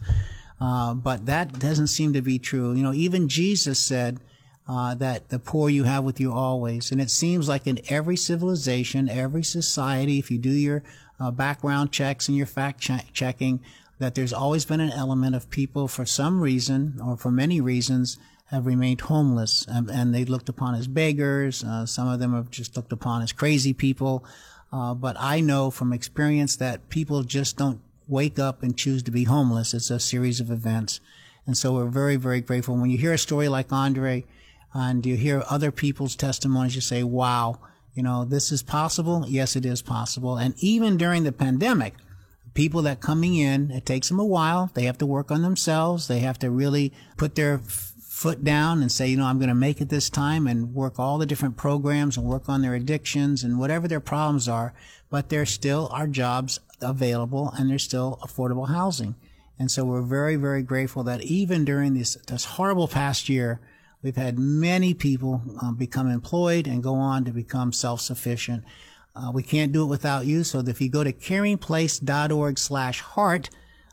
uh, 0.60 0.92
but 0.92 1.24
that 1.24 1.58
doesn't 1.58 1.86
seem 1.86 2.12
to 2.12 2.20
be 2.20 2.38
true. 2.38 2.74
You 2.74 2.82
know, 2.82 2.92
even 2.92 3.26
Jesus 3.26 3.78
said, 3.78 4.20
uh, 4.68 4.94
that 4.94 5.28
the 5.28 5.38
poor 5.38 5.70
you 5.70 5.84
have 5.84 6.04
with 6.04 6.20
you 6.20 6.32
always. 6.32 6.90
And 6.90 7.00
it 7.00 7.10
seems 7.10 7.48
like 7.48 7.66
in 7.66 7.80
every 7.88 8.16
civilization, 8.16 9.08
every 9.08 9.44
society, 9.44 10.18
if 10.18 10.30
you 10.30 10.38
do 10.38 10.50
your 10.50 10.82
uh, 11.20 11.30
background 11.30 11.92
checks 11.92 12.28
and 12.28 12.36
your 12.36 12.46
fact 12.46 12.80
che- 12.80 13.06
checking, 13.12 13.60
that 13.98 14.14
there's 14.14 14.32
always 14.32 14.64
been 14.64 14.80
an 14.80 14.90
element 14.90 15.34
of 15.34 15.48
people 15.50 15.88
for 15.88 16.04
some 16.04 16.40
reason 16.40 17.00
or 17.02 17.16
for 17.16 17.30
many 17.30 17.60
reasons 17.60 18.18
have 18.50 18.66
remained 18.66 19.00
homeless 19.02 19.64
and, 19.68 19.90
and 19.90 20.14
they 20.14 20.24
looked 20.24 20.48
upon 20.48 20.74
as 20.74 20.86
beggars. 20.86 21.64
Uh, 21.64 21.86
some 21.86 22.08
of 22.08 22.20
them 22.20 22.34
have 22.34 22.50
just 22.50 22.76
looked 22.76 22.92
upon 22.92 23.22
as 23.22 23.32
crazy 23.32 23.72
people. 23.72 24.24
Uh, 24.72 24.94
but 24.94 25.16
I 25.18 25.40
know 25.40 25.70
from 25.70 25.92
experience 25.92 26.56
that 26.56 26.88
people 26.88 27.22
just 27.22 27.56
don't 27.56 27.80
wake 28.08 28.38
up 28.38 28.62
and 28.62 28.76
choose 28.76 29.02
to 29.04 29.10
be 29.10 29.24
homeless. 29.24 29.74
It's 29.74 29.90
a 29.90 29.98
series 29.98 30.40
of 30.40 30.50
events. 30.50 31.00
And 31.46 31.56
so 31.56 31.74
we're 31.74 31.86
very, 31.86 32.16
very 32.16 32.40
grateful. 32.40 32.76
When 32.76 32.90
you 32.90 32.98
hear 32.98 33.12
a 33.12 33.18
story 33.18 33.48
like 33.48 33.72
Andre, 33.72 34.24
and 34.74 35.04
you 35.06 35.16
hear 35.16 35.42
other 35.48 35.70
people's 35.70 36.16
testimonies, 36.16 36.74
you 36.74 36.80
say, 36.80 37.02
wow, 37.02 37.58
you 37.94 38.02
know, 38.02 38.24
this 38.24 38.52
is 38.52 38.62
possible. 38.62 39.24
Yes, 39.26 39.56
it 39.56 39.64
is 39.64 39.80
possible. 39.80 40.36
And 40.36 40.54
even 40.58 40.96
during 40.96 41.24
the 41.24 41.32
pandemic, 41.32 41.94
people 42.52 42.82
that 42.82 43.00
coming 43.00 43.36
in, 43.36 43.70
it 43.70 43.86
takes 43.86 44.08
them 44.08 44.18
a 44.18 44.24
while. 44.24 44.70
They 44.74 44.84
have 44.84 44.98
to 44.98 45.06
work 45.06 45.30
on 45.30 45.42
themselves. 45.42 46.08
They 46.08 46.20
have 46.20 46.38
to 46.40 46.50
really 46.50 46.92
put 47.16 47.34
their 47.34 47.58
foot 48.16 48.42
down 48.44 48.80
and 48.80 48.90
say, 48.90 49.08
you 49.08 49.16
know, 49.16 49.26
I'm 49.26 49.38
going 49.38 49.50
to 49.50 49.54
make 49.54 49.80
it 49.80 49.90
this 49.90 50.08
time 50.08 50.46
and 50.46 50.74
work 50.74 50.98
all 50.98 51.18
the 51.18 51.26
different 51.26 51.56
programs 51.58 52.16
and 52.16 52.26
work 52.26 52.48
on 52.48 52.62
their 52.62 52.74
addictions 52.74 53.44
and 53.44 53.58
whatever 53.58 53.86
their 53.86 54.00
problems 54.00 54.48
are. 54.48 54.72
But 55.10 55.28
there 55.28 55.44
still 55.44 55.88
are 55.92 56.06
jobs 56.06 56.58
available 56.80 57.52
and 57.56 57.68
there's 57.68 57.84
still 57.84 58.18
affordable 58.22 58.68
housing. 58.68 59.16
And 59.58 59.70
so 59.70 59.84
we're 59.84 60.02
very, 60.02 60.36
very 60.36 60.62
grateful 60.62 61.02
that 61.04 61.22
even 61.22 61.64
during 61.64 61.94
this, 61.94 62.16
this 62.26 62.44
horrible 62.44 62.88
past 62.88 63.28
year, 63.28 63.60
We've 64.06 64.14
had 64.14 64.38
many 64.38 64.94
people 64.94 65.42
um, 65.60 65.74
become 65.74 66.08
employed 66.08 66.68
and 66.68 66.80
go 66.80 66.94
on 66.94 67.24
to 67.24 67.32
become 67.32 67.72
self-sufficient. 67.72 68.62
Uh, 69.16 69.32
we 69.34 69.42
can't 69.42 69.72
do 69.72 69.82
it 69.82 69.86
without 69.86 70.26
you. 70.26 70.44
So 70.44 70.60
if 70.60 70.80
you 70.80 70.88
go 70.88 71.02
to 71.02 71.12
caringplace.org 71.12 72.56
slash 72.56 73.00
heart, 73.00 73.50